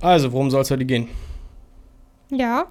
Also, 0.00 0.32
worum 0.32 0.50
soll 0.50 0.62
es 0.62 0.70
heute 0.70 0.84
gehen? 0.84 1.08
Ja, 2.30 2.66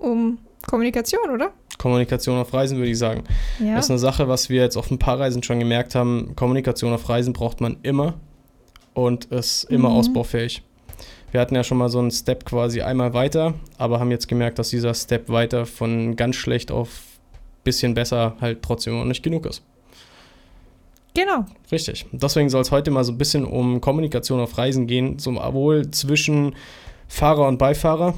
um 0.00 0.38
Kommunikation, 0.66 1.30
oder? 1.32 1.50
Kommunikation 1.78 2.38
auf 2.38 2.52
Reisen, 2.52 2.78
würde 2.78 2.90
ich 2.90 2.98
sagen. 2.98 3.22
Ja. 3.60 3.76
Das 3.76 3.86
ist 3.86 3.90
eine 3.90 3.98
Sache, 4.00 4.26
was 4.28 4.48
wir 4.48 4.60
jetzt 4.62 4.76
auf 4.76 4.90
ein 4.90 4.98
paar 4.98 5.18
Reisen 5.20 5.42
schon 5.42 5.60
gemerkt 5.60 5.94
haben. 5.94 6.34
Kommunikation 6.34 6.92
auf 6.92 7.08
Reisen 7.08 7.32
braucht 7.32 7.60
man 7.60 7.78
immer 7.82 8.14
und 8.94 9.26
ist 9.26 9.64
immer 9.64 9.88
Mhm. 9.90 9.96
ausbaufähig. 9.96 10.62
Wir 11.30 11.40
hatten 11.40 11.54
ja 11.54 11.62
schon 11.62 11.78
mal 11.78 11.88
so 11.88 11.98
einen 12.00 12.10
Step 12.10 12.44
quasi 12.44 12.80
einmal 12.82 13.12
weiter, 13.14 13.54
aber 13.76 14.00
haben 14.00 14.10
jetzt 14.10 14.28
gemerkt, 14.28 14.58
dass 14.58 14.70
dieser 14.70 14.94
Step 14.94 15.28
weiter 15.28 15.66
von 15.66 16.16
ganz 16.16 16.36
schlecht 16.36 16.72
auf 16.72 17.02
bisschen 17.64 17.94
besser 17.94 18.34
halt 18.40 18.62
trotzdem 18.62 18.98
noch 18.98 19.04
nicht 19.04 19.22
genug 19.22 19.46
ist. 19.46 19.62
Genau. 21.18 21.44
Richtig. 21.72 22.06
Deswegen 22.12 22.48
soll 22.48 22.60
es 22.62 22.70
heute 22.70 22.90
mal 22.92 23.02
so 23.02 23.10
ein 23.12 23.18
bisschen 23.18 23.44
um 23.44 23.80
Kommunikation 23.80 24.38
auf 24.40 24.56
Reisen 24.56 24.86
gehen, 24.86 25.18
sowohl 25.18 25.90
zwischen 25.90 26.54
Fahrer 27.08 27.48
und 27.48 27.58
Beifahrer, 27.58 28.14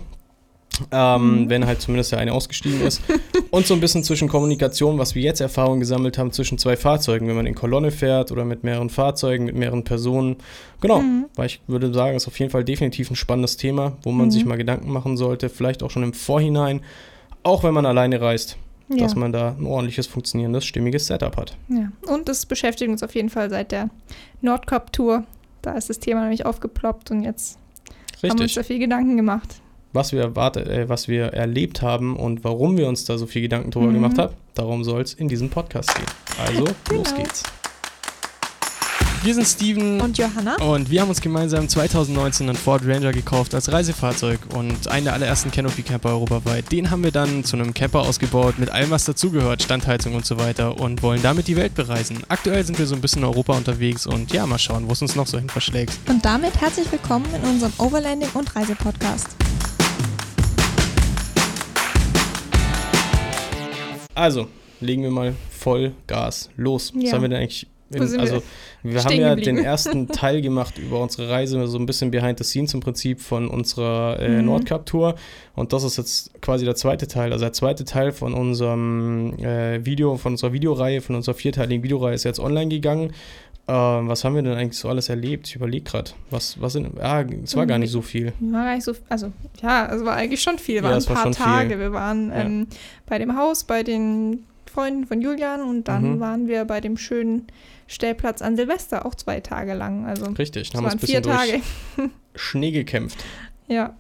ähm, 0.92 1.44
Mhm. 1.44 1.50
wenn 1.50 1.66
halt 1.66 1.80
zumindest 1.80 2.12
der 2.12 2.18
eine 2.18 2.32
ausgestiegen 2.34 2.82
ist, 2.82 3.00
und 3.50 3.66
so 3.66 3.72
ein 3.74 3.80
bisschen 3.80 4.04
zwischen 4.04 4.28
Kommunikation, 4.28 4.98
was 4.98 5.14
wir 5.14 5.22
jetzt 5.22 5.40
Erfahrungen 5.40 5.80
gesammelt 5.80 6.18
haben 6.18 6.30
zwischen 6.32 6.58
zwei 6.58 6.76
Fahrzeugen, 6.76 7.26
wenn 7.26 7.36
man 7.36 7.46
in 7.46 7.54
Kolonne 7.54 7.90
fährt 7.90 8.32
oder 8.32 8.44
mit 8.44 8.64
mehreren 8.64 8.90
Fahrzeugen, 8.90 9.46
mit 9.46 9.56
mehreren 9.56 9.82
Personen. 9.84 10.36
Genau, 10.82 11.00
Mhm. 11.00 11.24
weil 11.36 11.46
ich 11.46 11.60
würde 11.66 11.92
sagen, 11.94 12.16
ist 12.16 12.28
auf 12.28 12.38
jeden 12.38 12.50
Fall 12.50 12.64
definitiv 12.64 13.10
ein 13.10 13.16
spannendes 13.16 13.56
Thema, 13.56 13.96
wo 14.02 14.10
man 14.12 14.26
Mhm. 14.26 14.30
sich 14.30 14.44
mal 14.44 14.56
Gedanken 14.58 14.90
machen 14.92 15.16
sollte, 15.16 15.48
vielleicht 15.48 15.82
auch 15.82 15.90
schon 15.90 16.02
im 16.02 16.12
Vorhinein, 16.12 16.82
auch 17.44 17.64
wenn 17.64 17.72
man 17.72 17.86
alleine 17.86 18.20
reist, 18.20 18.58
Ja. 18.92 19.04
dass 19.04 19.14
man 19.14 19.32
da 19.32 19.54
ein 19.58 19.66
ordentliches, 19.66 20.06
funktionierendes, 20.08 20.64
stimmiges 20.64 21.06
Setup 21.06 21.36
hat. 21.36 21.56
ja. 21.68 21.92
Und 22.12 22.28
das 22.28 22.44
beschäftigt 22.44 22.90
uns 22.90 23.02
auf 23.04 23.14
jeden 23.14 23.30
Fall 23.30 23.48
seit 23.48 23.70
der 23.72 23.88
Nordkap-Tour. 24.40 25.24
Da 25.62 25.72
ist 25.74 25.90
das 25.90 25.98
Thema 26.00 26.22
nämlich 26.22 26.44
aufgeploppt 26.46 27.10
und 27.10 27.22
jetzt 27.22 27.56
haben 27.56 28.22
wir 28.22 28.30
uns 28.32 28.40
Richtig. 28.42 28.54
da 28.54 28.62
viel 28.64 28.78
Gedanken 28.78 29.16
gemacht. 29.16 29.60
was 29.92 30.12
wir 30.12 30.20
erwartet, 30.22 30.68
äh, 30.68 30.88
was 30.88 31.08
wir 31.08 31.26
erlebt 31.32 31.82
haben 31.82 32.16
und 32.16 32.44
warum 32.44 32.76
wir 32.76 32.86
uns 32.88 33.04
da 33.04 33.18
so 33.18 33.26
viel 33.26 33.42
Gedanken 33.42 33.70
drüber 33.72 33.88
Mhm. 33.88 33.94
gemacht 33.94 34.18
haben, 34.18 34.34
darum 34.54 34.84
soll 34.84 35.02
es 35.02 35.14
in 35.14 35.26
diesem 35.28 35.50
Podcast 35.50 35.92
gehen. 35.94 36.06
Also, 36.46 36.64
los 36.64 36.74
Genau. 36.88 37.16
geht's. 37.16 37.42
Wir 39.22 39.34
sind 39.34 39.46
Steven 39.46 40.00
Und 40.00 40.16
Johanna? 40.16 40.56
und 40.62 40.88
wir 40.90 41.02
haben 41.02 41.10
uns 41.10 41.20
gemeinsam 41.20 41.68
2019 41.68 42.48
einen 42.48 42.56
Ford 42.56 42.82
Ranger 42.86 43.12
gekauft 43.12 43.54
als 43.54 43.70
Reisefahrzeug 43.70 44.38
und 44.54 44.88
einen 44.88 45.04
der 45.04 45.12
allerersten 45.12 45.50
Canopy 45.50 45.82
Camper 45.82 46.10
europaweit. 46.10 46.72
Den 46.72 46.90
haben 46.90 47.04
wir 47.04 47.10
dann 47.10 47.44
zu 47.44 47.56
einem 47.56 47.74
Camper 47.74 48.00
ausgebaut 48.00 48.58
mit 48.58 48.70
allem, 48.70 48.88
was 48.90 49.04
dazugehört, 49.04 49.62
Standheizung 49.62 50.14
und 50.14 50.24
so 50.24 50.38
weiter 50.38 50.80
und 50.80 51.02
wollen 51.02 51.20
damit 51.20 51.48
die 51.48 51.56
Welt 51.56 51.74
bereisen. 51.74 52.22
Aktuell 52.28 52.64
sind 52.64 52.78
wir 52.78 52.86
so 52.86 52.94
ein 52.94 53.02
bisschen 53.02 53.20
in 53.22 53.28
Europa 53.28 53.54
unterwegs 53.54 54.06
und 54.06 54.32
ja, 54.32 54.46
mal 54.46 54.58
schauen, 54.58 54.88
wo 54.88 54.92
es 54.92 55.02
uns 55.02 55.14
noch 55.16 55.26
so 55.26 55.36
hin 55.38 55.50
verschlägt. 55.50 55.92
Und 56.08 56.24
damit 56.24 56.58
herzlich 56.58 56.90
willkommen 56.90 57.26
in 57.34 57.42
unserem 57.46 57.72
Overlanding 57.76 58.30
und 58.32 58.56
Reisepodcast. 58.56 59.26
Also, 64.14 64.48
legen 64.80 65.02
wir 65.02 65.10
mal 65.10 65.34
voll 65.50 65.92
Gas 66.06 66.48
los. 66.56 66.92
Was 66.94 67.04
Ja. 67.04 67.12
haben 67.12 67.22
wir 67.22 67.28
denn 67.28 67.38
eigentlich? 67.42 67.66
Wo 67.92 68.04
sind 68.04 68.12
wir 68.14 68.20
also, 68.20 68.42
wir, 68.84 69.02
haben 69.04 69.14
ja 69.16 69.34
den 69.34 69.58
ersten 69.64 70.06
Teil 70.08 70.40
gemacht 70.42 70.78
über 70.78 71.00
unsere 71.00 71.28
Reise, 71.28 71.66
so 71.66 71.76
ein 71.78 71.86
bisschen 71.86 72.10
behind 72.10 72.38
the 72.38 72.44
scenes 72.44 72.72
im 72.72 72.80
Prinzip 72.80 73.20
von 73.20 73.48
unserer 73.48 74.18
äh, 74.20 74.38
Mhm. 74.40 74.44
Nordcup-Tour. 74.46 75.16
Und 75.56 75.72
das 75.72 75.82
ist 75.84 75.96
jetzt 75.98 76.40
quasi 76.40 76.64
der 76.64 76.76
zweite 76.76 77.06
Teil. 77.08 77.32
Also, 77.32 77.44
der 77.44 77.52
zweite 77.52 77.84
Teil 77.84 78.12
von 78.12 78.32
unserem 78.32 79.34
äh, 79.40 79.84
Video, 79.84 80.16
von 80.16 80.32
unserer 80.34 80.52
Videoreihe, 80.52 81.00
von 81.00 81.16
unserer 81.16 81.34
vierteiligen 81.34 81.82
Videoreihe 81.82 82.14
ist 82.14 82.24
jetzt 82.24 82.38
online 82.40 82.68
gegangen. 82.68 83.12
Ähm, 83.68 84.08
was 84.08 84.24
haben 84.24 84.34
wir 84.34 84.42
denn 84.42 84.54
eigentlich 84.54 84.78
so 84.78 84.88
alles 84.88 85.08
erlebt? 85.08 85.46
Ich 85.48 85.56
überlege 85.56 85.84
gerade. 85.84 86.10
Was, 86.30 86.60
was 86.60 86.72
sind. 86.72 86.98
Ah, 87.00 87.24
es 87.44 87.54
war 87.56 87.66
gar 87.66 87.76
Mhm. 87.78 87.82
nicht 87.82 87.90
so 87.92 88.02
viel. 88.02 88.32
War 88.40 88.64
gar 88.64 88.74
nicht 88.74 88.84
so, 88.84 88.92
also 89.08 89.32
ja, 89.62 89.92
es 89.94 90.04
war 90.04 90.14
eigentlich 90.14 90.42
schon 90.42 90.58
viel. 90.58 90.76
Ja, 90.76 90.82
War 90.84 90.96
es 90.96 91.06
ein 91.06 91.14
war 91.14 91.16
paar 91.16 91.24
schon 91.24 91.34
viel. 91.34 91.44
Tage. 91.44 91.78
Wir 91.78 91.92
waren 91.92 92.30
Ja. 92.30 92.36
ähm, 92.40 92.66
bei 93.06 93.18
dem 93.18 93.36
Haus, 93.36 93.64
bei 93.64 93.82
den 93.82 94.44
Freunden 94.72 95.06
von 95.06 95.20
Julian 95.20 95.62
und 95.62 95.88
dann 95.88 96.14
Mhm. 96.16 96.20
waren 96.20 96.48
wir 96.48 96.64
bei 96.64 96.80
dem 96.80 96.96
schönen 96.96 97.46
Stellplatz 97.90 98.40
an 98.40 98.54
Silvester 98.56 99.04
auch 99.04 99.16
zwei 99.16 99.40
Tage 99.40 99.74
lang. 99.74 100.06
Also 100.06 100.26
Richtig, 100.30 100.72
haben 100.74 100.84
uns 100.84 100.94
ein 100.94 100.98
vier 101.00 101.20
bisschen 101.20 101.22
durch 101.24 101.62
Tage. 101.96 102.10
Schnee 102.34 102.70
gekämpft. 102.70 103.18
Ja. 103.68 103.94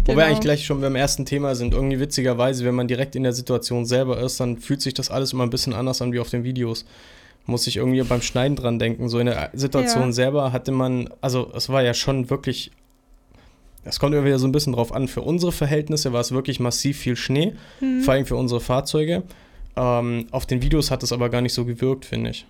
Wo 0.00 0.04
genau. 0.12 0.18
wir 0.18 0.26
eigentlich 0.26 0.40
gleich 0.40 0.66
schon 0.66 0.82
beim 0.82 0.96
ersten 0.96 1.24
Thema 1.24 1.54
sind, 1.54 1.72
irgendwie 1.72 1.98
witzigerweise, 1.98 2.62
wenn 2.66 2.74
man 2.74 2.88
direkt 2.88 3.16
in 3.16 3.22
der 3.22 3.32
Situation 3.32 3.86
selber 3.86 4.18
ist, 4.20 4.38
dann 4.38 4.58
fühlt 4.58 4.82
sich 4.82 4.92
das 4.92 5.10
alles 5.10 5.32
immer 5.32 5.44
ein 5.44 5.48
bisschen 5.48 5.72
anders 5.72 6.02
an 6.02 6.12
wie 6.12 6.20
auf 6.20 6.28
den 6.28 6.44
Videos. 6.44 6.84
Muss 7.46 7.66
ich 7.66 7.76
irgendwie 7.78 8.02
beim 8.02 8.20
Schneiden 8.20 8.54
dran 8.54 8.78
denken. 8.78 9.08
So 9.08 9.18
in 9.18 9.24
der 9.24 9.48
Situation 9.54 10.02
Ja. 10.08 10.12
selber 10.12 10.52
hatte 10.52 10.72
man, 10.72 11.08
also 11.22 11.50
es 11.56 11.70
war 11.70 11.82
ja 11.82 11.94
schon 11.94 12.28
wirklich, 12.28 12.70
es 13.84 13.98
kommt 13.98 14.14
immer 14.14 14.26
wieder 14.26 14.38
so 14.38 14.46
ein 14.46 14.52
bisschen 14.52 14.74
drauf 14.74 14.92
an, 14.94 15.08
für 15.08 15.22
unsere 15.22 15.52
Verhältnisse 15.52 16.12
war 16.12 16.20
es 16.20 16.30
wirklich 16.32 16.60
massiv 16.60 16.98
viel 16.98 17.16
Schnee, 17.16 17.54
Hm. 17.78 18.02
vor 18.02 18.12
allem 18.12 18.26
für 18.26 18.36
unsere 18.36 18.60
Fahrzeuge. 18.60 19.22
Ähm, 19.74 20.26
auf 20.32 20.44
den 20.44 20.60
Videos 20.60 20.90
hat 20.90 21.02
es 21.02 21.12
aber 21.12 21.30
gar 21.30 21.40
nicht 21.40 21.54
so 21.54 21.64
gewirkt, 21.64 22.04
finde 22.04 22.28
ich. 22.28 22.44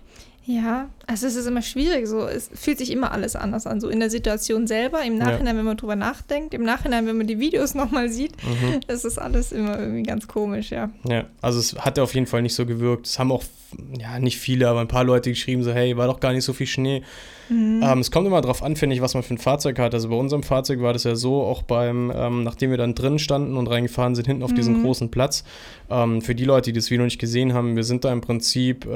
Ja, 0.47 0.89
also 1.07 1.25
es 1.25 1.35
ist 1.35 1.47
immer 1.47 1.61
schwierig. 1.63 2.07
So, 2.07 2.27
es 2.27 2.49
fühlt 2.53 2.77
sich 2.77 2.91
immer 2.91 3.11
alles 3.11 3.35
anders 3.35 3.65
an. 3.65 3.81
So 3.81 3.89
in 3.89 3.99
der 3.99 4.09
Situation 4.11 4.67
selber, 4.67 5.03
im 5.03 5.17
Ja. 5.17 5.25
Nachhinein, 5.25 5.57
wenn 5.57 5.65
man 5.65 5.77
drüber 5.77 5.95
nachdenkt, 5.95 6.53
im 6.53 6.61
Nachhinein, 6.63 7.07
wenn 7.07 7.17
man 7.17 7.25
die 7.27 7.39
Videos 7.39 7.73
nochmal 7.75 8.09
sieht, 8.09 8.33
Mhm. 8.43 8.79
ist 8.87 9.05
das 9.05 9.17
alles 9.17 9.51
immer 9.51 9.79
irgendwie 9.79 10.03
ganz 10.03 10.27
komisch, 10.27 10.69
ja. 10.71 10.91
Ja, 11.07 11.25
also 11.41 11.59
es 11.59 11.75
hatte 11.79 12.03
auf 12.03 12.13
jeden 12.13 12.27
Fall 12.27 12.41
nicht 12.43 12.53
so 12.55 12.65
gewirkt. 12.65 13.07
Es 13.07 13.17
haben 13.17 13.31
auch, 13.31 13.43
ja, 13.99 14.19
nicht 14.19 14.37
viele, 14.37 14.67
aber 14.69 14.81
ein 14.81 14.87
paar 14.87 15.03
Leute 15.03 15.29
geschrieben, 15.29 15.63
so, 15.63 15.71
hey, 15.73 15.95
war 15.97 16.07
doch 16.07 16.19
gar 16.19 16.33
nicht 16.33 16.43
so 16.43 16.53
viel 16.53 16.67
Schnee. 16.67 17.01
Mhm. 17.49 17.81
Ähm, 17.83 17.99
es 17.99 18.09
kommt 18.09 18.25
immer 18.25 18.41
darauf 18.41 18.63
an, 18.63 18.75
finde 18.75 18.95
ich, 18.95 19.01
was 19.03 19.13
man 19.13 19.21
für 19.21 19.35
ein 19.35 19.37
Fahrzeug 19.37 19.77
hat. 19.77 19.93
Also 19.93 20.09
bei 20.09 20.15
unserem 20.15 20.41
Fahrzeug 20.41 20.81
war 20.81 20.93
das 20.93 21.03
ja 21.03 21.15
so, 21.15 21.43
auch 21.43 21.61
beim, 21.61 22.11
ähm, 22.15 22.43
nachdem 22.43 22.71
wir 22.71 22.77
dann 22.77 22.95
drinnen 22.95 23.19
standen 23.19 23.55
und 23.57 23.67
reingefahren 23.67 24.15
sind, 24.15 24.25
hinten 24.25 24.41
auf 24.43 24.53
diesen 24.53 24.79
Mhm. 24.79 24.83
großen 24.83 25.11
Platz. 25.11 25.43
Ähm, 25.89 26.21
für 26.23 26.33
die 26.33 26.45
Leute, 26.45 26.71
die 26.71 26.79
das 26.79 26.89
Video 26.89 27.05
nicht 27.05 27.19
gesehen 27.19 27.53
haben, 27.53 27.75
wir 27.75 27.83
sind 27.83 28.03
da 28.03 28.11
im 28.11 28.21
Prinzip 28.21 28.85
äh, 28.85 28.89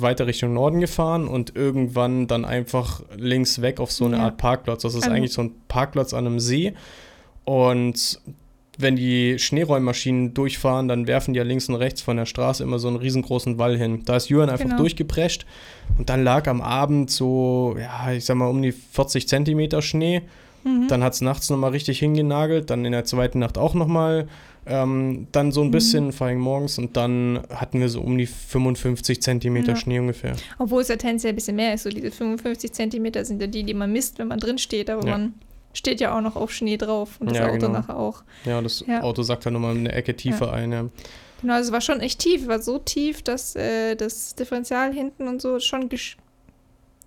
weiter 0.00 0.26
Richtung 0.28 0.54
Norden 0.54 0.78
gefahren 0.80 1.26
und 1.26 1.56
irgendwann 1.56 2.28
dann 2.28 2.44
einfach 2.44 3.02
links 3.16 3.60
weg 3.62 3.80
auf 3.80 3.90
so 3.90 4.04
eine 4.04 4.18
Ja. 4.18 4.22
Art 4.26 4.36
Parkplatz. 4.36 4.82
Das 4.82 4.94
ist 4.94 5.02
Also- 5.02 5.14
eigentlich 5.16 5.32
so 5.32 5.42
ein 5.42 5.52
Parkplatz 5.66 6.14
an 6.14 6.26
einem 6.26 6.38
See. 6.38 6.74
Und 7.44 8.20
wenn 8.78 8.96
die 8.96 9.38
Schneeräummaschinen 9.38 10.34
durchfahren, 10.34 10.88
dann 10.88 11.06
werfen 11.06 11.34
die 11.34 11.38
ja 11.38 11.44
links 11.44 11.68
und 11.68 11.74
rechts 11.74 12.00
von 12.00 12.16
der 12.16 12.26
Straße 12.26 12.62
immer 12.62 12.78
so 12.78 12.88
einen 12.88 12.96
riesengroßen 12.96 13.58
Wall 13.58 13.76
hin. 13.76 14.02
Da 14.04 14.16
ist 14.16 14.28
Jürgen 14.28 14.50
einfach 14.50 14.64
Genau. 14.64 14.78
durchgeprescht 14.78 15.44
und 15.98 16.08
dann 16.08 16.22
lag 16.24 16.46
am 16.46 16.60
Abend 16.60 17.10
so, 17.10 17.76
ja, 17.78 18.12
ich 18.12 18.24
sag 18.24 18.36
mal, 18.36 18.46
um 18.46 18.62
die 18.62 18.72
40 18.72 19.28
Zentimeter 19.28 19.82
Schnee. 19.82 20.22
Mhm. 20.64 20.88
Dann 20.88 21.02
hat 21.02 21.12
es 21.14 21.20
nachts 21.20 21.50
nochmal 21.50 21.70
richtig 21.70 21.98
hingenagelt, 21.98 22.70
dann 22.70 22.84
in 22.84 22.92
der 22.92 23.04
zweiten 23.04 23.38
Nacht 23.40 23.58
auch 23.58 23.74
nochmal. 23.74 24.28
Ähm, 24.70 25.28
dann 25.32 25.50
so 25.50 25.62
ein 25.62 25.68
Mhm. 25.68 25.70
bisschen, 25.70 26.12
vor 26.12 26.26
allem 26.26 26.40
morgens, 26.40 26.76
und 26.78 26.94
dann 26.96 27.40
hatten 27.48 27.80
wir 27.80 27.88
so 27.88 28.02
um 28.02 28.18
die 28.18 28.26
55 28.26 29.22
Zentimeter 29.22 29.70
Ja. 29.72 29.76
Schnee 29.76 29.98
ungefähr. 29.98 30.34
Obwohl 30.58 30.82
es 30.82 30.88
ja 30.88 30.96
tendenziell 30.96 31.32
ein 31.32 31.36
bisschen 31.36 31.56
mehr 31.56 31.72
ist. 31.72 31.84
So 31.84 31.88
diese 31.90 32.10
55 32.10 32.72
Zentimeter 32.72 33.24
sind 33.24 33.40
ja 33.40 33.46
die, 33.46 33.62
die 33.62 33.72
man 33.72 33.90
misst, 33.92 34.18
wenn 34.18 34.28
man 34.28 34.38
drin 34.38 34.58
steht. 34.58 34.90
Aber 34.90 35.06
Ja. 35.06 35.12
man 35.12 35.34
steht 35.78 36.00
ja 36.00 36.16
auch 36.16 36.20
noch 36.20 36.36
auf 36.36 36.52
Schnee 36.52 36.76
drauf 36.76 37.16
und 37.20 37.30
das 37.30 37.38
Ja, 37.38 37.46
Auto 37.46 37.58
genau. 37.58 37.68
nachher 37.72 37.96
auch. 37.96 38.22
Ja, 38.44 38.60
das 38.60 38.84
Ja. 38.86 39.02
Auto 39.02 39.22
sagt 39.22 39.46
dann 39.46 39.54
nochmal 39.54 39.76
eine 39.76 39.92
Ecke 39.92 40.14
tiefer 40.14 40.52
ein. 40.52 40.72
Ja. 40.72 40.84
Genau, 41.40 41.54
also 41.54 41.68
es 41.68 41.72
war 41.72 41.80
schon 41.80 42.00
echt 42.00 42.18
tief. 42.18 42.46
War 42.48 42.60
so 42.60 42.78
tief, 42.78 43.22
dass 43.22 43.54
äh, 43.56 43.94
das 43.94 44.34
Differential 44.34 44.92
hinten 44.92 45.28
und 45.28 45.40
so 45.40 45.60
schon 45.60 45.88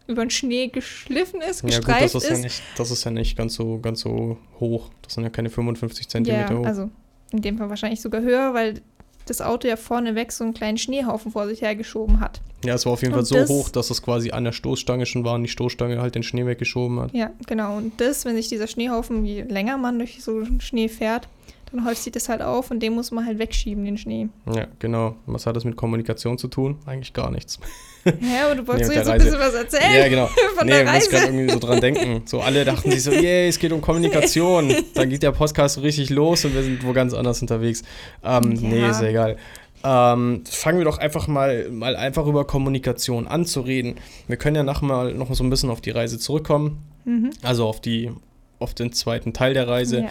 über 0.08 0.26
den 0.26 0.30
Schnee 0.30 0.68
geschliffen 0.68 1.42
ist, 1.42 1.62
Ja, 1.64 1.78
gut, 1.80 1.86
gestreift 1.88 2.16
das 2.16 2.24
ist. 2.24 2.30
Ja 2.30 2.38
nicht, 2.38 2.62
das 2.78 2.92
ist 2.92 3.04
ja 3.04 3.12
nicht 3.12 3.38
ganz 3.38 3.54
so, 3.56 3.80
ganz 3.80 4.00
so 4.02 4.38
hoch. 4.60 4.90
Das 5.02 5.14
sind 5.14 5.24
ja 5.24 5.30
keine 5.30 5.50
55 5.50 6.08
Zentimeter 6.10 6.54
ja, 6.54 6.60
hoch. 6.60 6.66
also 6.66 6.90
in 7.34 7.42
dem 7.42 7.58
Fall 7.58 7.70
wahrscheinlich 7.70 8.02
sogar 8.02 8.22
höher, 8.22 8.54
weil 8.54 8.82
das 9.26 9.42
Auto 9.42 9.68
ja 9.68 9.76
vorneweg 9.76 10.32
so 10.32 10.44
einen 10.44 10.54
kleinen 10.54 10.78
Schneehaufen 10.78 11.32
vor 11.32 11.48
sich 11.48 11.62
hergeschoben 11.62 12.20
hat. 12.20 12.42
Ja, 12.64 12.76
es 12.76 12.86
war 12.86 12.94
auf 12.94 13.02
jeden 13.02 13.14
Fall 13.14 13.22
Und 13.22 13.26
so 13.26 13.36
das- 13.36 13.50
hoch, 13.50 13.70
dass 13.70 13.90
es 13.90 14.02
quasi 14.02 14.32
an 14.32 14.44
der 14.44 14.52
Stoßstange 14.52 15.06
schon 15.06 15.24
war 15.24 15.36
und 15.36 15.44
die 15.44 15.50
Stoßstange 15.50 16.00
halt 16.02 16.16
den 16.16 16.24
Schnee 16.24 16.46
weggeschoben 16.46 17.00
hat. 17.00 17.14
Ja, 17.14 17.32
genau. 17.48 17.78
Und 17.78 18.00
das, 18.00 18.24
wenn 18.26 18.36
sich 18.36 18.50
dieser 18.50 18.68
Schneehaufen, 18.68 19.26
je 19.26 19.42
länger 19.44 19.78
man 19.78 19.98
durch 19.98 20.24
so 20.24 20.44
Schnee 20.60 20.88
fährt, 20.88 21.28
dann 21.72 21.86
häuft 21.86 22.04
sich 22.04 22.12
das 22.12 22.30
halt 22.30 22.42
auf 22.42 22.72
und 22.72 22.80
den 22.82 22.94
muss 22.94 23.12
man 23.12 23.26
halt 23.26 23.40
wegschieben, 23.40 23.86
den 23.86 23.98
Schnee. 23.98 24.30
Ja, 24.54 24.68
genau. 24.80 25.16
Was 25.26 25.46
hat 25.46 25.56
das 25.56 25.64
mit 25.64 25.76
Kommunikation 25.76 26.38
zu 26.38 26.48
tun? 26.48 26.78
Eigentlich 26.86 27.14
gar 27.14 27.32
nichts. 27.32 27.60
Ja, 28.04 28.48
aber 28.48 28.56
du 28.56 28.68
wolltest 28.68 28.90
Nee, 28.90 28.96
so 28.96 29.00
jetzt 29.00 29.06
der 29.06 29.14
ein 29.14 29.20
bisschen 29.22 29.40
was 29.40 29.54
erzählen 29.54 29.94
ja, 29.94 30.08
genau. 30.08 30.26
von 30.58 30.66
nee, 30.66 30.72
der 30.72 30.86
ich 30.86 30.92
muss 30.92 31.10
gerade 31.12 31.26
irgendwie 31.28 31.54
so 31.54 31.60
dran 31.60 31.82
denken. 31.82 32.24
So 32.26 32.42
alle 32.42 32.66
dachten 32.66 32.90
sich 32.90 33.04
so, 33.04 33.12
yay, 33.12 33.48
es 33.48 33.60
geht 33.60 33.72
um 33.72 33.80
Kommunikation. 33.80 34.74
Dann 34.96 35.08
geht 35.12 35.22
der 35.22 35.32
Podcast 35.34 35.76
so 35.76 35.82
richtig 35.82 36.10
los 36.10 36.44
und 36.44 36.56
wir 36.56 36.64
sind 36.64 36.84
wo 36.84 36.94
ganz 36.94 37.14
anders 37.14 37.44
unterwegs. 37.44 37.84
Ähm, 38.24 38.54
Ja. 38.56 38.70
Nee, 38.70 38.90
ist 38.90 39.02
ja 39.04 39.08
egal. 39.08 39.38
Ähm, 39.84 40.44
fangen 40.50 40.80
wir 40.80 40.86
doch 40.86 40.98
einfach 40.98 41.28
mal, 41.28 41.70
mal 41.70 41.96
einfach 41.96 42.26
über 42.26 42.46
Kommunikation 42.46 43.28
anzureden. 43.28 43.96
Wir 44.28 44.38
können 44.38 44.56
ja 44.56 44.64
nachher 44.64 44.86
mal 44.86 45.14
noch 45.14 45.32
so 45.34 45.44
ein 45.44 45.52
bisschen 45.52 45.70
auf 45.70 45.82
die 45.82 45.92
Reise 45.92 46.18
zurückkommen. 46.18 46.84
Mhm. 47.06 47.30
Also 47.44 47.68
auf 47.68 47.82
die, 47.82 48.12
auf 48.60 48.74
den 48.74 48.94
zweiten 48.94 49.34
Teil 49.34 49.54
der 49.54 49.68
Reise. 49.68 50.08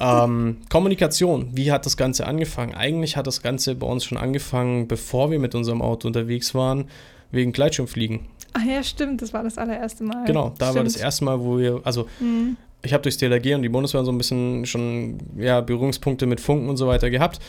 Ähm, 0.00 0.58
Kommunikation, 0.70 1.48
wie 1.52 1.70
hat 1.72 1.86
das 1.86 1.96
Ganze 1.96 2.26
angefangen? 2.26 2.74
Eigentlich 2.74 3.16
hat 3.16 3.26
das 3.26 3.42
Ganze 3.42 3.74
bei 3.74 3.86
uns 3.86 4.04
schon 4.04 4.18
angefangen, 4.18 4.88
bevor 4.88 5.30
wir 5.30 5.38
mit 5.38 5.54
unserem 5.54 5.82
Auto 5.82 6.06
unterwegs 6.08 6.54
waren, 6.54 6.86
wegen 7.30 7.52
Gleitschirmfliegen. 7.52 8.20
Ach 8.52 8.64
ja, 8.64 8.82
stimmt, 8.82 9.20
das 9.22 9.32
war 9.32 9.42
das 9.42 9.58
allererste 9.58 10.04
Mal. 10.04 10.24
Genau, 10.26 10.52
da 10.58 10.74
war 10.74 10.84
das 10.84 10.92
Stimmt. 10.94 11.04
erste 11.04 11.24
Mal, 11.24 11.40
wo 11.40 11.58
wir, 11.58 11.80
also 11.84 12.06
Mhm. 12.20 12.56
ich 12.82 12.92
habe 12.92 13.02
durchs 13.02 13.18
DLRG 13.18 13.54
und 13.56 13.62
die 13.62 13.68
Bundeswehr 13.68 14.04
so 14.04 14.12
ein 14.12 14.18
bisschen 14.18 14.64
schon 14.66 15.18
ja, 15.36 15.60
Berührungspunkte 15.60 16.26
mit 16.26 16.40
Funken 16.40 16.68
und 16.68 16.76
so 16.76 16.86
weiter 16.86 17.10
gehabt. 17.10 17.40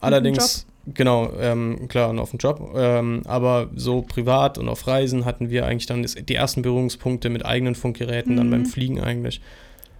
Allerdings, 0.00 0.66
genau, 0.92 1.30
ähm, 1.40 1.88
klar, 1.88 2.10
und 2.10 2.18
auf 2.18 2.30
dem 2.30 2.38
Job. 2.38 2.72
Ähm, 2.76 3.22
aber 3.26 3.68
so 3.74 4.02
privat 4.02 4.58
und 4.58 4.68
auf 4.68 4.86
Reisen 4.86 5.24
hatten 5.24 5.48
wir 5.50 5.64
eigentlich 5.66 5.86
dann 5.86 6.02
das, 6.02 6.14
die 6.14 6.34
ersten 6.34 6.62
Berührungspunkte 6.62 7.30
mit 7.30 7.44
eigenen 7.46 7.74
Funkgeräten, 7.74 8.36
dann 8.36 8.46
Mhm. 8.48 8.50
beim 8.50 8.66
Fliegen 8.66 9.00
eigentlich. 9.00 9.40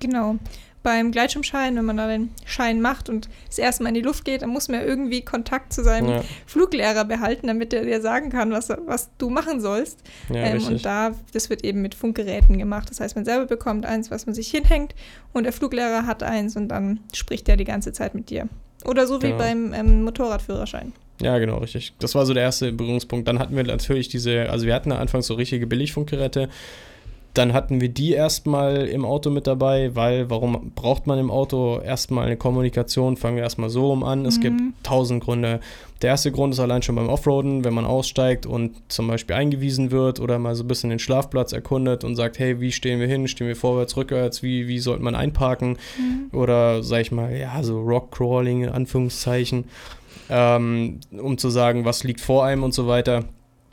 Genau. 0.01 0.37
Beim 0.85 1.11
Gleitschirmschein, 1.11 1.75
wenn 1.77 1.85
man 1.87 1.97
da 1.97 2.07
den 2.07 2.31
Schein 2.45 2.81
macht 2.81 3.09
und 3.09 3.29
das 3.49 3.59
erste 3.59 3.83
Mal 3.83 3.89
in 3.89 3.95
die 3.97 4.03
Luft 4.03 4.25
geht, 4.25 4.43
dann 4.43 4.51
muss 4.51 4.69
man 4.69 4.79
ja 4.81 4.87
irgendwie 4.87 5.23
Kontakt 5.23 5.73
zu 5.73 5.83
seinem 5.83 6.09
Ja, 6.11 6.25
Fluglehrer 6.47 7.05
behalten, 7.07 7.47
damit 7.49 7.73
er 7.73 7.85
dir 7.85 8.01
sagen 8.03 8.29
kann, 8.31 8.53
was, 8.53 8.69
was 8.87 9.09
du 9.19 9.31
machen 9.31 9.61
sollst. 9.61 9.99
ja 10.29 10.37
ähm, 10.37 10.63
und 10.65 10.85
da, 10.85 11.13
das 11.33 11.49
wird 11.51 11.65
eben 11.65 11.81
mit 11.83 11.95
Funkgeräten 11.95 12.59
gemacht. 12.59 12.91
Das 12.91 13.01
heißt, 13.01 13.17
man 13.17 13.25
selber 13.25 13.47
bekommt 13.47 13.87
eins, 13.87 14.11
was 14.13 14.27
man 14.27 14.35
sich 14.35 14.49
hinhängt 14.51 14.95
und 15.33 15.45
der 15.45 15.53
Fluglehrer 15.55 16.07
hat 16.07 16.23
eins 16.23 16.55
und 16.55 16.69
dann 16.69 17.01
spricht 17.13 17.49
er 17.49 17.57
die 17.57 17.65
ganze 17.65 17.93
Zeit 17.93 18.15
mit 18.15 18.29
dir. 18.31 18.49
Oder 18.85 19.07
so 19.07 19.23
wie 19.23 19.27
Genau. 19.29 19.39
beim 19.39 19.73
ähm, 19.73 20.05
Motorradführerschein. 20.05 20.93
Ja, 21.23 21.39
genau, 21.39 21.59
richtig. 21.59 21.95
Das 21.99 22.15
war 22.15 22.27
so 22.27 22.35
der 22.35 22.43
erste 22.43 22.73
Berührungspunkt. 22.73 23.27
Dann 23.27 23.39
hatten 23.39 23.57
wir 23.57 23.63
natürlich 23.65 24.09
diese, 24.09 24.51
also 24.51 24.67
wir 24.67 24.75
hatten 24.75 24.91
da 24.91 24.99
anfangs 24.99 25.27
so 25.29 25.35
richtige 25.35 25.67
Billigfunkgeräte. 25.67 26.51
Dann 27.35 27.53
hatten 27.53 27.81
wir 27.81 27.89
die 27.89 28.13
erstmal 28.13 28.87
im 28.87 29.05
Auto 29.05 29.29
mit 29.29 29.47
dabei, 29.49 29.95
weil 29.97 30.31
warum 30.31 30.71
braucht 30.77 31.09
man 31.09 31.19
im 31.19 31.33
Auto 31.33 31.81
erstmal 31.81 32.27
eine 32.27 32.37
Kommunikation? 32.37 33.17
Fangen 33.17 33.37
wir 33.37 33.43
erstmal 33.43 33.71
so 33.71 33.89
rum 33.89 34.05
an. 34.05 34.25
Es 34.25 34.39
Mhm. 34.39 34.41
gibt 34.43 34.61
tausend 34.85 35.25
Gründe. 35.25 35.59
Der 36.01 36.11
erste 36.11 36.31
Grund 36.31 36.55
ist 36.55 36.61
allein 36.61 36.83
schon 36.83 36.95
beim 36.95 37.09
Offroaden, 37.09 37.65
wenn 37.65 37.75
man 37.75 37.87
aussteigt 37.87 38.47
und 38.47 38.77
zum 38.89 39.09
Beispiel 39.09 39.35
eingewiesen 39.35 39.91
wird 39.91 40.21
oder 40.21 40.39
mal 40.39 40.55
so 40.55 40.63
ein 40.63 40.69
bisschen 40.69 40.91
den 40.91 40.99
Schlafplatz 41.01 41.53
erkundet 41.53 42.05
und 42.05 42.15
sagt, 42.15 42.39
hey, 42.39 42.61
wie 42.61 42.71
stehen 42.73 43.01
wir 43.01 43.07
hin? 43.09 43.27
Stehen 43.27 43.49
wir 43.49 43.57
vorwärts, 43.57 43.97
rückwärts? 43.97 44.43
Wie, 44.43 44.69
wie 44.69 44.79
sollte 44.79 45.03
man 45.03 45.15
einparken? 45.15 45.77
oder 46.33 46.83
sag 46.83 47.01
ich 47.01 47.11
mal, 47.13 47.35
ja, 47.37 47.63
so 47.63 47.81
Rockcrawling 47.81 48.65
in 48.65 48.69
Anführungszeichen, 48.69 49.65
ähm, 50.31 51.01
um 51.11 51.39
zu 51.39 51.49
sagen, 51.51 51.85
was 51.85 52.05
liegt 52.05 52.21
vor 52.21 52.45
einem 52.45 52.63
und 52.63 52.75
so 52.75 52.87
weiter. 52.87 53.25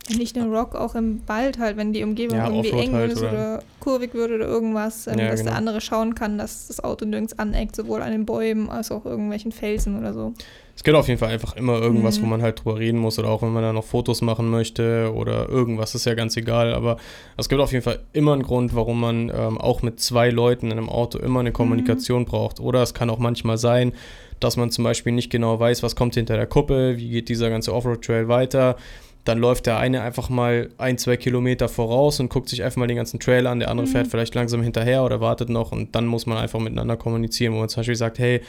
Nicht 0.09 0.36
nur 0.36 0.48
Rock, 0.48 0.75
auch 0.75 0.95
im 0.95 1.21
Wald 1.27 1.59
halt, 1.59 1.77
wenn 1.77 1.94
die 1.94 2.03
Umgebung 2.03 2.36
Ja, 2.38 2.48
irgendwie 2.50 2.71
eng 2.71 2.94
halt, 2.94 3.12
ist 3.13 3.19
oder- 3.21 3.30
oder, 3.31 3.63
kurvig 3.80 4.13
wird 4.13 4.31
oder 4.31 4.45
irgendwas, 4.45 5.07
ähm, 5.07 5.19
Ja, 5.19 5.30
dass 5.30 5.39
genau. 5.39 5.51
der 5.51 5.57
andere 5.57 5.80
schauen 5.80 6.15
kann, 6.15 6.38
dass 6.38 6.68
das 6.68 6.83
Auto 6.83 7.06
nirgends 7.06 7.38
aneckt, 7.39 7.75
sowohl 7.75 8.01
an 8.01 8.12
den 8.12 8.25
Bäumen 8.25 8.69
als 8.69 8.92
auch 8.92 9.06
irgendwelchen 9.06 9.51
Felsen 9.51 9.98
oder 9.98 10.13
so. 10.13 10.33
Es 10.75 10.83
gibt 10.83 10.98
auf 10.98 11.07
jeden 11.07 11.19
Fall 11.19 11.30
einfach 11.30 11.56
immer 11.56 11.80
irgendwas, 11.80 12.18
Mhm. 12.18 12.24
wo 12.24 12.27
man 12.27 12.42
halt 12.42 12.59
drüber 12.59 12.80
reden 12.80 12.98
muss 12.98 13.19
oder 13.19 13.30
auch 13.30 13.42
wenn 13.44 13.53
man 13.53 13.62
da 13.62 13.71
noch 13.74 13.83
Fotos 13.83 14.21
machen 14.21 14.50
möchte 14.50 15.13
oder 15.13 15.48
irgendwas, 15.48 15.94
ist 15.94 16.06
ja 16.06 16.15
ganz 16.15 16.36
egal. 16.36 16.74
Aber 16.74 16.98
es 17.38 17.48
gibt 17.48 17.62
auf 17.62 17.71
jeden 17.71 17.83
Fall 17.83 18.00
immer 18.13 18.33
einen 18.33 18.44
Grund, 18.44 18.74
warum 18.75 19.00
man 19.00 19.30
ähm, 19.33 19.59
auch 19.59 19.81
mit 19.83 20.00
zwei 20.00 20.30
Leuten 20.30 20.68
in 20.68 20.74
einem 20.74 20.89
Auto 20.89 21.19
immer 21.19 21.42
eine 21.42 21.51
Kommunikation 21.51 22.25
braucht. 22.25 22.59
Oder 22.59 22.81
es 22.81 22.94
kann 22.95 23.09
auch 23.12 23.19
manchmal 23.19 23.57
sein, 23.59 23.94
dass 24.39 24.57
man 24.57 24.71
zum 24.71 24.83
Beispiel 24.83 25.13
nicht 25.13 25.30
genau 25.30 25.59
weiß, 25.59 25.83
was 25.83 25.95
kommt 25.95 26.15
hinter 26.15 26.36
der 26.36 26.48
Kuppe, 26.48 26.98
wie 26.98 27.09
geht 27.09 27.30
dieser 27.30 27.50
ganze 27.51 27.74
Offroad-Trail 27.75 28.27
weiter. 28.27 28.75
Dann 29.23 29.38
läuft 29.38 29.68
der 29.68 29.77
eine 29.77 30.01
einfach 30.01 30.29
mal 30.29 30.69
ein, 30.79 30.97
zwei 30.97 31.15
Kilometer 31.15 31.69
voraus 31.69 32.19
und 32.19 32.29
guckt 32.29 32.50
sich 32.50 32.63
einfach 32.63 32.77
mal 32.77 32.88
den 32.88 32.97
ganzen 32.97 33.19
Trail 33.19 33.45
an. 33.45 33.59
Der 33.59 33.69
andere 33.69 33.85
Mhm. 33.88 33.91
fährt 33.91 34.07
vielleicht 34.07 34.33
langsam 34.33 34.63
hinterher 34.63 35.03
oder 35.03 35.21
wartet 35.21 35.50
noch 35.50 35.71
und 35.71 35.95
dann 35.95 36.07
muss 36.07 36.25
man 36.25 36.38
einfach 36.38 36.59
miteinander 36.59 36.97
kommunizieren, 36.97 37.53
wo 37.53 37.59
man 37.59 37.69
zum 37.69 37.81
Beispiel 37.81 37.95
sagt, 37.95 38.18
hey, 38.19 38.41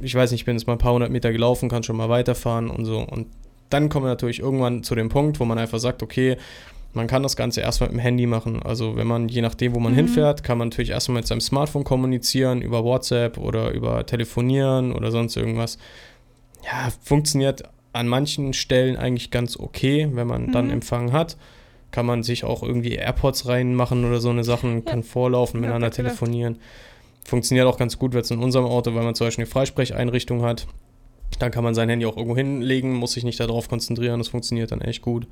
ich 0.00 0.14
weiß 0.14 0.30
nicht, 0.30 0.42
ich 0.42 0.44
bin 0.44 0.56
jetzt 0.56 0.66
mal 0.66 0.74
ein 0.74 0.78
paar 0.78 0.92
hundert 0.92 1.10
Meter 1.10 1.32
gelaufen, 1.32 1.68
kann 1.68 1.82
schon 1.82 1.96
mal 1.96 2.08
weiterfahren 2.08 2.70
und 2.70 2.84
so. 2.84 3.00
Und 3.00 3.26
dann 3.70 3.88
kommen 3.88 4.06
wir 4.06 4.10
natürlich 4.10 4.38
irgendwann 4.40 4.82
zu 4.84 4.94
dem 4.94 5.08
Punkt, 5.08 5.40
wo 5.40 5.44
man 5.44 5.58
einfach 5.58 5.78
sagt, 5.78 6.02
okay, 6.02 6.36
man 6.92 7.08
kann 7.08 7.24
das 7.24 7.34
Ganze 7.34 7.60
erstmal 7.60 7.88
mit 7.88 7.98
dem 7.98 8.00
Handy 8.02 8.26
machen. 8.26 8.62
Also 8.62 8.94
wenn 8.94 9.08
man, 9.08 9.28
je 9.28 9.40
nachdem, 9.42 9.74
wo 9.74 9.80
man 9.80 9.92
Mhm. 9.92 9.96
hinfährt, 9.96 10.44
kann 10.44 10.58
man 10.58 10.68
natürlich 10.68 10.90
erstmal 10.90 11.16
mit 11.16 11.26
seinem 11.26 11.40
Smartphone 11.40 11.82
kommunizieren, 11.82 12.62
über 12.62 12.84
WhatsApp 12.84 13.36
oder 13.36 13.72
über 13.72 14.06
Telefonieren 14.06 14.92
oder 14.92 15.10
sonst 15.10 15.36
irgendwas. 15.36 15.76
Ja, 16.64 16.90
funktioniert 17.02 17.64
an 17.94 18.08
manchen 18.08 18.52
Stellen 18.52 18.96
eigentlich 18.96 19.30
ganz 19.30 19.56
okay, 19.58 20.08
wenn 20.12 20.26
man 20.26 20.52
dann 20.52 20.66
Mhm. 20.66 20.72
Empfang 20.72 21.12
hat. 21.12 21.36
Kann 21.90 22.06
man 22.06 22.22
sich 22.24 22.42
auch 22.44 22.62
irgendwie 22.62 22.94
AirPods 22.96 23.46
reinmachen 23.46 24.04
oder 24.04 24.20
so 24.20 24.28
eine 24.30 24.42
Sachen, 24.44 24.84
kann 24.84 25.02
vorlaufen, 25.04 25.58
Ja, 25.58 25.60
miteinander 25.62 25.90
gedacht. 25.90 25.96
telefonieren. 25.96 26.58
Funktioniert 27.24 27.66
auch 27.66 27.78
ganz 27.78 27.98
gut, 27.98 28.12
wenn 28.12 28.20
es 28.20 28.30
in 28.30 28.40
unserem 28.42 28.66
Auto, 28.66 28.94
weil 28.94 29.04
man 29.04 29.14
zum 29.14 29.26
Beispiel 29.28 29.44
eine 29.44 29.50
Freisprecheinrichtung 29.50 30.42
hat. 30.42 30.66
Dann 31.38 31.50
kann 31.52 31.64
man 31.64 31.74
sein 31.74 31.88
Handy 31.88 32.04
auch 32.06 32.16
irgendwo 32.16 32.36
hinlegen, 32.36 32.94
muss 32.94 33.12
sich 33.12 33.24
nicht 33.24 33.40
darauf 33.40 33.68
konzentrieren, 33.68 34.18
das 34.18 34.28
funktioniert 34.28 34.72
dann 34.72 34.80
echt 34.80 35.02
gut. 35.02 35.26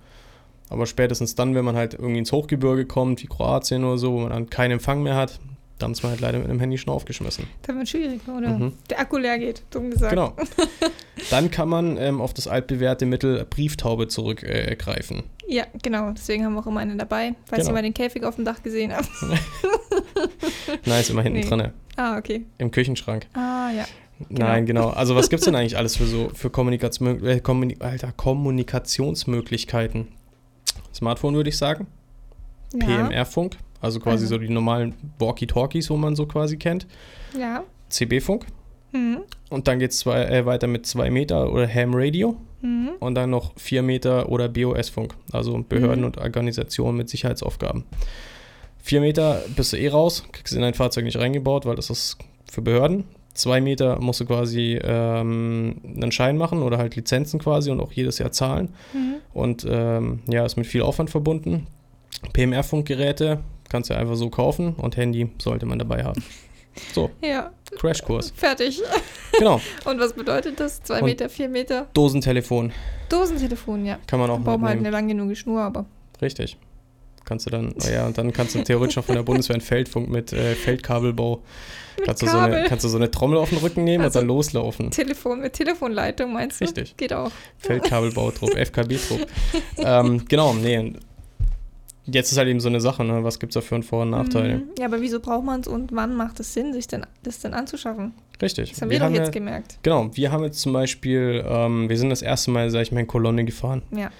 Aber 0.69 0.87
spätestens 0.87 1.35
dann, 1.35 1.55
wenn 1.55 1.65
man 1.65 1.77
halt 1.77 1.95
irgendwie 1.95 2.19
ins 2.19 2.33
Hochgebirge 2.33 2.87
kommt, 2.87 3.23
wie 3.23 3.27
Kroatien 3.27 3.85
oder 3.85 3.99
so, 3.99 4.13
wo 4.15 4.21
man 4.21 4.31
dann 4.31 4.49
keinen 4.49 4.73
Empfang 4.73 5.03
mehr 5.03 5.17
hat, 5.17 5.39
dann 5.83 5.93
ist 5.93 6.03
man 6.03 6.13
halt 6.13 6.21
leider 6.21 6.39
mit 6.39 6.49
dem 6.49 6.61
Handy 6.61 6.79
schon 6.79 6.93
aufgeschmissen. 6.93 7.47
Dann 7.63 7.79
wird 7.79 7.89
schwierig, 7.89 8.21
oder? 8.29 8.51
Mhm. 8.51 8.73
Der 8.91 9.01
Akku 9.01 9.19
leer 9.19 9.39
geht, 9.39 9.63
dumm 9.71 9.91
gesagt. 9.91 10.11
Genau. 10.11 10.35
Dann 11.31 11.51
kann 11.51 11.69
man 11.69 11.97
ähm, 11.99 12.21
auf 12.21 12.33
das 12.35 12.49
altbewährte 12.49 13.05
Mittel 13.07 13.45
Brieftaube 13.49 14.09
zurückgreifen. 14.09 15.23
Ja, 15.47 15.65
genau. 15.83 16.11
Deswegen 16.13 16.45
haben 16.45 16.55
wir 16.55 16.61
auch 16.61 16.67
immer 16.67 16.81
eine 16.81 16.97
dabei, 16.97 17.35
falls 17.45 17.61
Genau. 17.63 17.71
ihr 17.71 17.75
mal 17.75 17.83
den 17.83 17.95
Käfig 17.95 18.25
auf 18.25 18.37
dem 18.37 18.45
Dach 18.45 18.63
gesehen 18.63 18.93
habt. 18.95 19.09
Nein, 20.87 21.01
ist 21.01 21.11
immer 21.11 21.23
hinten 21.23 21.41
Nee. 21.41 21.47
dran, 21.47 21.59
ne? 21.59 21.73
Ah, 21.97 22.17
okay. 22.17 22.45
im 22.59 22.71
Küchenschrank. 22.71 23.27
Ah, 23.35 23.71
ja. 23.77 23.85
Nein, 24.29 24.67
genau. 24.67 24.89
Also 24.89 25.15
was 25.17 25.29
gibt 25.29 25.41
es 25.41 25.45
denn 25.45 25.55
eigentlich 25.57 25.77
alles 25.77 25.97
für 25.97 26.07
so 26.07 26.31
für 26.35 26.49
Kommunikation, 26.51 27.25
äh, 27.27 27.41
Kommuni 27.41 27.77
Alter, 27.81 28.13
Kommunikationsmöglichkeiten? 28.13 30.09
Smartphone 30.95 31.35
würde 31.35 31.51
ich 31.51 31.59
sagen. 31.59 31.87
Ja. 32.75 32.87
PMR-Funk, 33.09 33.57
also 33.83 34.01
quasi 34.01 34.25
Also. 34.25 34.37
so 34.37 34.39
die 34.39 34.49
normalen 34.49 34.95
Walkie-Talkies, 35.19 35.91
wo 35.91 35.97
man 35.99 36.17
so 36.17 36.25
quasi 36.27 36.57
kennt. 36.57 36.87
Ja. 37.39 37.65
CB-Funk. 37.91 38.47
Mhm. 38.93 39.19
Und 39.51 39.69
dann 39.69 39.79
geht 39.79 39.91
es 39.91 40.07
äh, 40.07 40.47
weiter 40.47 40.67
mit 40.67 40.87
2 40.87 41.11
Meter 41.11 41.53
oder 41.53 41.67
Ham 41.69 41.91
Radio. 41.95 42.37
Mhm. 42.63 42.91
Und 43.01 43.15
dann 43.17 43.31
noch 43.31 43.53
4 43.59 43.83
Meter 43.83 44.29
oder 44.31 44.49
BOS-Funk, 44.49 45.15
also 45.33 45.63
Behörden 45.69 46.01
Mhm. 46.01 46.07
und 46.07 46.19
Organisationen 46.19 46.97
mit 46.97 47.09
Sicherheitsaufgaben. 47.11 47.85
4 48.85 49.01
Meter 49.01 49.43
bist 49.57 49.73
du 49.73 49.77
eh 49.77 49.89
raus, 49.89 50.25
kriegst 50.33 50.55
in 50.55 50.61
dein 50.63 50.75
Fahrzeug 50.75 51.05
nicht 51.05 51.19
reingebaut, 51.19 51.67
weil 51.67 51.77
das 51.77 51.91
ist 51.91 52.19
für 52.51 52.63
Behörden. 52.63 53.05
2 53.35 53.61
Meter 53.63 53.99
musst 54.01 54.21
du 54.21 54.27
quasi 54.27 54.79
ähm, 54.83 55.77
einen 55.85 56.13
Schein 56.13 56.37
machen 56.37 56.63
oder 56.63 56.77
halt 56.79 56.95
Lizenzen 56.97 57.41
quasi 57.41 57.71
und 57.71 57.81
auch 57.81 57.93
jedes 57.93 58.19
Jahr 58.19 58.31
zahlen. 58.33 58.69
Mhm. 58.93 59.15
Und 59.33 59.67
ähm, 59.69 60.21
ja, 60.29 60.45
ist 60.45 60.57
mit 60.57 60.67
viel 60.67 60.83
Aufwand 60.83 61.09
verbunden. 61.11 61.67
PMR-Funkgeräte 62.35 63.41
kannst 63.73 63.91
du 63.91 63.95
einfach 63.97 64.15
so 64.15 64.31
kaufen 64.31 64.75
und 64.77 64.97
Handy 64.97 65.29
sollte 65.43 65.67
man 65.67 65.79
dabei 65.81 66.05
haben. 66.05 66.23
So, 66.95 67.11
Ja, 67.23 67.51
Crashkurs. 67.77 68.33
fertig. 68.37 68.81
Genau, 69.39 69.61
Und 69.85 69.99
was 69.99 70.13
bedeutet 70.13 70.61
das? 70.61 70.83
Zwei 70.83 71.01
Und- 71.01 71.07
Meter, 71.07 71.29
vier 71.29 71.49
Meter? 71.49 71.89
Dosentelefon 71.95 72.71
Dosentelefon, 73.09 73.85
ja. 73.85 73.99
kann 74.07 74.21
man 74.21 74.31
auch 74.31 74.37
Dann 74.37 74.45
braucht 74.45 74.61
man 74.61 74.69
halt 74.71 74.79
eine 74.79 74.91
lang 74.91 75.09
genug 75.09 75.37
Schnur, 75.37 75.61
aber. 75.63 75.87
Richtig. 76.21 76.57
Kannst 77.25 77.47
du 77.47 77.51
dann, 77.51 77.73
oh 77.75 77.89
ja, 77.91 78.07
und 78.07 78.17
dann 78.19 78.33
kannst 78.33 78.55
du 78.55 78.63
theoretisch 78.65 78.99
auch 78.99 79.05
von 79.05 79.15
der 79.15 79.23
Bundeswehr 79.23 79.55
einen 79.55 79.61
Feldfunk 79.61 80.09
mit 80.09 80.33
äh, 80.33 80.55
Feldkabelbau. 80.55 81.43
Kannst 82.05 82.23
du, 82.23 82.27
so 82.27 82.37
eine, 82.39 82.55
Kabel. 82.55 82.69
kannst 82.69 82.85
du 82.85 82.89
so 82.89 82.97
eine 82.97 83.11
Trommel 83.11 83.37
auf 83.39 83.51
den 83.51 83.59
Rücken 83.59 83.85
nehmen 83.85 84.03
Also- 84.03 84.19
und 84.19 84.23
dann 84.23 84.29
loslaufen. 84.35 84.91
Telefon 84.91 85.41
mit 85.41 85.53
Telefonleitung, 85.53 86.33
meinst 86.33 86.61
du? 86.61 86.65
Richtig. 86.65 86.97
Geht 86.97 87.13
auch. 87.13 87.31
Feldkabelbautrupp, 87.59 88.55
FKB-Trupp. 88.57 89.27
ähm, 89.79 90.25
genau, 90.29 90.53
nee. 90.55 90.95
Jetzt 92.07 92.33
ist 92.33 92.39
halt 92.39 92.49
eben 92.49 92.61
so 92.61 92.69
eine 92.69 92.81
Sache, 92.81 93.05
ne? 93.05 93.23
Was 93.23 93.39
gibt's 93.39 93.55
da 93.55 93.61
für 93.61 93.77
einen 93.77 93.85
Vor- 93.85 94.03
und 94.03 94.11
Nachteile? 94.11 94.57
Mhm. 94.59 94.63
Ja, 94.79 94.87
aber 94.87 95.01
wieso 95.01 95.21
braucht 95.21 95.45
man 95.45 95.61
es 95.61 95.69
und 95.69 95.93
wann 95.93 96.17
macht 96.17 96.41
es 96.41 96.53
Sinn, 96.53 96.73
sich 96.73 96.89
denn, 96.89 97.07
das 97.23 97.39
denn 97.41 97.55
anzuschaffen? 97.55 98.13
Richtig. 98.41 98.71
Das 98.71 98.83
haben 98.83 98.91
wir, 98.91 98.99
doch 98.99 99.11
ja, 99.11 99.17
jetzt 99.17 99.33
gemerkt. 99.33 99.79
Genau, 99.83 100.11
wir 100.13 100.33
haben 100.33 100.43
jetzt 100.43 100.61
zum 100.61 100.73
Beispiel, 100.73 101.45
ähm, 101.47 101.89
wir 101.89 101.97
sind 101.97 102.11
das 102.11 102.23
erste 102.23 102.51
Mal, 102.51 102.71
sag 102.71 102.83
ich 102.83 102.93
mal, 102.93 103.01
in 103.01 103.07
Kolonne 103.07 103.45
gefahren. 103.45 103.83
Ja. 103.93 104.11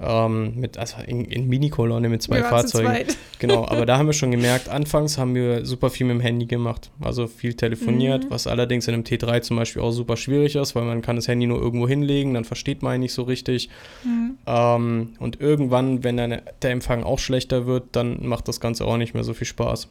Ähm, 0.00 0.54
mit, 0.58 0.78
also 0.78 0.96
in, 1.06 1.24
in 1.26 1.48
Mini-Kolonne 1.48 2.08
mit 2.08 2.22
zwei 2.22 2.38
wir 2.38 2.44
Fahrzeugen. 2.44 3.06
Genau, 3.38 3.66
aber 3.66 3.86
da 3.86 3.98
haben 3.98 4.06
wir 4.06 4.12
schon 4.12 4.30
gemerkt, 4.38 4.68
anfangs 4.68 5.18
haben 5.18 5.34
wir 5.34 5.64
super 5.66 5.90
viel 5.90 6.06
mit 6.06 6.14
dem 6.14 6.20
Handy 6.20 6.46
gemacht. 6.46 6.90
Also 7.00 7.26
viel 7.26 7.54
telefoniert, 7.54 8.24
Mhm. 8.24 8.30
was 8.30 8.46
allerdings 8.46 8.86
in 8.88 8.94
einem 8.94 9.02
T3 9.04 9.40
zum 9.42 9.56
Beispiel 9.56 9.82
auch 9.82 9.90
super 9.90 10.16
schwierig 10.16 10.54
ist, 10.56 10.74
weil 10.76 10.84
man 10.84 11.02
kann 11.02 11.16
das 11.16 11.26
Handy 11.28 11.46
nur 11.46 11.60
irgendwo 11.60 11.86
hinlegen, 11.88 12.34
dann 12.34 12.44
versteht 12.44 12.82
man 12.82 12.94
ihn 12.96 13.00
nicht 13.00 13.14
so 13.14 13.22
richtig. 13.22 13.68
Mhm. 14.04 14.38
Ähm, 14.46 15.08
und 15.18 15.40
irgendwann, 15.40 16.04
wenn 16.04 16.16
dann 16.16 16.40
der 16.62 16.70
Empfang 16.70 17.02
auch 17.04 17.18
schlechter 17.18 17.66
wird, 17.66 17.84
dann 17.92 18.24
macht 18.26 18.46
das 18.48 18.60
Ganze 18.60 18.84
auch 18.84 18.96
nicht 18.96 19.14
mehr 19.14 19.24
so 19.24 19.34
viel 19.34 19.46
Spaß. 19.46 19.88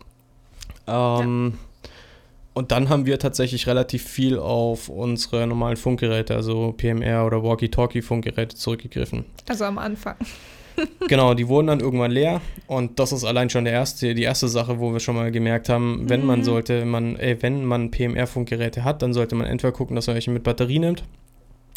Ähm, 0.88 1.54
Und 2.54 2.72
dann 2.72 2.90
haben 2.90 3.06
wir 3.06 3.18
tatsächlich 3.18 3.66
relativ 3.68 4.04
viel 4.04 4.38
auf 4.38 4.90
unsere 4.90 5.48
normalen 5.48 5.78
Funkgeräte, 5.78 6.36
also 6.36 6.74
PMR 6.76 7.26
oder 7.26 7.42
Walkie-Talkie-Funkgeräte 7.44 8.56
zurückgegriffen. 8.56 9.24
Also 9.48 9.66
am 9.66 9.78
Anfang. 9.78 10.16
Genau, 11.10 11.34
die 11.34 11.48
wurden 11.50 11.68
dann 11.68 11.80
irgendwann 11.82 12.12
leer 12.12 12.40
und 12.66 12.98
das 12.98 13.12
ist 13.12 13.24
allein 13.26 13.50
schon 13.50 13.66
der 13.66 13.74
erste, 13.74 14.16
die 14.16 14.24
erste 14.24 14.48
Sache, 14.48 14.80
wo 14.80 14.94
wir 14.94 15.00
schon 15.02 15.16
mal 15.16 15.30
gemerkt 15.30 15.68
haben, 15.70 16.10
wenn 16.10 16.26
man 16.26 16.40
Mhm. 16.40 16.44
sollte, 16.44 16.86
man, 16.86 17.18
äh, 17.18 17.38
wenn 17.42 17.66
man 17.66 17.92
PMR-Funkgeräte 17.92 18.84
hat, 18.84 19.02
dann 19.02 19.14
sollte 19.14 19.36
man 19.36 19.46
entweder 19.48 19.74
gucken, 19.74 19.96
dass 19.98 20.08
man 20.08 20.16
welche 20.16 20.32
mit 20.32 20.44
Batterie 20.44 20.80
nimmt, 20.80 21.04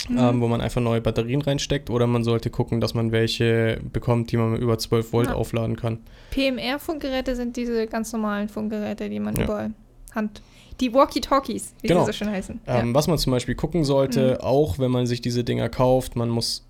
Mhm. 0.09 0.19
ähm, 0.19 0.41
wo 0.41 0.47
man 0.47 0.61
einfach 0.61 0.81
neue 0.81 1.01
Batterien 1.01 1.43
reinsteckt, 1.43 1.91
oder 1.91 2.07
man 2.07 2.23
sollte 2.25 2.51
gucken, 2.51 2.81
dass 2.81 2.95
man 2.95 3.11
welche 3.11 3.81
bekommt, 3.93 4.31
die 4.31 4.37
man 4.37 4.57
über 4.57 4.79
12 4.79 5.13
Volt 5.13 5.27
Ja. 5.29 5.35
aufladen 5.35 5.77
kann. 5.77 5.99
PMR-Funkgeräte 6.31 7.35
sind 7.37 7.57
diese 7.57 7.87
ganz 7.89 8.13
normalen 8.13 8.49
Funkgeräte, 8.49 9.11
die 9.11 9.21
man 9.21 9.37
Ja. 9.37 9.45
überall 9.45 9.71
Hand. 10.15 10.41
Die 10.81 10.93
Walkie-Talkies, 10.93 11.75
wie 11.83 11.89
Genau. 11.89 12.01
sie 12.01 12.07
so 12.07 12.13
schön 12.13 12.31
heißen. 12.31 12.61
Ähm, 12.67 12.95
Was 12.95 13.07
man 13.07 13.19
zum 13.19 13.31
Beispiel 13.33 13.55
gucken 13.55 13.85
sollte, 13.85 14.39
Mhm. 14.41 14.45
auch 14.47 14.79
wenn 14.79 14.91
man 14.91 15.07
sich 15.07 15.21
diese 15.21 15.45
Dinger 15.45 15.69
kauft, 15.69 16.17
man 16.17 16.29
muss 16.31 16.67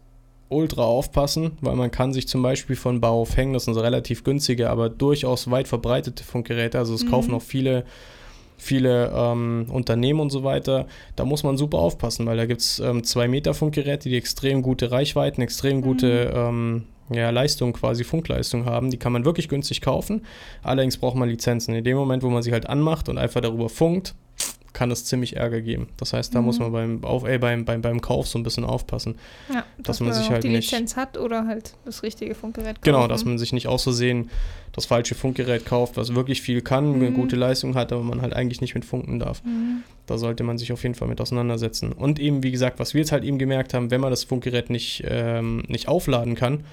ultra 0.50 0.84
aufpassen, 0.84 1.52
weil 1.62 1.74
man 1.74 1.90
kann 1.90 2.12
sich 2.12 2.28
zum 2.28 2.42
Beispiel 2.42 2.76
von 2.76 3.00
Bauhof 3.00 3.36
hängen, 3.36 3.54
das 3.54 3.64
sind 3.64 3.74
so 3.74 3.80
relativ 3.80 4.22
günstige, 4.24 4.68
aber 4.70 4.88
durchaus 4.90 5.50
weit 5.50 5.68
verbreitete 5.68 6.22
Funkgeräte, 6.22 6.78
also 6.78 6.94
es 6.94 7.04
Mhm. 7.04 7.10
kaufen 7.10 7.34
auch 7.34 7.42
viele, 7.42 7.84
viele 8.56 9.10
ähm, 9.14 9.66
Unternehmen 9.72 10.20
und 10.20 10.30
so 10.30 10.44
weiter, 10.44 10.86
da 11.16 11.24
muss 11.24 11.42
man 11.42 11.56
super 11.56 11.78
aufpassen, 11.78 12.26
weil 12.26 12.36
da 12.36 12.46
gibt 12.46 12.60
es 12.60 12.78
ähm, 12.78 13.02
2 13.02 13.26
Meter 13.26 13.52
Funkgeräte, 13.54 14.08
die 14.08 14.16
extrem 14.16 14.62
gute 14.62 14.90
Reichweiten, 14.92 15.40
extrem 15.42 15.80
gute 15.82 16.32
ähm, 16.34 16.84
ja, 17.10 17.30
Leistung, 17.30 17.72
quasi 17.74 18.04
Funkleistung 18.04 18.64
haben, 18.64 18.90
die 18.90 18.96
kann 18.98 19.12
man 19.12 19.24
wirklich 19.24 19.48
günstig 19.48 19.80
kaufen, 19.80 20.22
allerdings 20.62 20.96
braucht 20.96 21.16
man 21.16 21.28
Lizenzen. 21.28 21.74
In 21.74 21.84
dem 21.84 21.96
Moment, 21.96 22.22
wo 22.22 22.30
man 22.30 22.42
sie 22.42 22.52
halt 22.52 22.66
anmacht 22.68 23.08
und 23.08 23.18
einfach 23.18 23.40
darüber 23.40 23.68
funkt, 23.68 24.14
kann 24.72 24.90
es 24.90 25.04
ziemlich 25.04 25.36
Ärger 25.36 25.60
geben. 25.60 25.86
Das 25.98 26.12
heißt, 26.14 26.34
da 26.34 26.40
Mhm. 26.40 26.46
muss 26.46 26.58
man 26.58 26.72
beim, 26.72 27.04
auf, 27.04 27.24
äh, 27.28 27.38
beim, 27.38 27.64
beim, 27.64 27.80
beim 27.80 28.00
Kauf 28.00 28.26
so 28.26 28.40
ein 28.40 28.42
bisschen 28.42 28.64
aufpassen. 28.64 29.14
ja, 29.52 29.64
dass 29.78 30.00
man 30.00 30.12
sich 30.12 30.30
halt 30.30 30.42
die 30.42 30.48
nicht- 30.48 30.72
Lizenz 30.72 30.96
hat 30.96 31.16
oder 31.16 31.46
halt 31.46 31.74
das 31.84 32.02
richtige 32.02 32.34
Funkgerät 32.34 32.82
Genau, 32.82 32.98
kaufen. 32.98 33.08
dass 33.10 33.24
man 33.24 33.38
sich 33.38 33.52
nicht 33.52 33.68
aus 33.68 33.84
Versehen 33.84 34.30
das 34.72 34.86
falsche 34.86 35.14
Funkgerät 35.14 35.64
kauft, 35.64 35.96
was 35.96 36.16
wirklich 36.16 36.42
viel 36.42 36.60
kann, 36.60 36.92
eine 36.94 37.10
Mhm. 37.10 37.14
gute 37.14 37.36
Leistung 37.36 37.76
hat, 37.76 37.92
aber 37.92 38.02
man 38.02 38.20
halt 38.20 38.32
eigentlich 38.32 38.60
nicht 38.60 38.74
mit 38.74 38.84
funken 38.84 39.20
darf. 39.20 39.44
Mhm. 39.44 39.84
Da 40.06 40.18
sollte 40.18 40.42
man 40.42 40.58
sich 40.58 40.72
auf 40.72 40.82
jeden 40.82 40.96
Fall 40.96 41.06
mit 41.06 41.20
auseinandersetzen. 41.20 41.92
Und 41.92 42.18
eben, 42.18 42.42
wie 42.42 42.50
gesagt, 42.50 42.80
was 42.80 42.94
wir 42.94 43.00
jetzt 43.02 43.12
halt 43.12 43.22
eben 43.22 43.38
gemerkt 43.38 43.74
haben, 43.74 43.92
wenn 43.92 44.00
man 44.00 44.10
das 44.10 44.24
Funkgerät 44.24 44.70
nicht, 44.70 45.04
ähm, 45.06 45.62
nicht 45.68 45.86
aufladen 45.86 46.34
kann, 46.34 46.64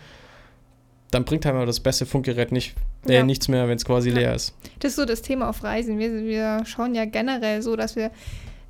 dann 1.12 1.25
bringt 1.25 1.46
halt 1.46 1.68
das 1.68 1.80
beste 1.80 2.06
Funkgerät 2.06 2.51
nicht, 2.51 2.74
äh, 3.08 3.15
Ja. 3.15 3.24
nichts 3.24 3.48
mehr, 3.48 3.68
wenn 3.68 3.75
es 3.75 3.86
quasi 3.86 4.10
Ja. 4.10 4.15
leer 4.15 4.36
ist. 4.36 4.53
Das 4.80 4.91
ist 4.91 4.96
so 4.96 5.06
das 5.06 5.22
Thema 5.22 5.50
auf 5.50 5.63
Reisen. 5.63 6.00
Wir, 6.00 6.12
wir 6.24 6.63
schauen 6.65 6.96
ja 6.96 7.06
generell 7.06 7.62
so, 7.62 7.75
dass 7.75 7.96
wir 7.96 8.12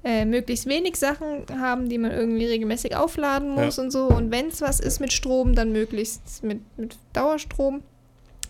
äh, 0.03 0.25
möglichst 0.25 0.65
wenig 0.65 0.95
Sachen 0.95 1.45
haben, 1.59 1.87
die 1.87 1.99
man 1.99 2.09
irgendwie 2.09 2.45
regelmäßig 2.47 2.95
aufladen 2.95 3.51
muss 3.51 3.77
und 3.77 3.91
so. 3.91 4.05
Und 4.07 4.31
wenn 4.31 4.47
es 4.47 4.59
was 4.59 4.79
ist 4.79 4.99
mit 4.99 5.13
Strom, 5.13 5.53
dann 5.53 5.71
möglichst 5.71 6.43
mit, 6.43 6.59
mit 6.77 6.97
Dauerstrom, 7.13 7.81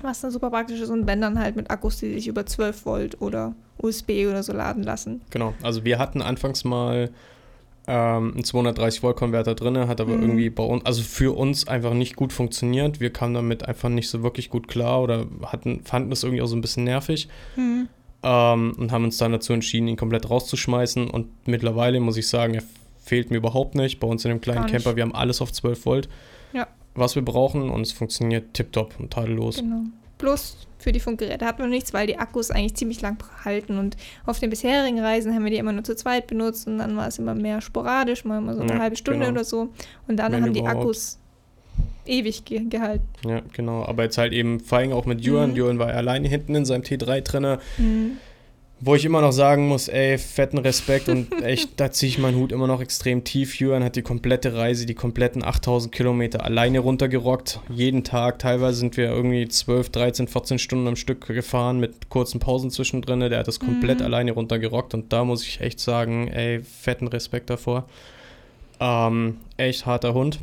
was 0.01 0.21
dann 0.21 0.31
super 0.31 0.49
praktisch 0.49 0.79
ist. 0.79 0.89
Und 0.89 1.07
wenn 1.07 1.19
dann 1.19 1.37
halt 1.37 1.57
mit 1.57 1.69
Akkus, 1.69 1.97
die 1.97 2.13
sich 2.13 2.27
über 2.29 2.45
12 2.45 2.85
Volt 2.85 3.21
oder 3.21 3.53
USB 3.79 4.27
oder 4.29 4.43
so 4.43 4.53
laden 4.53 4.83
lassen. 4.83 5.19
Genau, 5.29 5.53
also 5.61 5.83
wir 5.83 5.99
hatten 5.99 6.21
anfangs 6.21 6.63
mal 6.63 7.09
ähm, 7.93 8.33
einen 8.35 8.43
230 8.45 9.03
Volt 9.03 9.17
Konverter 9.17 9.53
drin, 9.53 9.75
hat 9.89 9.99
aber 9.99 10.15
Mhm. 10.15 10.21
irgendwie 10.21 10.49
bei 10.49 10.63
uns, 10.63 10.85
also 10.85 11.01
für 11.03 11.35
uns 11.35 11.67
einfach 11.67 11.93
nicht 11.93 12.15
gut 12.15 12.31
funktioniert. 12.31 13.01
Wir 13.01 13.11
kamen 13.11 13.33
damit 13.33 13.67
einfach 13.67 13.89
nicht 13.89 14.07
so 14.09 14.23
wirklich 14.23 14.49
gut 14.49 14.69
klar 14.69 15.01
oder 15.01 15.25
hatten, 15.43 15.81
fanden 15.83 16.11
es 16.13 16.23
irgendwie 16.23 16.41
auch 16.41 16.47
so 16.47 16.55
ein 16.55 16.61
bisschen 16.61 16.85
nervig 16.85 17.27
ähm, 18.23 18.73
und 18.77 18.91
haben 18.91 19.03
uns 19.03 19.17
dann 19.17 19.31
dazu 19.31 19.51
entschieden, 19.53 19.87
ihn 19.87 19.97
komplett 19.97 20.29
rauszuschmeißen. 20.29 21.09
Und 21.09 21.27
mittlerweile 21.47 21.99
muss 21.99 22.17
ich 22.17 22.27
sagen, 22.27 22.53
er 22.53 22.63
fehlt 23.03 23.31
mir 23.31 23.37
überhaupt 23.37 23.75
nicht. 23.75 23.99
Bei 23.99 24.07
uns 24.07 24.23
in 24.25 24.29
dem 24.29 24.41
kleinen. 24.41 24.67
Camper, 24.67 24.95
wir 24.95 25.03
haben 25.03 25.15
alles 25.15 25.41
auf 25.41 25.51
12 25.51 25.85
Volt, 25.85 26.07
Ja. 26.53 26.67
was 26.93 27.15
wir 27.15 27.23
brauchen 27.25 27.69
und 27.69 27.81
es 27.81 27.91
funktioniert 27.91 28.53
tipptopp 28.53 28.93
und 28.99 29.11
tadellos. 29.11 29.57
Genau. 29.57 29.81
Bloß 30.17 30.67
für 30.81 30.91
die 30.91 30.99
Funkgeräte 30.99 31.45
hat 31.45 31.59
man 31.59 31.69
nichts, 31.69 31.93
weil 31.93 32.07
die 32.07 32.17
Akkus 32.17 32.51
eigentlich 32.51 32.75
ziemlich 32.75 33.01
lang 33.01 33.23
halten. 33.45 33.77
Und 33.77 33.97
auf 34.25 34.39
den 34.39 34.49
bisherigen 34.49 34.99
Reisen 34.99 35.33
haben 35.33 35.43
wir 35.43 35.51
die 35.51 35.57
immer 35.57 35.73
nur 35.73 35.83
zu 35.83 35.95
zweit 35.95 36.27
benutzt 36.27 36.67
und 36.67 36.77
dann 36.79 36.95
war 36.97 37.07
es 37.07 37.19
immer 37.19 37.35
mehr 37.35 37.61
sporadisch, 37.61 38.25
mal 38.25 38.39
immer 38.39 38.55
so 38.55 38.61
eine 38.61 38.73
Ja, 38.73 38.79
halbe 38.79 38.95
Stunde 38.95 39.21
genau. 39.21 39.31
oder 39.31 39.43
so. 39.43 39.69
Und 40.07 40.17
dann 40.17 40.31
Wenn 40.31 40.43
haben 40.43 40.53
die. 40.53 40.63
Akkus 40.63 41.17
ewig 42.05 42.45
ge 42.45 42.65
gehalten. 42.65 43.07
Ja, 43.25 43.41
genau. 43.53 43.85
Aber 43.85 44.03
jetzt 44.03 44.17
halt 44.17 44.33
eben, 44.33 44.59
vor 44.59 44.79
allem 44.79 44.91
auch 44.93 45.05
mit 45.05 45.21
Jürgen. 45.21 45.51
Mhm. 45.51 45.57
Jürgen 45.57 45.79
war 45.79 45.87
alleine 45.87 46.27
hinten 46.27 46.55
in 46.55 46.65
seinem 46.65 46.81
T3-Trenner. 46.81 47.59
Mhm. 47.77 48.17
Wo 48.83 48.95
ich 48.95 49.05
immer 49.05 49.21
noch 49.21 49.31
sagen 49.31 49.67
muss, 49.67 49.87
ey, 49.87 50.17
fetten 50.17 50.57
Respekt 50.57 51.07
und 51.07 51.31
echt, 51.43 51.79
da 51.79 51.91
ziehe 51.91 52.09
ich 52.09 52.17
meinen 52.17 52.37
Hut 52.37 52.51
immer 52.51 52.65
noch 52.65 52.81
extrem 52.81 53.23
tief. 53.23 53.59
Jürgen 53.59 53.83
hat 53.83 53.95
die 53.95 54.01
komplette 54.01 54.55
Reise, 54.55 54.87
die 54.87 54.95
kompletten 54.95 55.43
8000 55.45 55.93
Kilometer 55.93 56.43
alleine 56.43 56.79
runtergerockt. 56.79 57.59
Jeden 57.69 58.03
Tag, 58.03 58.39
teilweise 58.39 58.79
sind 58.79 58.97
wir 58.97 59.05
irgendwie 59.09 59.47
12, 59.47 59.91
13, 59.91 60.27
14 60.27 60.57
Stunden 60.57 60.87
am 60.87 60.95
Stück 60.95 61.27
gefahren 61.27 61.79
mit 61.79 62.09
kurzen 62.09 62.39
Pausen 62.39 62.71
zwischendrin. 62.71 63.19
Der 63.19 63.37
hat 63.37 63.47
das 63.47 63.59
komplett 63.59 63.99
Mhm. 63.99 64.05
alleine 64.05 64.31
runtergerockt 64.31 64.95
und 64.95 65.13
da 65.13 65.25
muss 65.25 65.43
ich 65.45 65.61
echt 65.61 65.79
sagen, 65.79 66.27
ey, 66.29 66.61
fetten 66.63 67.07
Respekt 67.07 67.51
davor. 67.51 67.85
Ähm, 68.79 69.37
echt 69.57 69.85
harter 69.85 70.15
Hund. 70.15 70.39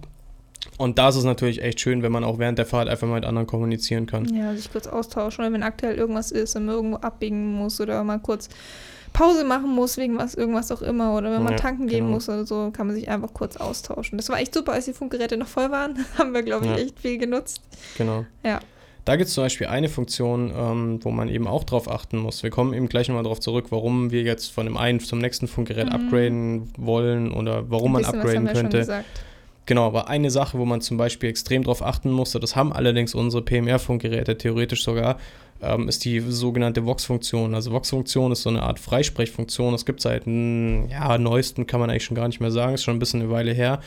Und 0.78 0.98
da 0.98 1.08
ist 1.10 1.16
es 1.16 1.24
natürlich 1.24 1.60
echt 1.62 1.80
schön, 1.80 2.02
wenn 2.02 2.12
man 2.12 2.24
auch 2.24 2.38
während 2.38 2.56
der 2.58 2.64
Fahrt 2.66 2.88
einfach 2.88 3.06
mal 3.06 3.16
mit 3.16 3.24
anderen 3.24 3.46
kommunizieren 3.46 4.06
kann. 4.06 4.32
Ja, 4.34 4.54
sich 4.54 4.70
kurz 4.72 4.86
austauschen 4.86 5.44
oder 5.44 5.52
wenn 5.52 5.62
aktuell 5.62 5.96
irgendwas 5.96 6.30
ist 6.30 6.56
und 6.56 6.64
man 6.66 6.74
irgendwo 6.76 6.96
abbiegen 6.98 7.52
muss 7.52 7.80
oder 7.80 8.02
mal 8.04 8.18
kurz 8.20 8.48
Pause 9.12 9.42
machen 9.44 9.70
muss 9.74 9.96
wegen 9.96 10.16
was, 10.18 10.34
irgendwas 10.34 10.70
auch 10.70 10.82
immer 10.82 11.16
oder 11.16 11.32
wenn 11.32 11.42
man 11.42 11.54
Ja, 11.54 11.58
tanken 11.58 11.88
gehen 11.88 12.00
genau. 12.04 12.10
muss 12.12 12.28
oder 12.28 12.46
so, 12.46 12.70
kann 12.72 12.86
man 12.86 12.94
sich 12.94 13.08
einfach 13.08 13.32
kurz 13.34 13.56
austauschen. 13.56 14.18
Das 14.18 14.28
war 14.28 14.38
echt 14.38 14.54
super, 14.54 14.72
als 14.74 14.84
die 14.84 14.92
Funkgeräte 14.92 15.36
noch 15.36 15.48
voll 15.48 15.70
waren, 15.70 15.98
haben 16.18 16.32
wir, 16.32 16.42
glaube 16.42 16.66
ich, 16.66 16.70
Ja. 16.70 16.76
echt 16.78 17.00
viel 17.00 17.18
genutzt. 17.18 17.60
Genau. 17.96 18.24
Ja. 18.44 18.60
Da 19.04 19.16
gibt 19.16 19.28
es 19.28 19.34
zum 19.34 19.44
Beispiel 19.44 19.66
eine 19.68 19.88
Funktion, 19.88 20.52
ähm, 20.54 21.00
wo 21.02 21.10
man 21.10 21.30
eben 21.30 21.46
auch 21.48 21.64
drauf 21.64 21.90
achten 21.90 22.18
muss. 22.18 22.42
Wir 22.42 22.50
kommen 22.50 22.74
eben 22.74 22.88
gleich 22.90 23.08
nochmal 23.08 23.22
darauf 23.24 23.40
zurück, 23.40 23.66
warum 23.70 24.10
wir 24.10 24.22
jetzt 24.22 24.52
von 24.52 24.66
dem 24.66 24.76
einen 24.76 25.00
zum 25.00 25.18
nächsten 25.18 25.48
Funkgerät 25.48 25.86
Mhm. 25.86 25.92
upgraden 25.92 26.72
wollen 26.76 27.32
oder 27.32 27.68
warum 27.70 27.92
man 27.92 28.04
upgraden 28.04 28.46
könnte. 28.46 28.78
gesagt. 28.78 29.06
Genau, 29.68 29.86
aber 29.86 30.08
eine 30.08 30.30
Sache, 30.30 30.58
wo 30.58 30.64
man 30.64 30.80
zum 30.80 30.96
Beispiel 30.96 31.28
extrem 31.28 31.62
drauf 31.62 31.82
achten 31.82 32.10
musste, 32.10 32.40
das 32.40 32.56
haben 32.56 32.72
allerdings 32.72 33.14
unsere 33.14 33.42
PMR-Funkgeräte 33.42 34.38
theoretisch 34.38 34.82
sogar, 34.82 35.18
ähm, 35.60 35.88
ist 35.90 36.06
die 36.06 36.20
sogenannte 36.20 36.86
Vox-Funktion. 36.86 37.54
Also 37.54 37.70
Vox-Funktion 37.72 38.32
ist 38.32 38.44
so 38.44 38.48
eine 38.48 38.62
Art 38.62 38.78
Freisprechfunktion. 38.78 39.72
Das 39.72 39.84
gibt 39.84 40.00
es 40.00 40.04
seit, 40.04 40.26
mm, 40.26 40.86
ja, 40.90 41.18
neuesten 41.18 41.66
kann 41.66 41.80
man 41.80 41.90
eigentlich 41.90 42.04
schon 42.04 42.14
gar 42.16 42.28
nicht 42.28 42.40
mehr 42.40 42.50
sagen, 42.50 42.72
ist 42.72 42.82
schon 42.82 42.96
ein 42.96 42.98
bisschen 42.98 43.20
eine 43.20 43.30
Weile 43.30 43.52
her. 43.52 43.80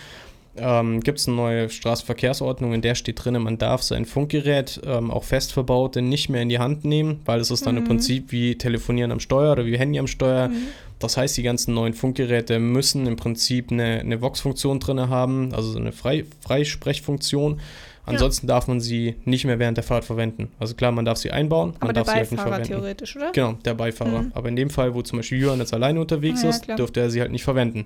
Ähm, 0.56 1.00
gibt 1.00 1.18
es 1.18 1.28
eine 1.28 1.36
neue 1.38 1.70
Straßenverkehrsordnung, 1.72 2.74
in 2.74 2.82
der 2.82 2.94
steht 2.94 3.24
drin, 3.26 3.42
man 3.42 3.58
darf 3.58 3.82
sein 3.82 4.06
Funkgerät, 4.06 4.82
ähm, 4.86 5.10
auch 5.10 5.24
fest 5.24 5.52
verbaute, 5.52 6.04
nicht 6.04 6.30
mehr 6.30 6.44
in 6.44 6.50
die 6.50 6.60
Hand 6.60 6.86
nehmen, 6.86 7.22
weil 7.26 7.40
es 7.40 7.50
ist 7.50 7.66
dann 7.66 7.76
im 7.78 7.84
Mhm. 7.84 7.88
Prinzip 7.88 8.32
wie 8.32 8.56
Telefonieren 8.56 9.12
am 9.12 9.20
Steuer 9.20 9.54
oder 9.54 9.66
wie 9.66 9.80
Handy 9.80 9.98
am 9.98 10.06
Steuer. 10.08 10.50
Mhm. 10.50 10.68
Das 11.02 11.18
heißt, 11.18 11.36
die 11.36 11.44
ganzen 11.44 11.74
neuen 11.74 11.94
Funkgeräte 11.94 12.60
müssen 12.60 13.08
im 13.08 13.16
Prinzip 13.18 13.72
eine, 13.72 14.00
eine 14.00 14.22
Vox-Funktion 14.22 14.80
drin 14.80 15.10
haben, 15.10 15.54
also 15.54 15.72
so 15.72 15.80
eine 15.80 15.92
Frei 15.92 16.24
Freisprechfunktion. 16.42 17.60
Ansonsten 18.06 18.48
darf 18.48 18.68
man 18.68 18.80
sie 18.80 19.16
nicht 19.26 19.46
mehr 19.46 19.60
während 19.60 19.78
der 19.78 19.84
Fahrt 19.84 20.04
verwenden. 20.06 20.50
Also 20.60 20.74
klar, 20.74 20.92
man 20.92 21.06
darf 21.06 21.18
sie 21.20 21.32
einbauen, 21.32 21.70
man 21.72 21.82
Aber 21.82 21.94
der 21.94 22.04
darf 22.04 22.12
sie 22.14 22.18
halt 22.20 22.32
nicht 22.32 22.38
Beifahrer 22.38 22.56
verwenden. 22.56 22.74
theoretisch, 22.74 23.16
oder? 23.16 23.32
Genau, 23.32 23.54
der 23.64 23.74
Beifahrer. 23.76 24.22
Mhm. 24.24 24.32
Aber 24.34 24.50
in 24.50 24.56
dem 24.56 24.70
Fall, 24.70 24.94
wo 24.96 25.02
zum 25.02 25.20
Beispiel 25.20 25.40
Jürgen 25.40 25.60
jetzt 25.60 25.74
alleine 25.74 26.02
unterwegs 26.02 26.42
ja, 26.44 26.50
ist, 26.50 26.64
klar. 26.64 26.78
dürfte 26.78 27.00
er 27.00 27.10
sie 27.12 27.22
halt 27.22 27.32
nicht 27.32 27.44
verwenden. 27.44 27.86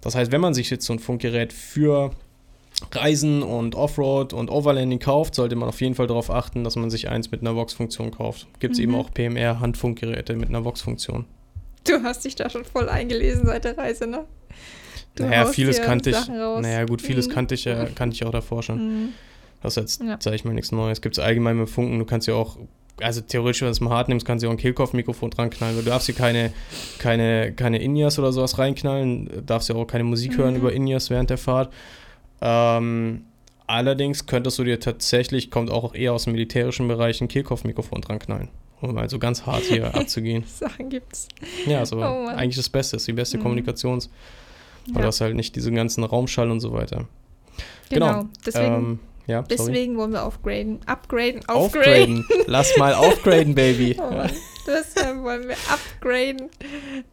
Das 0.00 0.14
heißt, 0.14 0.32
wenn 0.32 0.40
man 0.40 0.52
sich 0.52 0.68
jetzt 0.70 0.84
so 0.84 0.92
ein 0.92 0.98
Funkgerät 0.98 1.52
für 1.52 2.10
Reisen 2.92 3.42
und 3.42 3.74
Offroad 3.74 4.32
und 4.34 4.50
Overlanding 4.50 4.98
kauft, 4.98 5.34
sollte 5.34 5.56
man 5.56 5.68
auf 5.68 5.80
jeden 5.80 5.94
Fall 5.94 6.06
darauf 6.08 6.28
achten, 6.30 6.62
dass 6.64 6.76
man 6.76 6.90
sich 6.90 7.08
eins 7.08 7.30
mit 7.30 7.40
einer 7.40 7.54
Vox-Funktion 7.56 8.10
kauft. 8.10 8.46
Gibt 8.60 8.74
es 8.74 8.78
Mhm. 8.78 8.84
eben 8.84 8.94
auch 8.96 9.10
PMR-Handfunkgeräte 9.14 10.34
mit 10.36 10.48
einer 10.50 10.64
Vox-Funktion. 10.64 11.24
Du 11.86 12.02
hast 12.02 12.24
dich 12.24 12.34
da 12.34 12.48
schon 12.50 12.64
voll 12.64 12.88
eingelesen 12.88 13.46
seit 13.46 13.64
der 13.64 13.76
Reise, 13.78 14.06
ne? 14.06 14.24
Du 15.14 15.24
naja, 15.24 15.46
vieles 15.46 15.80
kannte 15.80 16.10
ich. 16.10 16.28
Naja, 16.28 16.84
gut, 16.84 17.00
vieles 17.02 17.28
Mhm. 17.28 17.32
kannte 17.32 17.54
ich 17.54 17.64
ja, 17.64 17.86
kannte 17.94 18.14
ich 18.14 18.24
auch 18.24 18.30
davor 18.32 18.62
schon. 18.62 18.78
Mhm. 19.04 19.08
Das 19.62 19.76
ist 19.76 19.82
jetzt, 19.82 20.02
Ja. 20.02 20.16
sage 20.20 20.36
ich 20.36 20.44
mal, 20.44 20.52
nichts 20.52 20.72
Neues. 20.72 21.00
Gibt 21.00 21.16
es 21.18 21.24
allgemein 21.24 21.56
mit 21.58 21.70
Funken, 21.70 21.98
du 21.98 22.04
kannst 22.04 22.26
ja 22.28 22.34
auch, 22.34 22.58
also 23.00 23.20
theoretisch, 23.22 23.62
wenn 23.62 23.68
du 23.68 23.72
es 23.72 23.80
mal 23.80 23.90
hart 23.90 24.08
nimmst, 24.08 24.26
kannst 24.26 24.42
du 24.42 24.46
ja 24.46 24.50
auch 24.50 24.54
ein 24.54 24.60
Kehlkopfmikrofon 24.60 25.30
dran 25.30 25.48
knallen. 25.50 25.76
weil 25.76 25.84
Du 25.84 25.90
darfst 25.90 26.06
hier 26.06 26.14
keine, 26.14 26.52
keine, 26.98 27.52
keine 27.52 27.78
In-Ears 27.80 28.18
oder 28.18 28.32
sowas 28.32 28.58
reinknallen, 28.58 29.26
du 29.26 29.42
darfst 29.42 29.68
ja 29.70 29.74
auch 29.74 29.86
keine 29.86 30.04
Musik 30.04 30.36
hören 30.36 30.54
Mhm. 30.54 30.60
über 30.60 30.72
In-Ears 30.72 31.08
während 31.10 31.30
der 31.30 31.38
Fahrt. 31.38 31.72
Ähm, 32.42 33.24
allerdings 33.66 34.26
könntest 34.26 34.58
du 34.58 34.64
dir 34.64 34.78
tatsächlich, 34.80 35.50
kommt 35.50 35.70
auch 35.70 35.94
eher 35.94 36.12
aus 36.12 36.24
dem 36.24 36.34
militärischen 36.34 36.86
Bereich, 36.88 37.20
ein 37.20 37.28
Kehlkopfmikrofon 37.28 38.02
dran 38.02 38.18
knallen. 38.18 38.48
Um 38.80 38.94
mal 38.94 39.08
so 39.08 39.18
ganz 39.18 39.46
hart 39.46 39.62
hier 39.62 39.86
abzugehen. 39.94 40.44
Sachen 40.46 40.88
gibt's. 40.90 41.28
Ja, 41.66 41.82
aber 41.90 42.12
Oh 42.12 42.26
eigentlich 42.28 42.56
das 42.56 42.68
Beste, 42.68 42.96
ist 42.96 43.06
die 43.08 43.12
beste 43.12 43.38
Mhm. 43.38 43.42
Kommunikations- 43.42 44.10
weil 44.88 44.96
Ja. 44.96 45.00
du 45.02 45.06
hast 45.08 45.20
halt 45.20 45.34
nicht 45.34 45.56
diesen 45.56 45.74
ganzen 45.74 46.04
Raumschall 46.04 46.50
und 46.50 46.60
so 46.60 46.72
weiter. 46.72 47.06
Genau. 47.90 48.06
genau. 48.20 48.24
Deswegen, 48.44 48.74
ähm, 48.74 48.98
ja, 49.26 49.42
deswegen 49.42 49.96
wollen 49.96 50.12
wir 50.12 50.24
aufgraden. 50.24 50.78
Upgraden. 50.86 51.40
Upgraden. 51.48 52.24
Aufgraden. 52.24 52.24
Lass 52.46 52.76
mal 52.76 52.94
aufgraden, 52.94 53.54
Baby. 53.54 53.96
Oh. 54.00 54.24
Deshalb 54.66 55.22
wollen 55.22 55.48
wir 55.48 55.56
upgraden. 55.70 56.50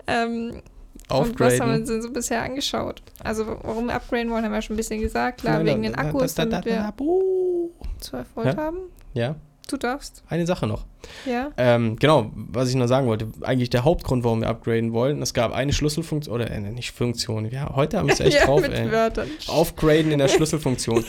Ähm, 0.08 0.62
Und 1.10 1.40
was 1.40 1.60
haben 1.60 1.70
wir 1.72 1.78
uns 1.80 1.90
denn 1.90 2.02
so 2.02 2.12
bisher 2.12 2.42
angeschaut? 2.44 3.02
Also, 3.24 3.46
warum 3.48 3.86
wir 3.88 3.94
upgraden 3.96 4.32
wollen, 4.32 4.44
haben 4.44 4.52
wir 4.54 4.62
schon 4.62 4.74
ein 4.76 4.78
bisschen 4.78 5.02
gesagt. 5.02 5.42
Klar, 5.42 5.58
Nein, 5.58 5.66
wegen 5.68 5.84
da- 5.84 5.90
den 5.90 5.96
Akkus, 5.96 6.34
da- 6.36 6.46
da- 6.46 6.52
damit 6.52 6.66
wir 6.66 6.76
da- 6.78 6.92
buh. 6.92 7.70
12 8.00 8.28
Volt 8.36 8.48
Ja? 8.48 8.58
haben. 8.58 8.78
Ja, 9.14 9.36
Du 9.68 9.78
darfst. 9.78 10.24
eine 10.28 10.46
Sache 10.46 10.68
noch. 10.68 10.86
Ja. 11.26 11.52
Ähm, 11.58 11.96
genau, 11.98 12.32
was 12.34 12.70
ich 12.70 12.76
noch 12.76 12.88
sagen 12.88 13.08
wollte, 13.08 13.28
eigentlich 13.42 13.70
der 13.70 13.84
Hauptgrund, 13.84 14.24
warum 14.24 14.42
wir 14.42 14.50
upgraden 14.50 14.94
wollen, 14.94 15.22
es 15.22 15.34
gab 15.34 15.54
eine 15.54 15.72
Schlüsselfunktion, 15.74 16.36
oder 16.36 16.52
äh, 16.52 16.60
nicht 16.60 16.92
Funktion, 16.92 17.50
ja, 17.50 17.74
heute 17.76 17.98
haben 17.98 18.08
wir 18.08 18.14
es 18.14 18.20
echt 18.22 18.40
ja, 18.40 18.46
drauf, 18.46 18.62
mit 18.62 18.74
ey. 18.74 18.92
Wörtern. 18.92 19.30
Aufgraden 19.48 20.12
in 20.12 20.20
der 20.20 20.28
Schlüsselfunktion. 20.30 21.04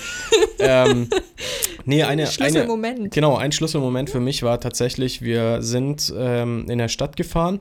ähm, 0.61 1.08
nee, 1.84 2.02
eine, 2.02 2.23
eine, 2.23 2.26
Schlüsselmoment. 2.26 3.12
Genau, 3.12 3.37
ein 3.37 3.52
Schlüsselmoment 3.52 4.11
für 4.11 4.20
mich 4.20 4.42
war 4.42 4.61
tatsächlich, 4.61 5.23
wir 5.23 5.62
sind 5.62 6.12
ähm, 6.16 6.66
in 6.68 6.78
der 6.78 6.88
Stadt 6.88 7.16
gefahren 7.16 7.61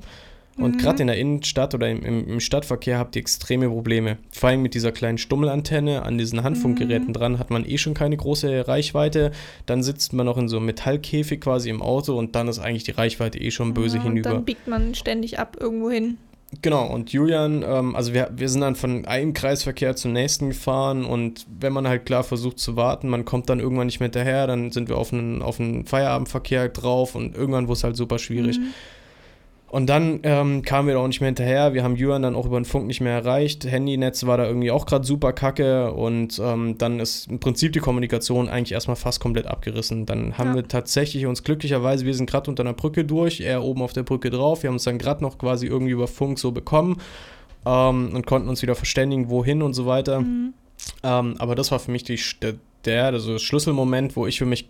Und 0.57 0.75
Mhm. 0.75 0.79
gerade 0.79 1.01
in 1.01 1.07
der 1.07 1.17
Innenstadt 1.17 1.73
oder 1.73 1.89
im, 1.89 2.03
im, 2.03 2.39
Stadtverkehr 2.39 2.99
habt 2.99 3.15
ihr 3.15 3.21
extreme 3.21 3.69
Probleme. 3.69 4.17
Vor 4.31 4.49
allem 4.49 4.61
mit 4.61 4.75
dieser 4.75 4.91
kleinen 4.91 5.17
Stummelantenne 5.17 6.03
an 6.03 6.17
diesen 6.17 6.43
Handfunkgeräten 6.43 7.07
Mhm. 7.07 7.13
dran 7.13 7.39
hat 7.39 7.49
man 7.49 7.65
eh 7.67 7.77
schon 7.77 7.93
keine 7.95 8.17
große 8.17 8.67
Reichweite. 8.67 9.31
Dann 9.65 9.81
sitzt 9.81 10.13
man 10.13 10.25
noch 10.27 10.37
in 10.37 10.47
so 10.47 10.57
einem 10.57 10.67
Metallkäfig 10.67 11.41
quasi 11.41 11.69
im 11.69 11.81
Auto 11.81 12.17
und 12.17 12.35
dann 12.35 12.47
ist 12.47 12.59
eigentlich 12.59 12.83
die 12.83 12.91
Reichweite 12.91 13.39
eh 13.39 13.49
schon 13.51 13.73
böse 13.73 13.97
ja, 13.97 14.03
hinüber. 14.03 14.29
Und 14.29 14.35
dann 14.35 14.45
biegt 14.45 14.67
man 14.67 14.93
ständig 14.93 15.39
ab 15.39 15.57
irgendwo 15.59 15.89
hin. 15.89 16.17
Genau, 16.61 16.85
und 16.85 17.11
Julian, 17.11 17.63
ähm, 17.67 17.95
also 17.95 18.13
wir, 18.13 18.29
wir 18.35 18.47
sind 18.47 18.61
dann 18.61 18.75
von 18.75 19.05
einem 19.05 19.33
Kreisverkehr 19.33 19.95
zum 19.95 20.13
nächsten 20.13 20.49
gefahren 20.49 21.03
und 21.03 21.47
wenn 21.59 21.73
man 21.73 21.87
halt 21.87 22.05
klar 22.05 22.23
versucht 22.23 22.59
zu 22.59 22.75
warten, 22.75 23.09
man 23.09 23.25
kommt 23.25 23.49
dann 23.49 23.59
irgendwann 23.59 23.87
nicht 23.87 23.99
mehr 23.99 24.05
hinterher, 24.05 24.45
dann 24.45 24.71
sind 24.71 24.87
wir 24.87 24.97
auf 24.97 25.11
einen, 25.11 25.41
auf 25.41 25.59
einen 25.59 25.85
Feierabendverkehr 25.85 26.69
drauf 26.69 27.15
und 27.15 27.35
irgendwann 27.35 27.67
wurde 27.67 27.77
es 27.77 27.83
halt 27.83 27.95
super 27.95 28.19
schwierig. 28.19 28.59
Mhm. 28.59 28.67
Und 29.73 29.87
dann 29.87 30.19
ähm, 30.21 30.61
kamen 30.61 30.87
wir 30.87 30.93
da 30.93 30.99
auch 30.99 31.07
nicht 31.07 31.19
mehr 31.19 31.29
hinterher. 31.29 31.73
Wir 31.73 31.83
haben 31.83 31.95
Julian 31.95 32.21
dann 32.21 32.35
auch 32.35 32.45
über 32.45 32.59
den 32.59 32.65
Funk 32.65 32.85
nicht 32.85 33.01
mehr 33.01 33.13
erreicht. 33.13 33.65
Handynetz 33.65 34.23
war 34.27 34.37
da 34.37 34.45
irgendwie 34.45 34.69
auch 34.69 34.85
gerade 34.85 35.03
super 35.03 35.33
kacke 35.33 35.91
und 35.93 36.39
ähm, 36.39 36.77
dann 36.77 36.99
ist 36.99 37.27
im 37.27 37.39
Prinzip 37.39 37.73
die 37.73 37.79
Kommunikation 37.79 38.49
eigentlich 38.49 38.73
erstmal 38.73 38.97
fast 38.97 39.19
komplett 39.19 39.47
abgerissen. 39.47 40.05
Dann 40.05 40.37
haben 40.37 40.49
Ja. 40.49 40.57
wir 40.57 40.67
tatsächlich 40.67 41.25
uns 41.25 41.41
glücklicherweise, 41.41 42.05
wir 42.05 42.13
sind 42.13 42.29
gerade 42.29 42.51
unter 42.51 42.61
einer 42.61 42.73
Brücke 42.73 43.03
durch, 43.03 43.41
er 43.41 43.63
oben 43.63 43.81
auf 43.81 43.93
der 43.93 44.03
Brücke 44.03 44.29
drauf. 44.29 44.61
Wir 44.61 44.67
haben 44.67 44.75
uns 44.75 44.83
dann 44.83 44.99
gerade 44.99 45.23
noch 45.23 45.39
quasi 45.39 45.65
irgendwie 45.65 45.93
über 45.93 46.07
Funk 46.07 46.37
so 46.37 46.51
bekommen 46.51 47.01
ähm, 47.65 48.11
und 48.13 48.27
konnten 48.27 48.49
uns 48.49 48.61
wieder 48.61 48.75
verständigen, 48.75 49.31
wohin 49.31 49.63
und 49.63 49.73
so 49.73 49.87
weiter. 49.87 50.21
Mhm. 50.21 50.53
Ähm, 51.01 51.33
aber 51.39 51.55
das 51.55 51.71
war 51.71 51.79
für 51.79 51.89
mich 51.89 52.03
die, 52.03 52.19
der, 52.43 52.53
der 52.85 53.05
also 53.05 53.33
das 53.33 53.41
Schlüsselmoment, 53.41 54.15
wo 54.17 54.27
ich 54.27 54.37
für 54.37 54.45
mich 54.45 54.69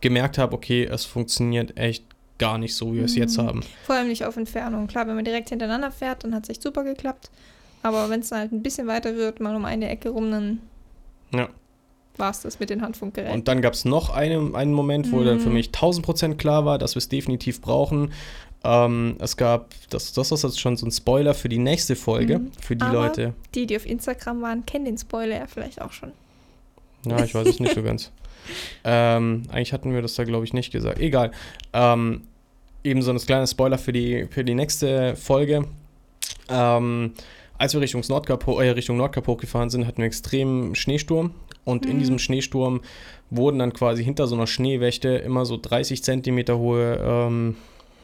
gemerkt 0.00 0.36
habe, 0.36 0.56
okay, 0.56 0.82
es 0.82 1.04
funktioniert 1.04 1.78
echt 1.78 2.04
gar 2.38 2.58
nicht 2.58 2.74
so, 2.74 2.92
wie 2.92 2.98
wir 2.98 3.04
es 3.04 3.14
jetzt 3.14 3.36
Mhm. 3.38 3.42
haben. 3.46 3.60
Vor 3.86 3.94
allem 3.96 4.08
nicht 4.08 4.24
auf 4.24 4.36
Entfernung. 4.36 4.86
Klar, 4.86 5.06
wenn 5.06 5.14
man 5.14 5.24
direkt 5.24 5.48
hintereinander 5.50 5.90
fährt, 5.90 6.24
dann 6.24 6.34
hat 6.34 6.44
es 6.44 6.48
echt 6.50 6.62
super 6.62 6.82
geklappt. 6.84 7.30
Aber 7.82 8.10
wenn 8.10 8.20
es 8.20 8.28
dann 8.30 8.38
halt 8.40 8.52
ein 8.52 8.62
bisschen 8.62 8.86
weiter 8.86 9.16
wird, 9.16 9.40
mal 9.40 9.54
um 9.56 9.64
eine 9.64 9.88
Ecke 9.88 10.10
rum, 10.10 10.30
dann 10.30 10.60
Ja. 11.32 11.48
war 12.16 12.30
es 12.30 12.40
das 12.42 12.60
mit 12.60 12.70
den 12.70 12.82
Handfunkgeräten. 12.82 13.34
Und 13.34 13.48
dann 13.48 13.60
gab 13.62 13.74
es 13.74 13.84
noch 13.84 14.10
eine, 14.10 14.54
einen 14.54 14.72
Moment, 14.72 15.10
wo 15.12 15.22
dann 15.24 15.40
für 15.40 15.48
Mhm. 15.48 15.54
mich 15.54 15.70
1000% 15.72 16.36
klar 16.38 16.64
war, 16.64 16.78
dass 16.78 16.94
wir 16.94 16.98
es 16.98 17.08
definitiv 17.08 17.60
brauchen. 17.60 18.12
Ähm, 18.64 19.16
es 19.18 19.36
gab, 19.36 19.70
das, 19.90 20.12
das 20.12 20.30
ist 20.30 20.44
jetzt 20.44 20.60
schon 20.60 20.76
so 20.76 20.86
ein 20.86 20.92
Spoiler 20.92 21.34
für 21.34 21.48
die 21.48 21.58
nächste 21.58 21.96
Folge, 21.96 22.38
Mhm. 22.38 22.52
für 22.60 22.76
die 22.76 22.84
Aber- 22.84 22.92
Leute. 22.92 23.34
die, 23.54 23.66
die 23.66 23.74
auf 23.76 23.86
Instagram 23.86 24.40
waren, 24.42 24.64
kennen 24.66 24.84
den 24.84 24.98
Spoiler 24.98 25.36
ja 25.38 25.46
vielleicht 25.48 25.80
auch 25.82 25.90
schon. 25.92 26.12
Ja, 27.04 27.24
ich 27.24 27.34
weiß 27.34 27.48
es 27.48 27.58
nicht 27.58 27.74
so 27.74 27.82
ganz. 27.82 28.12
Ähm, 28.84 29.42
eigentlich 29.50 29.72
hatten 29.72 29.92
wir 29.94 30.02
das 30.02 30.14
da, 30.14 30.24
glaube 30.24 30.44
ich, 30.44 30.52
nicht 30.52 30.72
gesagt. 30.72 30.98
Egal. 31.00 31.30
Ähm, 31.72 32.22
eben 32.84 33.02
so 33.02 33.10
ein 33.10 33.18
kleiner 33.18 33.46
Spoiler 33.46 33.78
für 33.78 33.92
die, 33.92 34.26
für 34.30 34.44
die 34.44 34.54
nächste 34.54 35.14
Folge. 35.16 35.66
Ähm, 36.48 37.12
als 37.58 37.74
wir 37.74 37.80
Richtung 37.80 38.02
Nordkap, 38.08 38.46
äh, 38.48 38.70
Richtung 38.70 38.96
Nordkap 38.96 39.26
hochgefahren 39.26 39.70
sind, 39.70 39.86
hatten 39.86 39.98
wir 39.98 40.06
extremen 40.06 40.74
Schneesturm. 40.74 41.32
Und 41.64 41.86
in 41.86 41.94
Mhm. 41.94 41.98
diesem 42.00 42.18
Schneesturm 42.18 42.80
wurden 43.30 43.60
dann 43.60 43.72
quasi 43.72 44.02
hinter 44.02 44.26
so 44.26 44.34
einer 44.34 44.48
Schneewächte 44.48 45.08
immer 45.10 45.46
so 45.46 45.56
30 45.56 46.02
Zentimeter 46.02 46.58
hohe, 46.58 46.98
ähm, 47.00 47.56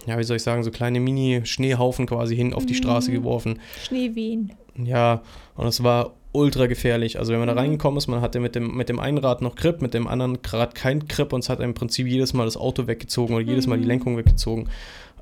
ja, 0.07 0.17
wie 0.17 0.23
soll 0.23 0.37
ich 0.37 0.43
sagen, 0.45 0.63
so 0.63 0.71
kleine 0.71 1.01
Mini-Schneehaufen 1.01 2.07
quasi 2.07 2.37
hin 2.37 2.55
auf 2.55 2.65
die 2.67 2.77
Straße 2.77 3.11
Mhm. 3.11 3.15
geworfen. 3.15 3.59
Schneewehen. 3.83 4.53
Ja, 4.77 5.23
und 5.57 5.67
es 5.67 5.83
war 5.83 6.13
ultra 6.33 6.67
gefährlich. 6.67 7.19
Also 7.19 7.33
wenn 7.33 7.39
man 7.39 7.49
da 7.49 7.55
Mhm. 7.55 7.61
reingekommen 7.61 7.99
ist, 7.99 8.07
man 8.07 8.21
hatte 8.21 8.39
mit 8.41 8.55
dem, 8.55 8.77
mit 8.77 8.89
dem 8.89 9.01
einen 9.01 9.19
Rad 9.19 9.41
noch 9.43 9.55
Grip, 9.57 9.81
mit 9.83 9.95
dem 9.95 10.07
anderen 10.07 10.39
Rad 10.47 10.75
kein 10.75 11.07
Grip 11.09 11.33
und 11.33 11.41
es 11.41 11.49
hat 11.49 11.61
im 11.61 11.75
Prinzip 11.75 12.07
jedes 12.07 12.35
Mal 12.35 12.45
das 12.45 12.57
Auto 12.57 12.87
weggezogen 12.87 13.35
oder 13.35 13.45
jedes 13.45 13.67
Mal 13.67 13.77
die 13.79 13.83
Mhm. 13.85 13.89
Lenkung 13.89 14.17
weggezogen. 14.19 14.69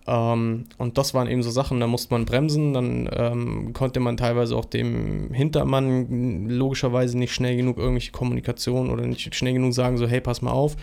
Ähm, 0.08 0.64
und 0.78 0.98
das 0.98 1.14
waren 1.14 1.28
eben 1.28 1.42
so 1.42 1.50
Sachen, 1.50 1.80
da 1.80 1.86
musste 1.88 2.14
man 2.14 2.26
bremsen, 2.26 2.74
dann 2.74 3.08
ähm, 3.12 3.72
konnte 3.72 3.98
man 3.98 4.16
teilweise 4.16 4.54
auch 4.56 4.64
dem 4.64 5.32
Hintermann 5.32 6.48
logischerweise 6.48 7.18
nicht 7.18 7.32
schnell 7.34 7.56
genug 7.56 7.76
irgendwelche 7.78 8.12
Kommunikation 8.12 8.90
oder 8.90 9.04
nicht 9.06 9.34
schnell 9.34 9.54
genug 9.54 9.74
sagen, 9.74 9.96
so 9.98 10.06
hey, 10.06 10.20
pass 10.20 10.42
mal 10.42 10.52
auf. 10.52 10.76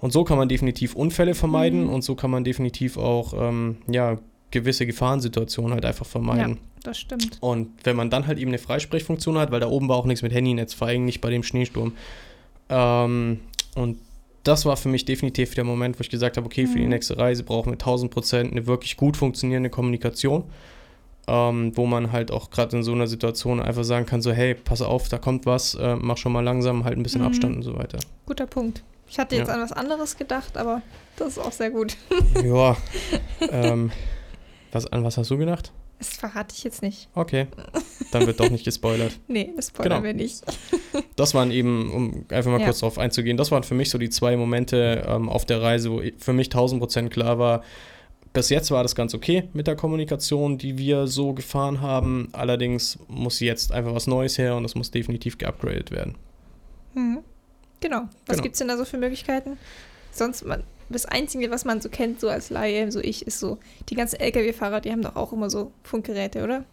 Und 0.00 0.12
so 0.12 0.24
kann 0.24 0.36
man 0.36 0.48
definitiv 0.48 0.94
Unfälle 0.96 1.34
vermeiden 1.34 1.84
Mhm. 1.84 1.90
und 1.90 2.02
so 2.04 2.14
kann 2.14 2.30
man 2.30 2.44
definitiv 2.44 2.96
auch 2.98 3.32
ähm, 3.38 3.76
ja, 3.88 4.18
gewisse 4.52 4.86
Gefahrensituationen 4.86 5.72
halt 5.74 5.84
einfach 5.84 6.06
vermeiden. 6.06 6.58
Das 6.84 6.98
stimmt. 6.98 7.38
Und 7.40 7.70
wenn 7.84 7.96
man 7.96 8.10
dann 8.10 8.26
halt 8.26 8.38
eben 8.38 8.50
eine 8.50 8.58
Freisprechfunktion 8.58 9.38
hat, 9.38 9.50
weil 9.50 9.60
da 9.60 9.68
oben 9.68 9.88
war 9.88 9.96
auch 9.96 10.04
nichts 10.06 10.22
mit 10.22 10.32
Handynetz, 10.32 10.74
vor 10.74 10.86
allem 10.88 11.04
nicht 11.04 11.20
bei 11.20 11.30
dem 11.30 11.42
Schneesturm. 11.42 11.92
Ähm, 12.68 13.40
und 13.74 13.98
das 14.44 14.64
war 14.66 14.76
für 14.76 14.88
mich 14.88 15.04
definitiv 15.04 15.54
der 15.54 15.64
Moment, 15.64 15.98
wo 15.98 16.00
ich 16.00 16.10
gesagt 16.10 16.36
habe, 16.36 16.46
okay, 16.46 16.66
für 16.66 16.78
die 16.78 16.84
Mhm. 16.84 16.88
nächste 16.90 17.16
Reise 17.16 17.44
brauchen 17.44 17.70
wir 17.72 17.78
1000 17.78 18.10
Prozent 18.10 18.50
eine 18.52 18.66
wirklich 18.66 18.96
gut 18.96 19.16
funktionierende 19.16 19.70
Kommunikation, 19.70 20.44
ähm, 21.28 21.70
wo 21.76 21.86
man 21.86 22.10
halt 22.10 22.32
auch 22.32 22.50
gerade 22.50 22.76
in 22.78 22.82
so 22.82 22.92
einer 22.92 23.06
Situation 23.06 23.60
einfach 23.60 23.84
sagen 23.84 24.04
kann, 24.06 24.20
so 24.20 24.32
hey, 24.32 24.54
pass 24.54 24.82
auf, 24.82 25.08
da 25.08 25.18
kommt 25.18 25.46
was, 25.46 25.76
äh, 25.76 25.94
mach 25.94 26.16
schon 26.16 26.32
mal 26.32 26.40
langsam, 26.42 26.82
halt 26.84 26.96
ein 26.98 27.04
bisschen 27.04 27.20
Mhm. 27.20 27.28
Abstand 27.28 27.56
und 27.56 27.62
so 27.62 27.76
weiter. 27.78 27.98
Guter 28.26 28.46
Punkt. 28.46 28.82
Ich 29.08 29.18
hatte 29.20 29.36
jetzt 29.36 29.48
Ja. 29.48 29.54
an 29.54 29.60
was 29.60 29.72
anderes 29.72 30.16
gedacht, 30.16 30.56
aber 30.56 30.82
das 31.16 31.28
ist 31.28 31.38
auch 31.38 31.52
sehr 31.52 31.70
gut. 31.70 31.96
ja, 32.42 32.76
ähm, 33.50 33.92
was, 34.72 34.86
an 34.86 35.04
was 35.04 35.16
hast 35.18 35.30
du 35.30 35.38
gedacht? 35.38 35.72
Das 35.98 36.08
verrate 36.16 36.54
ich 36.56 36.64
jetzt 36.64 36.82
nicht. 36.82 37.08
Okay, 37.14 37.46
dann 38.10 38.26
wird 38.26 38.40
doch 38.40 38.50
nicht 38.50 38.64
gespoilert. 38.64 39.12
Nee, 39.28 39.52
das 39.54 39.68
spoilern 39.68 40.02
Genau. 40.02 40.04
wir 40.04 40.14
nicht. 40.14 40.42
Das 41.16 41.34
waren 41.34 41.50
eben, 41.50 41.90
um 41.92 42.24
einfach 42.30 42.50
mal 42.50 42.58
Ja. 42.58 42.66
kurz 42.66 42.80
darauf 42.80 42.98
einzugehen, 42.98 43.36
das 43.36 43.50
waren 43.50 43.62
für 43.62 43.74
mich 43.74 43.90
so 43.90 43.98
die 43.98 44.08
zwei 44.10 44.36
Momente 44.36 45.04
ähm, 45.06 45.28
auf 45.28 45.44
der 45.44 45.60
Reise, 45.62 45.90
wo 45.92 46.02
für 46.18 46.32
mich 46.32 46.48
1000% 46.48 47.10
klar 47.10 47.38
war, 47.38 47.62
bis 48.32 48.48
jetzt 48.48 48.70
war 48.70 48.82
das 48.82 48.94
ganz 48.94 49.14
okay 49.14 49.44
mit 49.52 49.66
der 49.66 49.76
Kommunikation, 49.76 50.56
die 50.58 50.78
wir 50.78 51.06
so 51.06 51.34
gefahren 51.34 51.82
haben. 51.82 52.30
Allerdings 52.32 52.98
muss 53.08 53.40
jetzt 53.40 53.72
einfach 53.72 53.94
was 53.94 54.06
Neues 54.06 54.38
her 54.38 54.56
und 54.56 54.62
das 54.62 54.74
muss 54.74 54.90
definitiv 54.90 55.36
geupgradet 55.38 55.90
werden. 55.90 56.14
Mhm. 56.94 57.18
Genau. 57.80 58.02
Was 58.26 58.36
Genau. 58.36 58.42
gibt's 58.42 58.58
denn 58.58 58.68
da 58.68 58.76
so 58.78 58.84
für 58.86 58.96
Möglichkeiten? 58.96 59.58
Sonst, 60.12 60.46
man, 60.46 60.62
das 60.92 61.06
Einzige, 61.06 61.50
was 61.50 61.64
man 61.64 61.80
so 61.80 61.88
kennt, 61.88 62.20
so 62.20 62.28
als 62.28 62.50
Laie, 62.50 62.90
so 62.92 63.00
ich, 63.00 63.26
ist 63.26 63.40
so, 63.40 63.58
die 63.88 63.94
ganzen 63.94 64.20
Lkw-Fahrer, 64.20 64.80
die 64.80 64.90
haben 64.90 65.02
doch 65.02 65.16
auch 65.16 65.32
immer 65.32 65.50
so 65.50 65.72
Funkgeräte, 65.82 66.42
oder? 66.44 66.64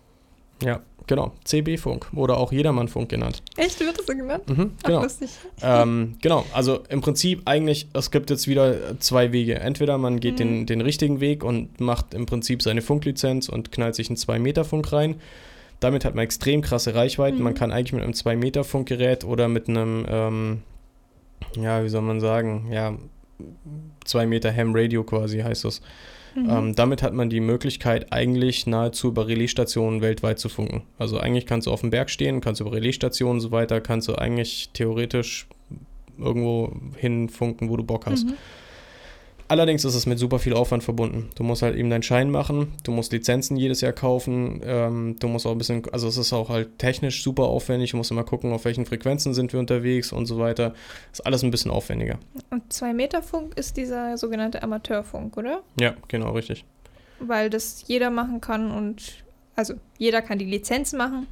Ja, 0.62 0.82
genau. 1.08 1.32
CB-Funk 1.46 2.08
oder 2.14 2.38
auch 2.38 2.52
Jedermann-Funk 2.52 3.08
genannt. 3.10 3.42
Echt, 3.56 3.80
wird 3.80 3.98
das 3.98 4.06
so 4.06 4.14
genannt? 4.14 4.44
Mhm, 4.50 4.72
Ach, 4.80 4.88
genau. 4.88 5.04
lustig. 5.04 5.30
ähm, 5.62 6.18
genau, 6.22 6.46
also 6.54 6.80
im 6.90 7.00
Prinzip 7.02 7.44
eigentlich, 7.46 7.88
es 7.94 8.12
gibt 8.12 8.30
jetzt 8.30 8.48
wieder 8.48 9.00
zwei 9.00 9.32
Wege. 9.32 9.56
Entweder 9.56 9.98
man 9.98 10.20
geht 10.20 10.34
Mhm. 10.34 10.38
den, 10.38 10.66
den 10.66 10.82
richtigen 10.82 11.22
Weg 11.22 11.44
und 11.46 11.80
macht 11.80 12.14
im 12.14 12.26
Prinzip 12.26 12.62
seine 12.62 12.82
Funklizenz 12.82 13.48
und 13.48 13.72
knallt 13.72 13.96
sich 13.96 14.10
einen 14.10 14.18
2-Meter-Funk 14.18 14.92
rein. 14.92 15.16
Damit 15.80 16.04
hat 16.04 16.14
man 16.14 16.26
extrem 16.26 16.62
krasse 16.62 16.94
Reichweiten. 16.94 17.38
Mhm. 17.38 17.44
Man 17.46 17.54
kann 17.54 17.72
eigentlich 17.72 17.94
mit 17.94 18.04
einem 18.04 18.12
2-Meter-Funkgerät 18.14 19.24
oder 19.24 19.48
mit 19.48 19.70
einem, 19.70 20.06
ähm, 20.10 20.62
ja, 21.56 21.86
wie 21.86 21.90
soll 21.90 22.02
man 22.02 22.20
sagen, 22.20 22.68
ja, 22.70 22.96
2 24.06 24.26
Meter 24.28 24.56
Ham-Radio 24.56 25.04
quasi 25.04 25.40
heißt 25.40 25.66
das. 25.66 25.82
Mhm. 26.36 26.50
Ähm, 26.50 26.76
damit 26.76 27.02
hat 27.02 27.14
man 27.14 27.30
die 27.30 27.40
Möglichkeit, 27.40 28.12
eigentlich 28.12 28.68
nahezu 28.68 29.10
über 29.10 29.28
Relaisstationen 29.28 30.02
weltweit 30.02 30.40
zu 30.40 30.50
funken. 30.50 30.84
Also 30.98 31.20
eigentlich 31.20 31.46
kannst 31.46 31.68
du 31.68 31.72
auf 31.72 31.82
dem 31.82 31.90
Berg 31.90 32.10
stehen, 32.10 32.42
kannst 32.42 32.62
über 32.62 32.72
Relaisstationen 32.72 33.38
und 33.38 33.42
so 33.42 33.52
weiter, 33.52 33.82
kannst 33.82 34.08
du 34.08 34.16
eigentlich 34.16 34.70
theoretisch 34.74 35.48
irgendwo 36.18 36.74
hinfunken, 36.98 37.70
wo 37.70 37.78
du 37.78 37.84
Bock 37.84 38.06
hast. 38.06 38.28
Mhm. 38.28 38.34
Allerdings 39.50 39.84
ist 39.84 39.96
es 39.96 40.06
mit 40.06 40.20
super 40.20 40.38
viel 40.38 40.54
Aufwand 40.54 40.84
verbunden. 40.84 41.32
Du 41.34 41.42
musst 41.42 41.64
halt 41.64 41.76
eben 41.76 41.90
deinen 41.90 42.04
Schein 42.04 42.30
machen, 42.30 42.72
du 42.84 42.92
musst 42.92 43.12
Lizenzen 43.12 43.58
jedes 43.58 43.82
Jahr 43.82 43.94
kaufen, 43.94 44.62
ähm, 44.64 45.16
du 45.20 45.28
musst 45.28 45.48
auch 45.48 45.54
ein 45.54 45.58
bisschen, 45.58 45.82
also 45.92 46.08
es 46.08 46.18
ist 46.18 46.34
auch 46.34 46.50
halt 46.50 46.78
technisch 46.78 47.24
super 47.24 47.46
aufwendig, 47.46 47.92
du 47.92 47.98
musst 47.98 48.12
immer 48.12 48.24
gucken, 48.24 48.54
auf 48.54 48.64
welchen 48.66 48.86
Frequenzen 48.86 49.34
sind 49.34 49.52
wir 49.52 49.60
unterwegs 49.60 50.12
und 50.12 50.28
so 50.28 50.38
weiter. 50.38 50.76
Ist 51.12 51.26
alles 51.26 51.42
ein 51.42 51.50
bisschen 51.50 51.72
aufwendiger. 51.72 52.20
Und 52.52 52.72
2-Meter-Funk 52.72 53.58
ist 53.58 53.76
dieser 53.76 54.20
sogenannte 54.20 54.62
Amateurfunk, 54.62 55.36
oder? 55.36 55.64
Ja, 55.80 55.96
genau, 56.08 56.34
richtig. 56.34 56.64
Weil 57.20 57.50
das 57.50 57.86
jeder 57.88 58.12
machen 58.12 58.42
kann 58.42 58.70
und, 58.70 59.24
also 59.56 59.74
jeder 59.98 60.22
kann 60.22 60.38
die 60.38 60.46
Lizenz 60.46 60.94
machen 60.94 61.26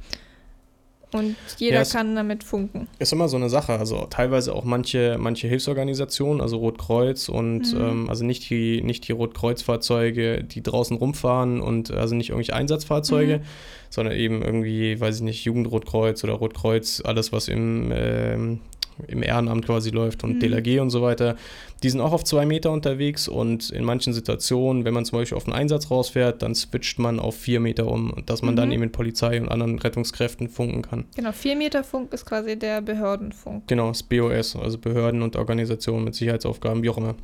und 1.12 1.36
jeder 1.56 1.78
Ja, 1.78 1.84
kann 1.84 2.14
damit 2.14 2.44
funken. 2.44 2.86
Ist 2.98 3.12
immer 3.12 3.28
so 3.28 3.36
eine 3.36 3.48
Sache. 3.48 3.72
Also 3.78 4.06
teilweise 4.10 4.54
auch 4.54 4.64
manche, 4.64 5.16
manche 5.18 5.48
Hilfsorganisationen, 5.48 6.40
also 6.40 6.58
Rotkreuz 6.58 7.28
und 7.28 7.72
Mhm. 7.74 7.80
ähm, 7.80 8.08
also 8.10 8.24
nicht 8.24 8.48
die, 8.50 8.82
nicht 8.82 9.08
die 9.08 9.12
Rotkreuzfahrzeuge, 9.12 10.44
die 10.44 10.62
draußen 10.62 10.96
rumfahren 10.96 11.60
und 11.60 11.90
also 11.90 12.14
nicht 12.14 12.30
irgendwelche 12.30 12.54
Einsatzfahrzeuge, 12.54 13.38
Mhm. 13.38 13.42
sondern 13.90 14.14
eben 14.16 14.42
irgendwie, 14.42 15.00
weiß 15.00 15.16
ich 15.16 15.22
nicht, 15.22 15.44
Jugendrotkreuz 15.44 16.22
oder 16.24 16.34
Rotkreuz, 16.34 17.02
alles 17.04 17.32
was 17.32 17.48
im, 17.48 17.90
ähm, 17.94 18.60
im 19.06 19.22
Ehrenamt 19.22 19.64
quasi 19.66 19.90
läuft 19.90 20.24
und 20.24 20.34
Mhm. 20.34 20.40
DLRG 20.40 20.80
und 20.80 20.90
so 20.90 21.02
weiter. 21.02 21.36
Die 21.82 21.90
sind 21.90 22.00
auch 22.00 22.12
auf 22.12 22.24
zwei 22.24 22.44
Meter 22.44 22.72
unterwegs 22.72 23.28
und 23.28 23.70
in 23.70 23.84
manchen 23.84 24.12
Situationen, 24.12 24.84
wenn 24.84 24.94
man 24.94 25.04
zum 25.04 25.18
Beispiel 25.18 25.36
auf 25.36 25.46
einen 25.46 25.54
Einsatz 25.54 25.90
rausfährt, 25.90 26.42
dann 26.42 26.54
switcht 26.54 26.98
man 26.98 27.20
auf 27.20 27.36
vier 27.36 27.60
Meter 27.60 27.86
um, 27.86 28.14
dass 28.26 28.42
man 28.42 28.56
dann 28.56 28.68
Mhm. 28.68 28.72
eben 28.72 28.80
mit 28.82 28.92
Polizei 28.92 29.40
und 29.40 29.48
anderen 29.48 29.78
Rettungskräften 29.78 30.48
funken 30.48 30.82
kann. 30.82 31.04
Genau, 31.16 31.30
4-Meter-Funk 31.30 32.12
ist 32.12 32.26
quasi 32.26 32.58
der 32.58 32.80
Behördenfunk. 32.82 33.68
Genau, 33.68 33.88
das 33.88 34.02
BOS, 34.02 34.56
also 34.56 34.78
Behörden 34.78 35.22
und 35.22 35.36
Organisationen 35.36 36.04
mit 36.04 36.14
Sicherheitsaufgaben, 36.16 36.82
wie 36.82 36.90
auch 36.90 36.98
immer. 36.98 37.14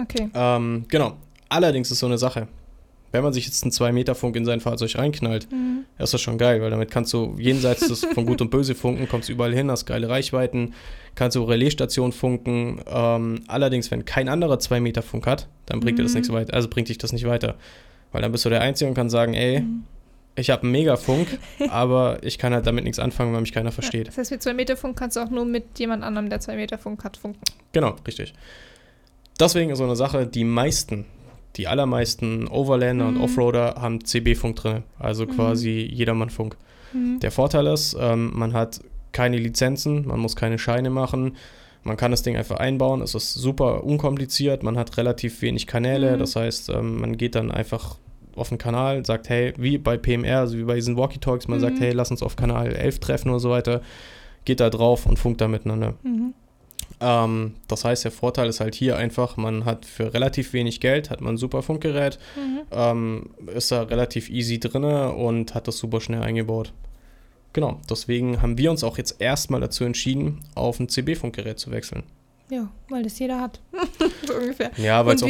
Okay. 0.00 0.28
Ähm, 0.34 0.84
genau. 0.88 1.14
Allerdings 1.50 1.90
ist 1.90 1.98
so 1.98 2.06
eine 2.06 2.18
Sache. 2.18 2.46
Wenn 3.12 3.22
man 3.22 3.32
sich 3.32 3.46
jetzt 3.46 3.62
einen 3.64 3.72
2-Meter-Funk 3.72 4.36
in 4.36 4.44
sein 4.44 4.60
Fahrzeug 4.60 4.96
reinknallt, 4.96 5.50
Mhm. 5.50 5.84
ist 5.98 6.12
das 6.14 6.20
schon 6.20 6.36
geil, 6.38 6.60
weil 6.60 6.70
damit 6.70 6.90
kannst 6.90 7.12
du 7.12 7.34
jenseits 7.38 7.88
des 7.88 8.04
von 8.04 8.26
Gut 8.26 8.40
und 8.40 8.50
Böse 8.50 8.74
funken, 8.74 9.08
kommst 9.08 9.28
überall 9.28 9.54
hin, 9.54 9.70
hast 9.70 9.86
geile 9.86 10.08
Reichweiten, 10.08 10.74
kannst 11.14 11.36
du 11.36 11.42
Relaisstation 11.44 12.12
funken. 12.12 12.80
Ähm, 12.86 13.40
allerdings, 13.48 13.90
wenn 13.90 14.04
kein 14.04 14.28
anderer 14.28 14.58
2-Meter-Funk 14.58 15.26
hat, 15.26 15.48
dann 15.66 15.80
bringt 15.80 15.98
dir 15.98 16.02
das 16.02 16.12
Mhm. 16.12 16.18
nichts 16.18 16.32
weiter, 16.32 16.54
also 16.54 16.68
bringt 16.68 16.88
dich 16.88 16.98
das 16.98 17.12
nicht 17.12 17.26
weiter. 17.26 17.56
Weil 18.12 18.22
dann 18.22 18.32
bist 18.32 18.44
du 18.44 18.48
der 18.50 18.60
Einzige 18.62 18.88
und 18.88 18.94
kann 18.94 19.10
sagen, 19.10 19.34
ey, 19.34 19.60
Mhm. 19.60 19.84
ich 20.36 20.50
habe 20.50 20.62
einen 20.62 20.72
Megafunk, 20.72 21.26
aber 21.70 22.18
ich 22.22 22.38
kann 22.38 22.52
halt 22.54 22.66
damit 22.66 22.84
nichts 22.84 22.98
anfangen, 22.98 23.32
weil 23.32 23.40
mich 23.40 23.52
keiner 23.52 23.70
Ja, 23.70 23.72
versteht. 23.72 24.08
das 24.08 24.18
heißt, 24.18 24.30
mit 24.30 24.42
2 24.42 24.54
Meter 24.54 24.76
Funk 24.76 24.96
kannst 24.98 25.16
du 25.16 25.20
auch 25.20 25.30
nur 25.30 25.44
mit 25.44 25.78
jemand 25.78 26.04
anderem, 26.04 26.30
der 26.30 26.40
2 26.40 26.56
Meter 26.56 26.78
Funk 26.78 27.02
hat, 27.04 27.16
funken. 27.16 27.40
Genau, 27.72 27.96
richtig. 28.06 28.34
Deswegen 29.40 29.70
ist 29.70 29.78
so 29.78 29.84
eine 29.84 29.96
Sache, 29.96 30.26
die 30.26 30.44
meisten, 30.44 31.04
die 31.56 31.66
allermeisten 31.66 32.46
Overlander 32.48 33.08
und 33.08 33.14
Mhm. 33.16 33.20
Offroader 33.22 33.76
haben 33.78 34.04
CB-Funk 34.04 34.56
drin, 34.56 34.82
also 34.98 35.24
Mhm. 35.24 35.30
quasi 35.30 35.88
Jedermann-Funk. 35.92 36.56
Mhm. 36.92 37.20
Der 37.20 37.30
Vorteil 37.30 37.66
ist, 37.66 37.96
ähm, 37.98 38.30
man 38.34 38.52
hat 38.52 38.80
keine 39.12 39.38
Lizenzen, 39.38 40.06
man 40.06 40.20
muss 40.20 40.36
keine 40.36 40.58
Scheine 40.58 40.90
machen, 40.90 41.36
man 41.82 41.96
kann 41.96 42.10
das 42.10 42.22
Ding 42.22 42.36
einfach 42.36 42.56
einbauen, 42.58 43.00
es 43.02 43.14
ist 43.14 43.34
super 43.34 43.82
unkompliziert, 43.84 44.62
man 44.62 44.76
hat 44.76 44.96
relativ 44.98 45.40
wenig 45.42 45.66
Kanäle, 45.66 46.14
Mhm. 46.14 46.18
das 46.20 46.36
heißt, 46.36 46.68
ähm, 46.70 47.00
man 47.00 47.16
geht 47.16 47.34
dann 47.34 47.50
einfach 47.50 47.96
auf 48.36 48.50
den 48.50 48.58
Kanal, 48.58 49.04
sagt, 49.04 49.28
hey, 49.28 49.52
wie 49.56 49.78
bei 49.78 49.96
PMR, 49.96 50.40
also 50.40 50.56
wie 50.58 50.62
bei 50.64 50.76
diesen 50.76 50.96
Walkie-Talks, 50.96 51.48
man 51.48 51.58
sagt, 51.58 51.76
Mhm. 51.76 51.82
hey, 51.82 51.92
lass 51.92 52.10
uns 52.12 52.22
auf 52.22 52.36
Kanal 52.36 52.72
11 52.72 53.00
treffen 53.00 53.30
oder 53.30 53.40
so 53.40 53.50
weiter, 53.50 53.80
geht 54.44 54.60
da 54.60 54.70
drauf 54.70 55.06
und 55.06 55.18
funkt 55.18 55.40
da 55.40 55.48
miteinander. 55.48 55.94
Ähm, 57.00 57.54
das 57.68 57.84
heißt, 57.84 58.04
der 58.04 58.10
Vorteil 58.12 58.48
ist 58.48 58.60
halt 58.60 58.74
hier 58.74 58.96
einfach, 58.96 59.36
man 59.36 59.64
hat 59.64 59.84
für 59.86 60.12
relativ 60.14 60.52
wenig 60.52 60.80
Geld, 60.80 61.10
hat 61.10 61.20
man 61.20 61.34
ein 61.34 61.38
super 61.38 61.62
Funkgerät, 61.62 62.18
Mhm. 62.36 62.60
ähm, 62.72 63.30
ist 63.54 63.70
da 63.70 63.82
relativ 63.82 64.28
easy 64.30 64.58
drinne 64.58 65.12
und 65.12 65.54
hat 65.54 65.68
das 65.68 65.78
super 65.78 66.00
schnell 66.00 66.22
eingebaut. 66.22 66.72
Genau, 67.52 67.80
deswegen 67.88 68.42
haben 68.42 68.58
wir 68.58 68.70
uns 68.70 68.84
auch 68.84 68.98
jetzt 68.98 69.20
erstmal 69.20 69.60
dazu 69.60 69.84
entschieden, 69.84 70.40
auf 70.54 70.78
ein 70.80 70.88
CB-Funkgerät 70.88 71.58
zu 71.58 71.70
wechseln. 71.70 72.02
Ja, 72.50 72.68
weil 72.88 73.02
das 73.02 73.18
jeder 73.18 73.40
hat. 73.40 73.60
so 74.26 74.34
ungefähr. 74.34 74.70
Ja, 74.76 75.04
weil 75.06 75.16
es 75.16 75.22
auch. 75.22 75.28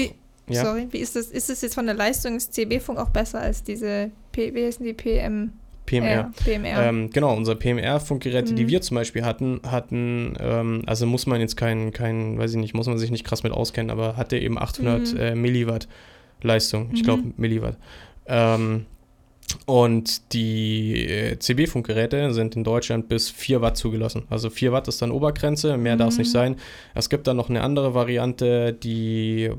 Ja, 0.51 0.65
Sorry, 0.65 0.89
wie 0.91 0.99
ist 0.99 1.15
das? 1.15 1.27
Ist 1.27 1.51
es 1.51 1.61
jetzt 1.61 1.75
von 1.75 1.85
der 1.85 1.95
Leistung 1.95 2.33
des 2.35 2.51
CB-Funk 2.51 2.99
auch 2.99 3.11
besser 3.11 3.41
als 3.41 3.63
diese 3.63 4.11
P, 4.33 4.55
wie 4.55 4.65
heißen 4.65 4.85
die 4.85 4.95
PM? 4.95 5.53
PMR. 5.89 6.31
PMR. 6.45 6.83
Ähm, 6.89 7.11
genau, 7.11 7.35
unser 7.35 7.55
PMR-Funkgeräte, 7.55 8.55
die 8.55 8.65
Mhm. 8.65 8.69
wir 8.69 8.81
zum 8.83 8.95
Beispiel 8.97 9.25
hatten, 9.25 9.61
hatten, 9.67 10.35
ähm, 10.41 10.83
also 10.87 11.07
muss 11.07 11.27
man 11.27 11.41
jetzt 11.41 11.57
keinen, 11.57 11.93
kein, 11.93 12.39
weiß 12.39 12.53
ich 12.53 12.59
nicht, 12.59 12.75
muss 12.75 12.87
man 12.87 12.99
sich 12.99 13.11
nicht 13.11 13.25
krass 13.25 13.43
mit 13.43 13.53
auskennen, 13.53 13.91
aber 13.91 14.17
hatte 14.17 14.39
eben 14.39 14.59
800 14.59 15.13
Mhm. 15.15 15.19
äh, 15.21 15.35
Milliwatt 15.35 15.89
Leistung, 16.43 16.91
ich 16.93 17.01
Mhm. 17.01 17.05
glaube 17.05 17.23
Milliwatt. 17.37 17.77
Ähm, 18.27 18.87
und 19.65 20.35
die 20.35 21.07
äh, 21.09 21.39
CB-Funkgeräte 21.39 22.35
sind 22.35 22.55
in 22.55 22.65
Deutschland 22.65 23.09
bis 23.09 23.31
4 23.31 23.63
Watt 23.63 23.79
zugelassen. 23.79 24.25
Also 24.29 24.51
4 24.51 24.73
Watt 24.73 24.89
ist 24.89 25.01
dann 25.01 25.11
Obergrenze, 25.11 25.79
mehr 25.79 25.97
darf 25.97 26.11
es 26.11 26.19
nicht 26.19 26.29
Mhm. 26.29 26.33
sein. 26.33 26.57
Es 26.95 27.09
gibt 27.09 27.27
dann 27.27 27.39
noch 27.39 27.49
eine 27.49 27.63
andere 27.63 27.95
Variante, 27.95 28.75
die 28.75 29.51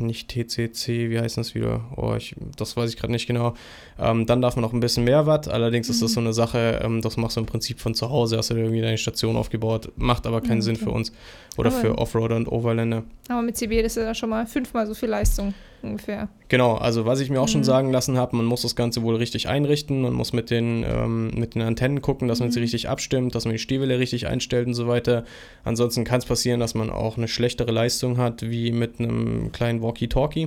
nicht 0.00 0.28
TCC, 0.28 1.10
wie 1.10 1.18
heißt 1.20 1.36
das 1.36 1.54
wieder? 1.54 1.82
Oh, 1.96 2.14
ich, 2.16 2.34
das 2.56 2.76
weiß 2.76 2.90
ich 2.90 2.96
gerade 2.96 3.12
nicht 3.12 3.26
genau. 3.26 3.54
Ähm, 3.98 4.26
dann 4.26 4.40
darf 4.42 4.56
man 4.56 4.62
noch 4.62 4.72
ein 4.72 4.80
bisschen 4.80 5.04
mehr 5.04 5.26
Watt. 5.26 5.48
Allerdings 5.48 5.88
ist 5.88 6.02
das 6.02 6.10
Mhm. 6.10 6.14
so 6.14 6.20
eine 6.20 6.32
Sache, 6.32 6.80
ähm, 6.82 7.00
das 7.02 7.16
machst 7.16 7.36
du 7.36 7.40
im 7.40 7.46
Prinzip 7.46 7.80
von 7.80 7.94
zu 7.94 8.10
Hause, 8.10 8.38
hast 8.38 8.50
du 8.50 8.54
irgendwie 8.56 8.80
deine 8.80 8.98
Station 8.98 9.36
aufgebaut, 9.36 9.92
macht 9.96 10.26
aber 10.26 10.40
keinen 10.40 10.56
Ja, 10.58 10.62
Sinn 10.62 10.76
okay. 10.76 10.84
für 10.84 10.90
uns 10.90 11.12
oder 11.56 11.70
Aber- 11.70 11.80
für 11.80 11.98
Offroader 11.98 12.36
und 12.36 12.48
Overländer. 12.50 13.04
Aber 13.28 13.42
mit 13.42 13.56
CB 13.56 13.80
ist 13.82 13.96
ja 13.96 14.04
dann 14.04 14.14
schon 14.14 14.30
mal 14.30 14.46
fünfmal 14.46 14.86
so 14.86 14.94
viel 14.94 15.08
Leistung 15.08 15.54
ungefähr. 15.82 16.28
Genau, 16.48 16.74
also 16.76 17.06
was 17.06 17.20
ich 17.20 17.30
mir 17.30 17.40
auch 17.40 17.48
schon 17.48 17.60
Mhm. 17.60 17.64
sagen 17.64 17.90
lassen 17.92 18.16
habe, 18.16 18.36
man 18.36 18.46
muss 18.46 18.62
das 18.62 18.76
Ganze 18.76 19.02
wohl 19.02 19.16
richtig 19.16 19.48
einrichten, 19.48 20.02
man 20.02 20.12
muss 20.12 20.32
mit 20.32 20.50
den, 20.50 20.84
ähm, 20.86 21.30
mit 21.34 21.54
den 21.54 21.62
Antennen 21.62 22.00
gucken, 22.02 22.28
dass 22.28 22.40
man 22.40 22.50
sie 22.50 22.58
Mhm. 22.60 22.64
richtig 22.64 22.88
abstimmt, 22.88 23.34
dass 23.34 23.44
man 23.44 23.52
die 23.52 23.58
Stehwelle 23.58 23.98
richtig 23.98 24.26
einstellt 24.26 24.66
und 24.66 24.74
so 24.74 24.86
weiter. 24.88 25.24
Ansonsten 25.64 26.04
kann 26.04 26.18
es 26.18 26.24
passieren, 26.26 26.60
dass 26.60 26.74
man 26.74 26.90
auch 26.90 27.16
eine 27.16 27.28
schlechtere 27.28 27.72
Leistung 27.72 28.18
hat, 28.18 28.42
wie 28.48 28.72
mit 28.72 28.98
einem 29.00 29.52
kleinen 29.52 29.82
Walkie-Talkie. 29.82 30.46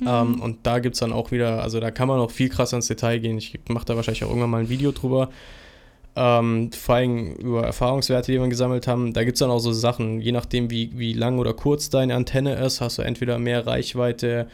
Mhm. 0.00 0.06
Ähm, 0.08 0.40
und 0.40 0.58
da 0.64 0.80
gibt 0.80 0.94
es 0.94 1.00
dann 1.00 1.12
auch 1.12 1.30
wieder, 1.30 1.62
also 1.62 1.78
da 1.80 1.90
kann 1.90 2.08
man 2.08 2.18
auch 2.18 2.30
viel 2.30 2.48
krasser 2.48 2.76
ins 2.76 2.88
Detail 2.88 3.18
gehen. 3.18 3.38
Ich 3.38 3.58
mache 3.68 3.84
da 3.84 3.96
wahrscheinlich 3.96 4.24
auch 4.24 4.28
irgendwann 4.28 4.50
mal 4.50 4.60
ein 4.62 4.68
Video 4.68 4.90
drüber. 4.92 5.30
Ähm, 6.16 6.70
vor 6.72 6.94
allem 6.94 7.32
über 7.34 7.64
Erfahrungswerte, 7.64 8.30
die 8.30 8.40
wir 8.40 8.46
gesammelt 8.48 8.86
haben. 8.86 9.12
Da 9.12 9.24
gibt 9.24 9.34
es 9.34 9.40
dann 9.40 9.50
auch 9.50 9.58
so 9.58 9.72
Sachen, 9.72 10.20
je 10.20 10.30
nachdem, 10.30 10.70
wie, 10.70 10.90
wie 10.94 11.12
lang 11.12 11.38
oder 11.40 11.54
kurz 11.54 11.90
deine 11.90 12.14
Antenne 12.14 12.54
ist, 12.54 12.80
hast 12.80 12.98
du 12.98 13.02
entweder 13.02 13.40
mehr 13.40 13.66
Reichweite 13.66 14.46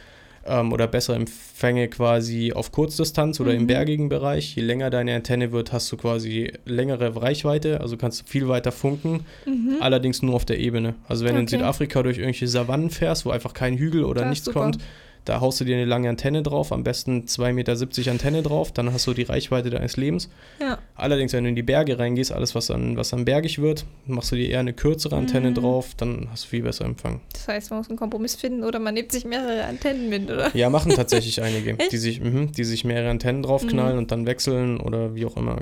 ähm, 0.46 0.72
oder 0.72 0.86
bessere 0.86 1.16
Empfänge 1.16 1.88
quasi 1.88 2.54
auf 2.54 2.72
Kurzdistanz 2.72 3.40
oder 3.40 3.52
im 3.52 3.64
Mhm. 3.64 3.66
bergigen 3.66 4.08
Bereich. 4.08 4.56
Je 4.56 4.62
länger 4.62 4.88
deine 4.88 5.14
Antenne 5.14 5.52
wird, 5.52 5.70
hast 5.74 5.92
du 5.92 5.98
quasi 5.98 6.50
längere 6.64 7.20
Reichweite, 7.20 7.82
also 7.82 7.98
kannst 7.98 8.22
du 8.22 8.24
viel 8.26 8.48
weiter 8.48 8.72
funken 8.72 9.26
Mhm. 9.44 9.76
allerdings 9.80 10.22
nur 10.22 10.34
auf 10.36 10.46
der 10.46 10.58
Ebene. 10.60 10.94
Also 11.08 11.26
wenn 11.26 11.34
du 11.34 11.40
in 11.40 11.46
Okay. 11.46 11.56
Südafrika 11.56 12.02
durch 12.02 12.16
irgendwelche 12.16 12.48
Savannen 12.48 12.88
fährst, 12.88 13.26
wo 13.26 13.30
einfach 13.32 13.52
kein 13.52 13.76
Hügel 13.76 14.04
oder 14.04 14.22
Ja, 14.22 14.28
nichts 14.30 14.50
kommt, 14.50 14.78
da 15.24 15.40
haust 15.40 15.60
du 15.60 15.64
dir 15.64 15.76
eine 15.76 15.84
lange 15.84 16.08
Antenne 16.08 16.42
drauf, 16.42 16.72
am 16.72 16.82
besten 16.82 17.24
2,70 17.26 17.52
Meter 17.52 18.10
Antenne 18.10 18.42
drauf, 18.42 18.72
dann 18.72 18.92
hast 18.92 19.06
du 19.06 19.14
die 19.14 19.22
Reichweite 19.22 19.70
deines 19.70 19.96
Lebens. 19.96 20.30
Ja. 20.60 20.78
Allerdings, 20.94 21.32
wenn 21.32 21.44
du 21.44 21.50
in 21.50 21.56
die 21.56 21.62
Berge 21.62 21.98
reingehst, 21.98 22.32
alles 22.32 22.54
was 22.54 22.66
dann, 22.68 22.96
was 22.96 23.10
dann 23.10 23.24
bergig 23.24 23.60
wird, 23.60 23.84
machst 24.06 24.32
du 24.32 24.36
dir 24.36 24.48
eher 24.48 24.60
eine 24.60 24.72
kürzere 24.72 25.16
Antenne 25.16 25.50
Mhm. 25.50 25.54
drauf, 25.54 25.94
dann 25.96 26.28
hast 26.30 26.44
du 26.44 26.48
viel 26.48 26.62
besser 26.62 26.84
Empfang. 26.84 27.20
Das 27.32 27.48
heißt, 27.48 27.70
man 27.70 27.78
muss 27.80 27.88
einen 27.88 27.98
Kompromiss 27.98 28.34
finden 28.34 28.64
oder 28.64 28.78
man 28.78 28.94
nimmt 28.94 29.12
sich 29.12 29.24
mehrere 29.24 29.64
Antennen 29.64 30.08
mit, 30.08 30.30
oder? 30.30 30.54
Ja, 30.56 30.70
machen 30.70 30.92
tatsächlich 30.96 31.42
einige, 31.42 31.74
die 31.90 31.96
sich, 31.98 32.20
mhm, 32.20 32.52
die 32.52 32.64
sich 32.64 32.84
mehrere 32.84 33.10
Antennen 33.10 33.42
draufknallen 33.42 33.94
Mhm. 33.94 33.98
und 34.02 34.10
dann 34.12 34.26
wechseln 34.26 34.80
oder 34.80 35.14
wie 35.14 35.26
auch 35.26 35.36
immer. 35.36 35.58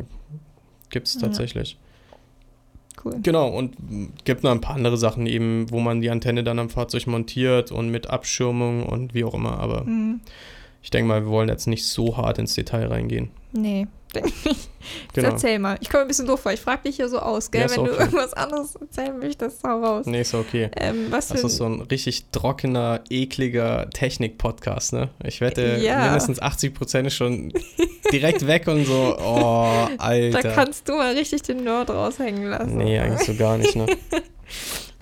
Gibt 0.90 1.06
es 1.08 1.14
Ja. 1.14 1.20
Cool. 3.04 3.16
Genau, 3.22 3.48
und 3.48 3.76
gibt 4.24 4.42
noch 4.42 4.50
ein 4.50 4.60
paar 4.60 4.76
andere 4.76 4.96
Sachen 4.96 5.26
eben, 5.26 5.70
wo 5.70 5.78
man 5.80 6.00
die 6.00 6.10
Antenne 6.10 6.42
dann 6.44 6.58
am 6.58 6.68
Fahrzeug 6.70 7.06
montiert 7.06 7.70
und 7.72 7.90
mit 7.90 8.10
Abschirmung 8.10 8.84
und 8.86 9.14
wie 9.14 9.24
auch 9.24 9.34
immer. 9.34 9.58
Aber 9.60 9.84
Mhm. 9.84 10.20
ich 10.82 10.90
denke 10.90 11.08
mal, 11.08 11.22
wir 11.24 11.30
wollen 11.30 11.48
jetzt 11.48 11.66
nicht 11.66 11.84
so 11.86 12.16
hart 12.16 12.38
ins 12.38 12.54
Detail 12.54 12.86
reingehen. 12.86 13.30
Nee. 13.52 13.86
Jetzt 14.14 14.68
Genau. 15.12 15.28
erzähl 15.30 15.58
mal. 15.58 15.76
Ich 15.80 15.90
komme 15.90 16.02
ein 16.02 16.08
bisschen 16.08 16.26
doof 16.26 16.40
vor. 16.40 16.52
Ich 16.52 16.60
frage 16.60 16.82
dich 16.86 16.96
hier 16.96 17.08
so 17.10 17.18
aus, 17.18 17.50
gell? 17.50 17.62
Ja, 17.62 17.70
Wenn 17.70 17.84
du 17.84 17.92
okay. 17.92 18.00
irgendwas 18.04 18.32
anderes 18.32 18.74
erzählen 18.76 19.18
möchtest, 19.18 19.62
hau 19.64 19.80
raus. 19.82 20.06
Nee, 20.06 20.22
ist 20.22 20.32
okay. 20.34 20.70
Ähm, 20.76 21.06
was 21.10 21.28
Das 21.28 21.44
ist 21.44 21.56
so 21.58 21.66
ein 21.66 21.82
richtig 21.82 22.24
trockener, 22.32 23.00
ekliger 23.10 23.90
Technik-Podcast, 23.90 24.94
ne? 24.94 25.10
Ich 25.24 25.40
wette, 25.42 25.76
Ja. 25.82 26.04
mindestens 26.04 26.40
80 26.40 26.72
Prozent 26.74 27.06
ist 27.08 27.14
schon 27.16 27.52
direkt 28.10 28.46
weg 28.46 28.66
und 28.66 28.86
so, 28.86 29.16
oh, 29.20 29.88
Da 29.88 29.94
Alter. 29.98 30.52
kannst 30.52 30.88
du 30.88 30.94
mal 30.94 31.14
richtig 31.14 31.42
den 31.42 31.64
Nerd 31.64 31.90
raushängen 31.90 32.44
lassen. 32.48 32.76
Nee, 32.78 32.98
eigentlich 32.98 33.26
so 33.26 33.34
gar 33.34 33.58
nicht, 33.58 33.76
ne? 33.76 33.86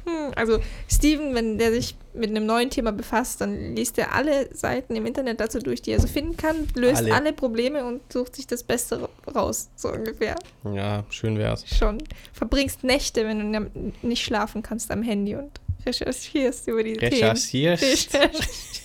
Hm, 0.04 0.32
Also 0.36 0.58
Steven, 0.88 1.34
wenn 1.34 1.58
der 1.58 1.72
sich 1.72 1.96
mit 2.16 2.30
einem 2.30 2.46
neuen 2.46 2.70
Thema 2.70 2.92
befasst, 2.92 3.40
dann 3.40 3.74
liest 3.76 3.98
er 3.98 4.14
alle 4.14 4.54
Seiten 4.54 4.94
im 4.96 5.06
Internet 5.06 5.40
dazu 5.40 5.58
durch, 5.58 5.82
die 5.82 5.92
er 5.92 6.00
so 6.00 6.06
finden 6.06 6.36
kann, 6.36 6.68
löst 6.74 6.96
Alle. 7.02 7.14
alle, 7.14 7.32
Probleme 7.32 7.84
und 7.84 8.00
sucht 8.12 8.36
sich 8.36 8.46
das 8.46 8.62
Beste 8.62 9.02
ra- 9.02 9.08
raus, 9.34 9.68
so 9.76 9.90
ungefähr. 9.92 10.36
Ja, 10.72 11.04
schön 11.10 11.38
wär's. 11.38 11.64
Schon. 11.68 11.98
Verbringst 12.32 12.84
Nächte, 12.84 13.24
wenn 13.26 13.52
du 13.52 13.92
nicht 14.02 14.24
schlafen 14.24 14.62
kannst 14.62 14.90
am 14.90 15.02
Handy 15.02 15.34
und 15.36 15.50
recherchierst 15.84 16.66
über 16.68 16.82
die 16.82 16.94
Themen. 16.94 17.12
Recherchierst. 17.12 17.82
Recherchierst. 18.14 18.82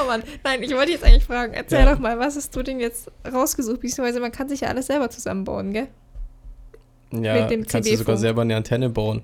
Oh 0.00 0.04
Mann, 0.06 0.22
nein, 0.44 0.62
ich 0.62 0.74
wollte 0.74 0.92
jetzt 0.92 1.04
eigentlich 1.04 1.24
fragen, 1.24 1.54
erzähl 1.54 1.80
Ja. 1.80 1.92
doch 1.92 1.98
mal, 2.00 2.18
was 2.18 2.36
hast 2.36 2.54
du 2.54 2.62
denn 2.62 2.80
jetzt 2.80 3.10
rausgesucht? 3.32 3.80
Beziehungsweise 3.80 4.20
man 4.20 4.30
kann 4.32 4.48
sich 4.48 4.60
ja 4.60 4.68
alles 4.68 4.86
selber 4.88 5.08
zusammenbauen, 5.10 5.72
gell? 5.72 5.88
Ja, 7.12 7.40
Mit 7.40 7.50
dem 7.50 7.66
kannst 7.66 7.90
du 7.90 7.96
sogar 7.96 8.18
selber 8.18 8.42
eine 8.42 8.56
Antenne 8.56 8.90
bauen. 8.90 9.22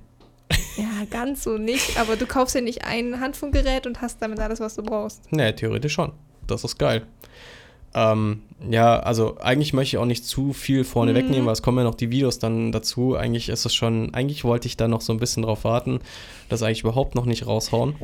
Ganz 1.24 1.42
so 1.42 1.56
nicht, 1.56 1.98
aber 1.98 2.16
du 2.16 2.26
kaufst 2.26 2.54
ja 2.54 2.60
nicht 2.60 2.84
ein 2.84 3.18
Handfunkgerät 3.18 3.86
und 3.86 4.02
hast 4.02 4.20
damit 4.20 4.40
alles, 4.40 4.60
was 4.60 4.76
du 4.76 4.82
brauchst. 4.82 5.32
Nee, 5.32 5.52
theoretisch 5.54 5.94
schon. 5.94 6.12
Das 6.46 6.64
ist 6.64 6.76
geil. 6.78 7.06
Ähm, 7.94 8.42
ja, 8.68 8.98
also 9.00 9.38
eigentlich 9.40 9.72
möchte 9.72 9.96
ich 9.96 9.98
auch 10.02 10.04
nicht 10.04 10.26
zu 10.26 10.52
viel 10.52 10.84
vorne 10.84 11.12
Mhm. 11.12 11.16
wegnehmen, 11.16 11.46
weil 11.46 11.54
es 11.54 11.62
kommen 11.62 11.78
ja 11.78 11.84
noch 11.84 11.94
die 11.94 12.10
Videos 12.10 12.38
dann 12.40 12.72
dazu. 12.72 13.14
Eigentlich 13.16 13.48
ist 13.48 13.64
es 13.64 13.74
schon, 13.74 14.12
eigentlich 14.12 14.44
wollte 14.44 14.66
ich 14.68 14.76
da 14.76 14.86
noch 14.86 15.00
so 15.00 15.14
ein 15.14 15.18
bisschen 15.18 15.44
drauf 15.44 15.64
warten, 15.64 16.00
das 16.50 16.62
eigentlich 16.62 16.82
überhaupt 16.82 17.14
noch 17.14 17.24
nicht 17.24 17.46
raushauen. 17.46 17.94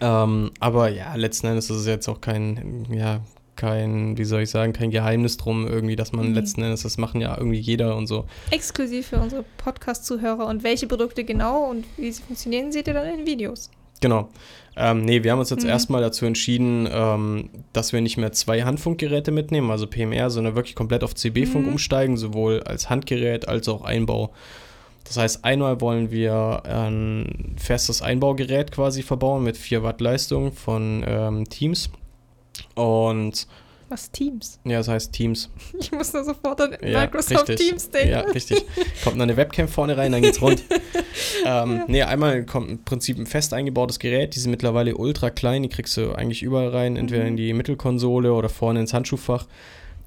Ähm, 0.00 0.52
aber 0.60 0.90
ja, 0.90 1.12
letzten 1.16 1.48
Endes 1.48 1.70
ist 1.70 1.78
es 1.78 1.86
jetzt 1.86 2.06
auch 2.08 2.20
kein, 2.20 2.86
ja, 2.90 3.20
kein, 3.56 4.16
wie 4.18 4.24
soll 4.24 4.42
ich 4.42 4.50
sagen, 4.50 4.72
kein 4.72 4.90
Geheimnis 4.90 5.36
drum 5.36 5.66
irgendwie, 5.66 5.96
dass 5.96 6.12
man 6.12 6.28
Nee. 6.32 6.38
letzten 6.38 6.62
Endes, 6.62 6.82
das 6.82 6.98
machen 6.98 7.20
ja 7.20 7.36
irgendwie 7.36 7.58
jeder 7.58 7.96
und 7.96 8.06
so. 8.06 8.24
Exklusiv 8.50 9.08
für 9.08 9.18
unsere 9.18 9.44
Podcast-Zuhörer. 9.58 10.46
Und 10.46 10.62
welche 10.62 10.86
Produkte 10.86 11.24
genau 11.24 11.70
und 11.70 11.84
wie 11.96 12.10
sie 12.12 12.22
funktionieren, 12.22 12.72
seht 12.72 12.88
ihr 12.88 12.94
dann 12.94 13.06
in 13.08 13.16
den 13.18 13.26
Videos. 13.26 13.70
Genau. 14.00 14.28
Ähm, 14.76 15.04
nee, 15.04 15.22
wir 15.22 15.30
haben 15.32 15.38
uns 15.38 15.50
jetzt 15.50 15.62
Mhm. 15.62 15.70
erstmal 15.70 16.02
dazu 16.02 16.26
entschieden, 16.26 16.88
ähm, 16.92 17.48
dass 17.72 17.92
wir 17.92 18.00
nicht 18.00 18.16
mehr 18.16 18.32
zwei 18.32 18.62
Handfunkgeräte 18.62 19.30
mitnehmen, 19.30 19.70
also 19.70 19.86
PMR, 19.86 20.30
sondern 20.30 20.56
wirklich 20.56 20.74
komplett 20.74 21.04
auf 21.04 21.14
CB-Funk 21.14 21.64
Mhm. 21.66 21.72
umsteigen, 21.72 22.16
sowohl 22.16 22.60
als 22.64 22.90
Handgerät 22.90 23.46
als 23.48 23.68
auch 23.68 23.82
Einbau. 23.84 24.32
Das 25.04 25.16
heißt, 25.18 25.44
einmal 25.44 25.80
wollen 25.80 26.10
wir 26.10 26.62
ein 26.64 27.54
festes 27.58 28.00
Einbaugerät 28.02 28.72
quasi 28.72 29.02
verbauen 29.02 29.44
mit 29.44 29.56
4 29.56 29.82
Watt 29.82 30.00
Leistung 30.00 30.50
von 30.52 31.04
ähm, 31.06 31.44
Teams. 31.48 31.90
Und 32.74 33.46
Was 33.88 34.10
Teams? 34.10 34.58
ja, 34.64 34.78
das 34.78 34.88
heißt 34.88 35.12
Teams. 35.12 35.50
Ich 35.78 35.92
muss 35.92 36.10
da 36.12 36.24
sofort 36.24 36.60
an 36.60 36.76
Ja, 36.82 37.00
Microsoft 37.02 37.48
richtig. 37.48 37.68
Teams 37.68 37.90
denken. 37.90 38.10
Ja, 38.10 38.20
richtig. 38.20 38.64
Kommt 39.04 39.16
noch 39.16 39.22
eine 39.24 39.36
Webcam 39.36 39.68
vorne 39.68 39.96
rein, 39.96 40.12
dann 40.12 40.22
geht's 40.22 40.40
rund. 40.42 40.62
ähm, 41.46 41.84
Nee, 41.88 42.02
einmal 42.02 42.44
kommt 42.44 42.70
im 42.70 42.84
Prinzip 42.84 43.18
ein 43.18 43.26
fest 43.26 43.52
eingebautes 43.54 43.98
Gerät. 43.98 44.34
Die 44.34 44.40
sind 44.40 44.50
mittlerweile 44.50 44.96
ultra 44.96 45.30
klein. 45.30 45.62
Die 45.62 45.68
kriegst 45.68 45.96
du 45.96 46.12
eigentlich 46.12 46.42
überall 46.42 46.68
rein, 46.68 46.96
entweder 46.96 47.22
Mhm. 47.22 47.28
in 47.28 47.36
die 47.36 47.52
Mittelkonsole 47.52 48.32
oder 48.32 48.48
vorne 48.48 48.80
ins 48.80 48.92
Handschuhfach. 48.94 49.46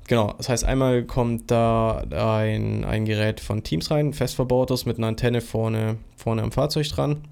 Genau, 0.07 0.33
das 0.37 0.47
heißt, 0.47 0.63
einmal 0.63 1.03
kommt 1.03 1.51
da 1.51 1.97
ein, 2.11 2.85
ein 2.85 3.03
Gerät 3.05 3.41
von 3.41 3.63
Teams 3.63 3.91
rein, 3.91 4.13
fest 4.13 4.35
verbautes, 4.35 4.85
mit 4.85 4.97
einer 4.97 5.07
Antenne 5.07 5.41
vorne, 5.41 5.97
vorne 6.15 6.43
am 6.43 6.53
Fahrzeug 6.53 6.87
dran. 6.87 7.23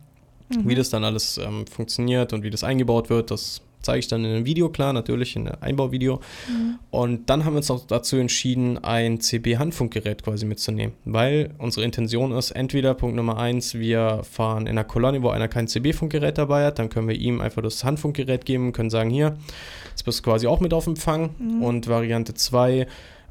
Mhm. 0.50 0.67
Wie 0.69 0.76
das 0.76 0.89
dann 0.89 1.06
alles 1.06 1.38
ähm, 1.38 1.65
funktioniert 1.67 2.34
und 2.34 2.43
wie 2.43 2.50
das 2.50 2.65
eingebaut 2.65 3.10
wird, 3.10 3.32
das 3.32 3.62
zeige 3.86 4.00
ich 4.00 4.08
dann 4.08 4.26
in 4.26 4.32
einem 4.32 4.45
Video, 4.45 4.69
klar, 4.69 4.91
natürlich 4.91 5.36
in 5.36 5.48
einem 5.48 5.58
Einbauvideo. 5.62 6.19
Mhm. 6.50 6.80
Und 6.91 7.30
dann 7.30 7.45
haben 7.45 7.54
wir 7.54 7.58
uns 7.58 7.69
noch 7.69 7.86
dazu 7.86 8.17
entschieden, 8.17 8.84
ein 8.84 9.19
CB-Handfunkgerät 9.21 10.24
quasi 10.24 10.45
mitzunehmen, 10.45 10.93
weil 11.06 11.52
unsere 11.58 11.86
Intention 11.86 12.32
ist, 12.32 12.52
entweder 12.52 12.93
Punkt 12.93 13.15
Nummer 13.15 13.38
eins, 13.38 13.76
wir 13.76 14.21
fahren 14.30 14.63
in 14.63 14.69
einer 14.69 14.84
Kolonne, 14.84 15.21
wo 15.21 15.30
einer 15.30 15.48
kein 15.48 15.67
CB-Funkgerät 15.67 16.38
dabei 16.38 16.65
hat, 16.65 16.80
dann 16.80 16.89
können 16.89 17.08
wir 17.08 17.15
ihm 17.15 17.39
einfach 17.41 17.62
das 17.62 17.84
Handfunkgerät 17.84 18.45
geben, 18.45 18.74
können 18.74 18.89
sagen, 18.89 19.10
hier, 19.10 19.38
das 19.93 20.04
bist 20.04 20.19
du 20.19 20.24
quasi 20.24 20.48
auch 20.48 20.60
mit 20.60 20.74
auf 20.74 20.88
Empfang. 20.88 21.30
Mhm. 21.38 21.63
Und 21.63 21.88
Variante 21.88 22.34
zwei, 22.34 22.88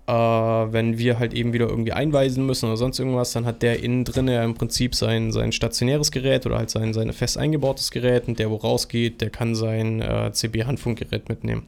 äh, 0.06 0.12
wenn 0.12 0.98
wir 0.98 1.18
halt 1.18 1.32
eben 1.32 1.52
wieder 1.52 1.68
irgendwie 1.68 1.92
einweisen 1.92 2.44
müssen 2.44 2.66
oder 2.66 2.76
sonst 2.76 2.98
irgendwas, 2.98 3.32
dann 3.32 3.46
hat 3.46 3.62
der 3.62 3.82
innen 3.82 4.04
drin 4.04 4.28
ja 4.28 4.44
im 4.44 4.54
Prinzip 4.54 4.94
sein, 4.94 5.32
sein 5.32 5.52
stationäres 5.52 6.10
Gerät 6.10 6.44
oder 6.46 6.58
halt 6.58 6.70
sein, 6.70 6.92
sein 6.92 7.12
fest 7.12 7.38
eingebautes 7.38 7.90
Gerät 7.90 8.28
und 8.28 8.38
der, 8.38 8.50
wo 8.50 8.56
rausgeht, 8.56 9.20
der 9.20 9.30
kann 9.30 9.54
sein 9.54 10.02
äh, 10.02 10.30
CB-Handfunkgerät 10.32 11.28
mitnehmen. 11.28 11.66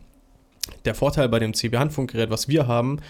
Der 0.85 0.95
Vorteil 0.95 1.29
bei 1.29 1.39
dem 1.39 1.55
CB-Handfunkgerät, 1.55 2.31
was 2.31 2.49
wir 2.49 2.67
haben, 2.67 3.01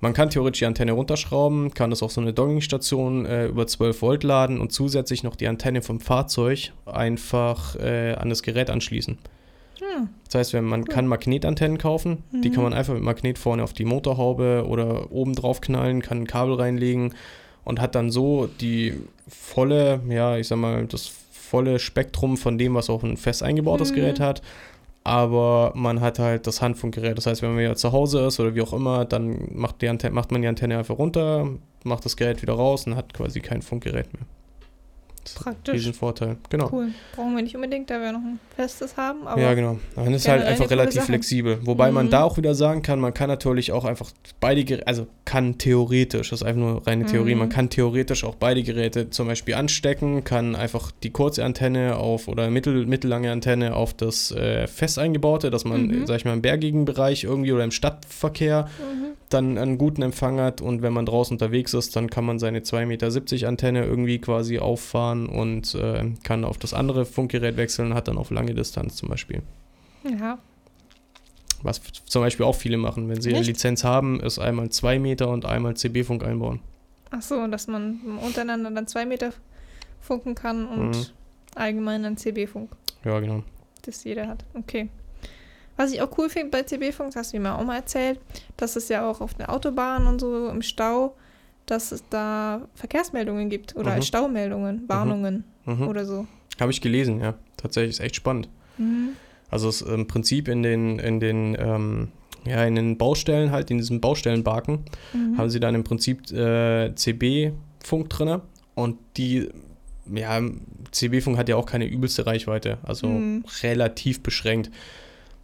man 0.00 0.12
kann 0.12 0.30
theoretisch 0.30 0.60
die 0.60 0.66
Antenne 0.66 0.92
runterschrauben, 0.92 1.74
kann 1.74 1.90
das 1.90 2.02
auf 2.02 2.12
so 2.12 2.20
eine 2.20 2.32
Dockingstation 2.32 3.26
äh, 3.26 3.46
über 3.46 3.66
12 3.66 4.00
Volt 4.00 4.22
laden 4.22 4.60
und 4.60 4.72
zusätzlich 4.72 5.22
noch 5.24 5.34
die 5.34 5.48
Antenne 5.48 5.82
vom 5.82 6.00
Fahrzeug 6.00 6.72
einfach 6.86 7.74
äh, 7.76 8.14
an 8.14 8.28
das 8.28 8.42
Gerät 8.42 8.70
anschließen. 8.70 9.18
Hm. 9.80 10.08
Das 10.26 10.34
heißt, 10.34 10.52
wenn 10.54 10.64
man 10.64 10.80
Cool. 10.80 10.86
kann 10.88 11.06
Magnetantennen 11.06 11.78
kaufen, 11.78 12.24
die 12.32 12.48
Mhm. 12.50 12.52
kann 12.54 12.62
man 12.64 12.72
einfach 12.74 12.94
mit 12.94 13.02
Magnet 13.02 13.38
vorne 13.38 13.62
auf 13.62 13.72
die 13.72 13.84
Motorhaube 13.84 14.64
oder 14.68 15.10
oben 15.12 15.34
drauf 15.34 15.60
knallen, 15.60 16.02
kann 16.02 16.18
ein 16.22 16.26
Kabel 16.26 16.54
reinlegen 16.54 17.14
und 17.64 17.80
hat 17.80 17.94
dann 17.94 18.10
so 18.10 18.48
die 18.60 18.94
volle, 19.28 20.00
ja, 20.08 20.36
ich 20.36 20.48
sag 20.48 20.56
mal, 20.58 20.86
das 20.86 21.10
volle 21.32 21.78
Spektrum 21.78 22.36
von 22.36 22.58
dem, 22.58 22.74
was 22.74 22.90
auch 22.90 23.02
ein 23.02 23.16
fest 23.16 23.42
eingebautes 23.42 23.90
Mhm. 23.92 23.94
Gerät 23.96 24.20
hat. 24.20 24.42
Aber 25.04 25.72
man 25.74 26.00
hat 26.02 26.18
halt 26.18 26.46
das 26.46 26.60
Handfunkgerät. 26.60 27.16
Das 27.16 27.26
heißt, 27.26 27.40
wenn 27.40 27.54
man 27.54 27.62
ja 27.64 27.74
zu 27.74 27.92
Hause 27.92 28.26
ist 28.26 28.40
oder 28.40 28.54
wie 28.54 28.60
auch 28.60 28.74
immer, 28.74 29.04
dann 29.06 29.48
macht, 29.54 29.80
die 29.80 29.88
Antenne, 29.88 30.14
macht 30.14 30.32
man 30.32 30.42
die 30.42 30.48
Antenne 30.48 30.76
einfach 30.76 30.98
runter, 30.98 31.48
macht 31.84 32.04
das 32.04 32.16
Gerät 32.18 32.42
wieder 32.42 32.52
raus 32.54 32.86
und 32.86 32.94
hat 32.96 33.14
quasi 33.14 33.40
kein 33.40 33.62
Funkgerät 33.62 34.12
mehr. 34.12 34.24
Praktisch. 35.34 35.74
Riesenvorteil. 35.74 36.36
Genau. 36.50 36.68
Cool. 36.72 36.88
Brauchen 37.14 37.34
wir 37.36 37.42
nicht 37.42 37.54
unbedingt, 37.54 37.90
da 37.90 38.00
wir 38.00 38.12
noch 38.12 38.20
ein 38.20 38.38
festes 38.56 38.96
haben. 38.96 39.26
Aber 39.26 39.40
ja, 39.40 39.54
genau. 39.54 39.78
Dann 39.96 40.12
ist 40.14 40.28
halt 40.28 40.44
einfach 40.44 40.70
relativ 40.70 41.04
flexibel. 41.04 41.58
Wobei 41.62 41.90
man 41.92 42.06
Mhm. 42.06 42.10
da 42.10 42.22
auch 42.22 42.36
wieder 42.36 42.54
sagen 42.54 42.82
kann, 42.82 43.00
man 43.00 43.14
kann 43.14 43.28
natürlich 43.28 43.72
auch 43.72 43.84
einfach 43.84 44.10
beide 44.40 44.64
Geräte, 44.64 44.86
also 44.86 45.06
kann 45.24 45.58
theoretisch, 45.58 46.30
das 46.30 46.40
ist 46.42 46.46
einfach 46.46 46.60
nur 46.60 46.86
reine 46.86 47.04
Theorie, 47.06 47.34
Mhm. 47.34 47.38
man 47.40 47.48
kann 47.48 47.70
theoretisch 47.70 48.24
auch 48.24 48.34
beide 48.34 48.62
Geräte 48.62 49.10
zum 49.10 49.26
Beispiel 49.28 49.54
anstecken, 49.54 50.24
kann 50.24 50.54
einfach 50.56 50.90
die 51.02 51.10
kurze 51.10 51.44
Antenne 51.44 51.96
auf 51.96 52.28
oder 52.28 52.50
mittel, 52.50 52.86
mittellange 52.86 53.30
Antenne 53.30 53.74
auf 53.74 53.94
das 53.94 54.30
äh, 54.32 54.66
fest 54.66 54.98
eingebaute, 54.98 55.50
dass 55.50 55.64
man, 55.64 55.86
Mhm. 55.88 56.06
sag 56.06 56.16
ich 56.16 56.24
mal, 56.24 56.32
im 56.34 56.42
bergigen 56.42 56.84
Bereich 56.84 57.24
irgendwie 57.24 57.52
oder 57.52 57.64
im 57.64 57.70
Stadtverkehr 57.70 58.68
Mhm. 58.78 59.04
dann 59.30 59.58
einen 59.58 59.76
guten 59.76 60.00
Empfang 60.00 60.40
hat 60.40 60.60
und 60.62 60.80
wenn 60.80 60.92
man 60.94 61.04
draußen 61.04 61.34
unterwegs 61.34 61.74
ist, 61.74 61.94
dann 61.96 62.08
kann 62.08 62.24
man 62.24 62.38
seine 62.38 62.62
2,70 62.62 62.86
Meter 63.42 63.48
Antenne 63.48 63.84
irgendwie 63.84 64.18
quasi 64.20 64.58
auffahren 64.58 65.17
und 65.26 65.74
äh, 65.74 66.12
kann 66.22 66.44
auf 66.44 66.58
das 66.58 66.74
andere 66.74 67.04
Funkgerät 67.04 67.56
wechseln, 67.56 67.94
hat 67.94 68.08
dann 68.08 68.18
auf 68.18 68.30
lange 68.30 68.54
Distanz 68.54 68.96
zum 68.96 69.08
Beispiel. 69.08 69.42
Ja. 70.04 70.38
Was 71.62 71.80
zum 72.06 72.22
Beispiel 72.22 72.46
auch 72.46 72.54
viele 72.54 72.76
machen, 72.76 73.08
wenn 73.08 73.20
sie 73.20 73.30
eine 73.30 73.38
Echt? 73.40 73.48
Lizenz 73.48 73.82
haben, 73.82 74.20
ist 74.20 74.38
einmal 74.38 74.68
2 74.70 74.98
Meter 75.00 75.28
und 75.28 75.44
einmal 75.44 75.74
CB-Funk 75.76 76.22
einbauen. 76.24 76.60
Ach 77.10 77.22
so, 77.22 77.46
dass 77.48 77.66
man 77.66 78.00
untereinander 78.22 78.70
dann 78.70 78.86
zwei 78.86 79.06
Meter 79.06 79.32
funken 80.00 80.34
kann 80.34 80.66
und 80.66 80.90
Mhm. 80.90 81.06
allgemein 81.56 82.02
dann 82.04 82.16
CB-Funk, 82.16 82.70
Ja, 83.04 83.18
genau. 83.18 83.42
das 83.82 84.04
jeder 84.04 84.28
hat. 84.28 84.44
Okay. 84.54 84.88
Was 85.76 85.92
ich 85.92 86.00
auch 86.02 86.16
cool 86.18 86.28
finde 86.28 86.50
bei 86.50 86.62
CB-Funk, 86.62 87.08
das 87.10 87.16
hast 87.16 87.32
du 87.32 87.40
mir 87.40 87.56
auch 87.56 87.64
mal 87.64 87.76
erzählt, 87.76 88.20
dass 88.56 88.76
es 88.76 88.88
ja 88.88 89.08
auch 89.08 89.20
auf 89.20 89.34
der 89.34 89.50
Autobahn 89.52 90.06
und 90.06 90.20
so 90.20 90.48
im 90.48 90.62
Stau, 90.62 91.14
dass 91.70 91.92
es 91.92 92.02
da 92.10 92.66
Verkehrsmeldungen 92.74 93.48
gibt 93.48 93.76
oder 93.76 93.96
Mhm. 93.96 94.02
Staumeldungen, 94.02 94.88
Warnungen 94.88 95.44
Mhm. 95.64 95.88
oder 95.88 96.04
so. 96.04 96.26
Habe 96.60 96.72
ich 96.72 96.80
gelesen, 96.80 97.20
ja. 97.20 97.34
Tatsächlich 97.56 97.90
ist 97.96 98.00
echt 98.00 98.16
spannend. 98.16 98.48
Mhm. 98.78 99.10
Also 99.50 99.68
es 99.68 99.80
im 99.82 100.06
Prinzip 100.06 100.48
in 100.48 100.62
den, 100.62 100.98
in 100.98 101.20
den, 101.20 101.56
ähm, 101.58 102.08
ja, 102.46 102.64
in 102.64 102.74
den 102.74 102.98
Baustellen 102.98 103.50
halt, 103.50 103.70
in 103.70 103.78
diesem 103.78 104.00
Baustellenbarken, 104.00 104.80
Mhm. 105.12 105.38
haben 105.38 105.50
sie 105.50 105.60
dann 105.60 105.74
im 105.74 105.84
Prinzip 105.84 106.30
äh, 106.32 106.94
CB-Funk 106.94 108.08
drin 108.10 108.40
und 108.74 108.98
die, 109.16 109.48
ja, 110.12 110.40
CB-Funk 110.90 111.36
hat 111.36 111.48
ja 111.48 111.56
auch 111.56 111.66
keine 111.66 111.86
übelste 111.86 112.26
Reichweite, 112.26 112.78
also 112.82 113.08
Mhm. 113.08 113.44
relativ 113.62 114.22
beschränkt. 114.22 114.70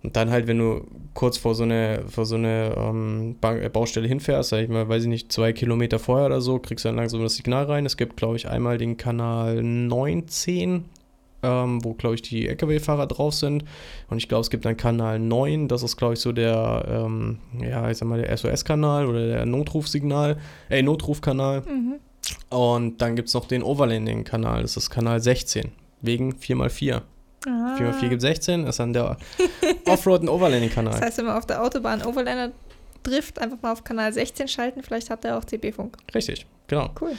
Und 0.05 0.17
dann 0.17 0.31
halt, 0.31 0.47
wenn 0.47 0.59
du 0.59 0.87
kurz 1.15 1.39
vor 1.39 1.55
so 1.55 1.63
eine, 1.63 2.05
vor 2.09 2.27
so 2.27 2.35
eine 2.35 2.75
ähm, 2.77 3.37
äh, 3.41 3.71
Baustelle 3.71 4.07
hinfährst, 4.07 4.51
sag 4.51 4.59
ich 4.63 4.69
mal, 4.69 4.87
weiß 4.87 5.05
ich 5.05 5.09
nicht, 5.09 5.33
zwei 5.33 5.55
Kilometer 5.55 5.99
vorher 5.99 6.27
oder 6.27 6.43
so, 6.43 6.59
kriegst 6.59 6.85
du 6.85 6.91
dann 6.91 6.97
langsam 6.97 7.23
das 7.23 7.37
Signal 7.37 7.65
rein. 7.65 7.87
Es 7.87 7.97
gibt, 7.97 8.17
glaube 8.17 8.37
ich, 8.37 8.47
einmal 8.47 8.77
den 8.77 8.99
Kanal 8.99 9.63
19, 9.63 10.85
ähm, 11.43 11.83
wo, 11.83 11.95
glaube 11.95 12.17
ich, 12.17 12.23
die 12.23 12.47
LKW-Fahrer 12.49 13.07
drauf 13.07 13.33
sind. 13.33 13.65
Und 14.11 14.19
ich 14.19 14.29
glaube, 14.29 14.43
es 14.43 14.51
gibt 14.51 14.67
einen 14.67 14.77
Kanal 14.77 15.19
9, 15.19 15.69
das 15.69 15.83
ist, 15.83 15.97
glaube 15.97 16.15
ich, 16.15 16.21
so 16.21 16.33
der, 16.33 16.85
ähm, 16.87 17.39
ja, 17.59 17.91
ich 17.91 17.97
sag 17.97 18.07
mal, 18.07 18.21
der 18.21 18.37
SOS-Kanal 18.37 19.07
oder 19.07 19.27
der 19.27 19.47
Notrufsignal, 19.47 20.37
äh, 20.69 20.83
Notrufkanal. 20.83 21.63
Mhm. 21.63 21.95
Und 22.51 23.01
dann 23.01 23.17
gibt 23.17 23.29
es 23.29 23.35
noch 23.35 23.47
den 23.47 23.63
Overlanding-Kanal, 23.63 24.61
das 24.61 24.77
ist 24.77 24.91
Kanal 24.91 25.21
16, 25.21 25.73
wegen 26.03 26.35
4x4. 26.35 27.01
Ah. 27.47 27.77
4x4 27.79 28.09
gibt 28.09 28.23
16, 28.23 28.67
ist 28.67 28.79
dann 28.79 28.93
der 28.93 29.17
Offroad- 29.87 30.21
und 30.21 30.27
Das 30.27 30.35
Overlanding-Kanal. 30.35 31.01
heißt, 31.01 31.19
wenn 31.19 31.27
man 31.27 31.37
auf 31.37 31.47
der 31.47 31.63
Autobahn 31.63 32.03
Overlander 32.03 32.53
trifft, 33.03 33.39
einfach 33.39 33.59
mal 33.61 33.73
auf 33.73 33.85
Kanal 33.85 34.13
16 34.13 34.49
schalten, 34.49 34.83
vielleicht 34.83 35.11
hat 35.11 35.25
er 35.25 35.37
auch 35.39 35.45
CB-Funk. 35.45 35.97
Richtig, 36.15 36.47
genau. 36.69 36.89
Cool. 37.01 37.13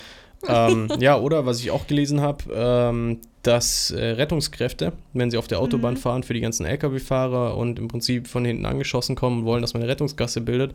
ähm, 0.48 0.90
ja, 1.00 1.18
oder 1.20 1.46
was 1.46 1.60
ich 1.60 1.70
auch 1.72 1.86
gelesen 1.88 2.22
habe, 2.22 2.44
ähm, 2.54 3.20
dass 3.44 3.92
äh, 3.92 4.04
Rettungskräfte, 4.04 4.94
wenn 5.14 5.30
sie 5.30 5.38
auf 5.38 5.48
der 5.48 5.60
Autobahn 5.60 5.94
Mhm. 5.94 5.98
fahren, 6.00 6.24
für 6.24 6.34
die 6.34 6.42
ganzen 6.42 6.66
Lkw-Fahrer 6.66 7.56
und 7.56 7.78
im 7.78 7.88
Prinzip 7.88 8.28
von 8.28 8.44
hinten 8.46 8.66
angeschossen 8.66 9.16
kommen 9.16 9.42
und 9.42 9.46
wollen, 9.46 9.62
dass 9.62 9.74
man 9.76 9.84
eine 9.84 9.92
Rettungsgasse 9.92 10.42
bildet, 10.42 10.74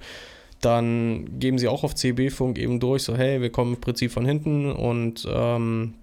dann 0.61 1.41
geben 1.41 1.59
sie 1.59 1.67
auch 1.69 1.83
auf 1.85 1.95
CB-Funk 1.95 2.59
eben 2.59 2.79
durch, 2.81 3.03
so 3.03 3.17
hey, 3.17 3.41
wir 3.41 3.51
kommen 3.51 3.75
im 3.75 3.81
Prinzip 3.81 4.13
von 4.13 4.25
hinten 4.27 4.71
und 4.71 5.27
ähm, 5.29 5.95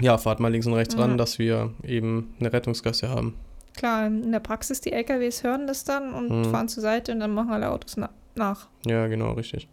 ja, 0.00 0.18
fahrt 0.18 0.40
mal 0.40 0.48
links 0.52 0.66
und 0.66 0.74
rechts 0.74 0.94
Ja. 0.94 1.00
ran, 1.00 1.16
dass 1.18 1.38
wir 1.38 1.72
eben 1.84 2.34
eine 2.40 2.52
Rettungsgasse 2.52 3.08
haben. 3.08 3.34
Klar, 3.76 4.06
in 4.06 4.32
der 4.32 4.40
Praxis, 4.40 4.80
die 4.80 4.92
LKWs 4.92 5.42
hören 5.42 5.66
das 5.66 5.84
dann 5.84 6.12
und 6.14 6.30
Mhm. 6.30 6.44
fahren 6.50 6.68
zur 6.68 6.82
Seite 6.82 7.12
und 7.12 7.20
dann 7.20 7.32
machen 7.34 7.50
alle 7.52 7.70
Autos 7.70 7.96
na 7.96 8.10
nach. 8.34 8.68
Ja, 8.86 9.06
genau, 9.06 9.32
richtig. 9.32 9.68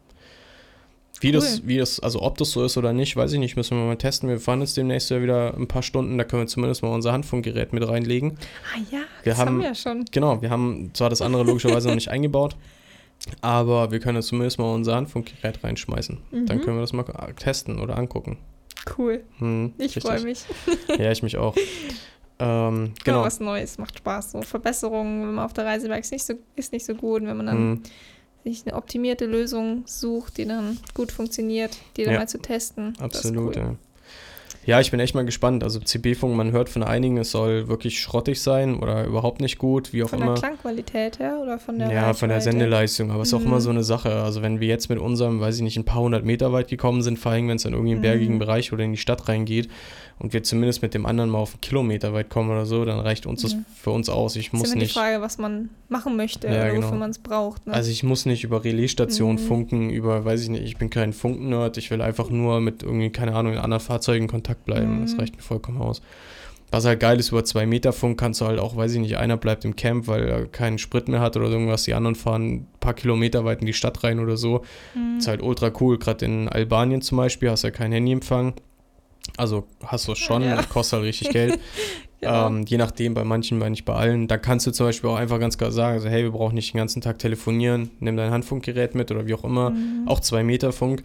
Wie, 1.21 1.27
Cool. 1.27 1.33
das, 1.33 1.65
wie 1.65 1.77
das, 1.77 1.99
also 2.01 2.21
ob 2.21 2.37
das 2.37 2.51
so 2.51 2.65
ist 2.65 2.75
oder 2.75 2.91
nicht, 2.91 3.15
weiß 3.15 3.31
ich 3.31 3.39
nicht, 3.39 3.55
müssen 3.55 3.77
wir 3.77 3.85
mal 3.85 3.95
testen. 3.95 4.27
Wir 4.27 4.39
fahren 4.41 4.59
jetzt 4.59 4.75
demnächst 4.75 5.09
ja 5.09 5.21
wieder 5.21 5.53
ein 5.55 5.67
paar 5.69 5.83
Stunden, 5.83 6.17
da 6.17 6.25
können 6.25 6.41
wir 6.43 6.47
zumindest 6.47 6.81
mal 6.83 6.89
unser 6.89 7.13
Handfunkgerät 7.13 7.71
mit 7.71 7.87
reinlegen. 7.87 8.37
Ah 8.75 8.79
ja, 8.91 8.99
Wir 9.23 9.31
das 9.31 9.37
haben, 9.37 9.47
haben- 9.49 9.59
wir 9.61 9.67
ja 9.67 9.75
schon. 9.75 10.03
Genau, 10.11 10.41
wir 10.41 10.49
haben 10.49 10.91
zwar 10.93 11.09
das 11.09 11.21
andere 11.21 11.43
logischerweise 11.43 11.87
noch 11.87 11.95
nicht 11.95 12.09
eingebaut, 12.09 12.57
aber 13.41 13.91
wir 13.91 13.99
können 14.01 14.17
jetzt 14.17 14.27
zumindest 14.27 14.59
mal 14.59 14.73
unser 14.73 14.95
Handfunkgerät 14.95 15.63
reinschmeißen. 15.63 16.17
Dann 16.31 16.57
Mhm. 16.57 16.61
können 16.61 16.77
wir 16.77 16.81
das 16.81 16.91
mal 16.93 17.03
testen 17.39 17.79
oder 17.79 17.97
angucken. 17.97 18.37
Cool. 18.97 19.23
Hm, 19.39 19.73
Ich 19.77 19.95
freue 19.99 20.21
mich. 20.21 20.43
Ja, 20.97 21.11
ich 21.11 21.23
mich 21.23 21.37
auch. 21.37 21.55
Ähm, 22.39 22.75
Genau. 22.85 22.93
genau. 23.03 23.23
was 23.23 23.39
Neues, 23.39 23.77
macht 23.77 23.97
Spaß. 23.99 24.31
So 24.31 24.41
Verbesserungen, 24.41 25.21
wenn 25.27 25.33
man 25.35 25.45
auf 25.45 25.53
der 25.53 25.65
Reise 25.65 25.89
war, 25.89 25.97
ist 25.97 26.11
nicht 26.11 26.25
so, 26.25 26.33
ist 26.55 26.73
nicht 26.73 26.85
so 26.85 26.93
gut. 26.95 27.21
Und 27.21 27.27
wenn 27.27 27.37
man 27.37 27.45
dann 27.45 27.57
Hm, 27.57 27.83
sich 28.43 28.63
eine 28.65 28.75
optimierte 28.75 29.25
Lösung 29.25 29.83
sucht, 29.85 30.37
die 30.37 30.45
dann 30.45 30.77
gut 30.93 31.11
funktioniert, 31.11 31.77
die 31.95 32.03
dann 32.03 32.13
Ja. 32.13 32.19
mal 32.19 32.27
zu 32.27 32.39
testen. 32.39 32.93
absolut, 32.99 33.55
cool. 33.55 33.61
ja. 33.63 33.75
Ja, 34.65 34.79
ich 34.79 34.91
bin 34.91 34.99
echt 35.01 35.13
mal 35.13 35.25
gespannt. 35.25 35.61
Also 35.63 35.79
CB-Funk, 35.79 36.35
man 36.35 36.51
hört 36.53 36.69
von 36.69 36.83
einigen, 36.83 37.17
es 37.17 37.31
soll 37.31 37.67
wirklich 37.67 37.99
schrottig 37.99 38.41
sein 38.41 38.79
oder 38.79 39.03
überhaupt 39.03 39.41
nicht 39.41 39.57
gut, 39.57 39.91
wie 39.91 40.03
auch 40.03 40.09
Von 40.09 40.21
immer. 40.21 40.33
der 40.35 40.41
Klangqualität 40.41 41.19
her 41.19 41.39
oder 41.41 41.59
von 41.59 41.77
der 41.79 41.91
Ja, 41.91 42.13
von 42.13 42.29
der 42.29 42.37
Reichweite? 42.37 42.57
Sendeleistung, 42.57 43.11
aber 43.11 43.23
es 43.23 43.27
ist 43.27 43.33
auch 43.33 43.39
Mhm. 43.41 43.47
immer 43.47 43.59
so 43.61 43.69
eine 43.71 43.83
Sache. 43.83 44.13
Also 44.23 44.41
wenn 44.41 44.61
wir 44.61 44.69
jetzt 44.69 44.87
mit 44.89 44.99
unserem, 44.99 45.41
weiß 45.41 45.57
ich 45.57 45.63
nicht, 45.63 45.77
ein 45.77 45.83
paar 45.83 46.01
hundert 46.01 46.23
Meter 46.23 46.53
weit 46.53 46.69
gekommen 46.69 47.01
sind, 47.01 47.19
vor 47.19 47.33
allem 47.33 47.49
wenn 47.49 47.57
es 47.57 47.65
in 47.65 47.73
irgendwie 47.73 47.91
einen 47.91 48.01
bergigen 48.01 48.35
Mhm. 48.35 48.39
Bereich 48.39 48.71
oder 48.71 48.83
in 48.85 48.91
die 48.91 48.97
Stadt 48.97 49.27
reingeht 49.27 49.67
und 50.19 50.33
wir 50.33 50.43
zumindest 50.43 50.81
mit 50.81 50.93
dem 50.93 51.05
anderen 51.05 51.29
mal 51.29 51.39
auf 51.39 51.53
einen 51.53 51.61
Kilometer 51.61 52.13
weit 52.13 52.29
kommen 52.29 52.49
oder 52.51 52.65
so, 52.65 52.85
dann 52.85 52.99
reicht 52.99 53.25
uns 53.25 53.41
das 53.41 53.53
Ja. 53.53 53.59
für 53.75 53.91
uns 53.91 54.09
aus. 54.09 54.35
Ich 54.35 54.47
Ist 54.47 54.53
muss 54.53 54.63
immer 54.67 54.73
die 54.75 54.79
nicht, 54.81 54.93
Frage, 54.93 55.21
was 55.21 55.37
man 55.37 55.69
machen 55.89 56.15
möchte 56.15 56.47
Ja, 56.47 56.53
oder 56.53 56.71
genau. 56.71 56.85
wofür 56.87 56.97
man 56.99 57.09
es 57.11 57.19
braucht. 57.19 57.67
Ne? 57.67 57.73
also 57.73 57.91
ich 57.91 58.03
muss 58.03 58.25
nicht 58.25 58.43
über 58.43 58.63
Relaisstationen 58.63 59.41
Mhm. 59.41 59.47
funken, 59.47 59.89
über, 59.89 60.23
weiß 60.25 60.41
ich 60.43 60.49
nicht, 60.49 60.63
ich 60.63 60.77
bin 60.77 60.89
kein 60.89 61.13
Funknerd, 61.13 61.77
ich 61.77 61.89
will 61.91 62.01
einfach 62.01 62.29
nur 62.29 62.61
mit 62.61 62.83
irgendwie, 62.83 63.09
keine 63.09 63.35
Ahnung, 63.35 63.53
in 63.53 63.59
anderen 63.59 63.81
Fahrzeugen 63.83 64.23
in 64.23 64.29
Kontakt 64.29 64.65
bleiben. 64.65 65.01
Das 65.01 65.13
Mhm. 65.13 65.19
reicht 65.19 65.35
mir 65.35 65.41
vollkommen 65.41 65.81
aus. 65.81 66.01
Was 66.71 66.85
halt 66.85 66.99
geil 67.01 67.19
ist, 67.19 67.29
über 67.29 67.43
zwei 67.45 67.67
Meter 67.67 67.93
Funk 67.93 68.19
kannst 68.19 68.41
du 68.41 68.45
halt 68.45 68.59
auch, 68.59 68.75
weiß 68.75 68.93
ich 68.93 68.99
nicht, 68.99 69.17
einer 69.17 69.37
bleibt 69.37 69.63
im 69.63 69.75
Camp, 69.75 70.07
weil 70.07 70.23
er 70.23 70.45
keinen 70.47 70.79
Sprit 70.79 71.07
mehr 71.07 71.19
hat 71.19 71.37
oder 71.37 71.47
irgendwas, 71.47 71.83
die 71.83 71.93
anderen 71.93 72.15
fahren 72.15 72.43
ein 72.51 72.67
paar 72.79 72.95
Kilometer 72.95 73.45
weit 73.45 73.59
in 73.61 73.67
die 73.67 73.73
Stadt 73.73 74.03
rein 74.03 74.19
oder 74.19 74.37
so. 74.37 74.63
Mhm. 74.95 75.19
Ist 75.19 75.27
halt 75.27 75.43
ultra 75.43 75.71
cool. 75.79 75.99
Gerade 75.99 76.25
in 76.25 76.49
Albanien 76.49 77.03
zum 77.03 77.17
Beispiel 77.19 77.51
hast 77.51 77.63
du 77.63 77.67
ja 77.67 77.71
kein 77.71 77.91
Handyempfang. 77.91 78.53
Also 79.37 79.65
hast 79.85 80.07
du 80.07 80.11
es 80.13 80.19
schon, 80.19 80.43
Ja. 80.43 80.61
kostet 80.63 80.97
halt 80.99 81.05
richtig 81.07 81.29
Geld. 81.29 81.59
Genau. 82.23 82.47
ähm, 82.47 82.63
je 82.65 82.77
nachdem, 82.77 83.13
bei 83.15 83.25
manchen, 83.25 83.59
bei 83.59 83.67
nicht 83.67 83.83
bei 83.83 83.95
allen. 83.95 84.29
Da 84.29 84.37
kannst 84.37 84.65
du 84.65 84.71
zum 84.71 84.85
Beispiel 84.85 85.09
auch 85.09 85.17
einfach 85.17 85.41
ganz 85.41 85.57
klar 85.57 85.73
sagen, 85.73 85.95
also, 85.95 86.07
hey, 86.07 86.23
wir 86.23 86.31
brauchen 86.31 86.55
nicht 86.55 86.73
den 86.73 86.77
ganzen 86.77 87.01
Tag 87.01 87.19
telefonieren, 87.19 87.91
nimm 87.99 88.15
dein 88.15 88.31
Handfunkgerät 88.31 88.95
mit 88.95 89.11
oder 89.11 89.27
wie 89.27 89.33
auch 89.33 89.43
immer. 89.43 89.71
Mhm. 89.71 90.03
Auch 90.07 90.21
zwei 90.21 90.41
Meter 90.41 90.71
Funk, 90.71 91.03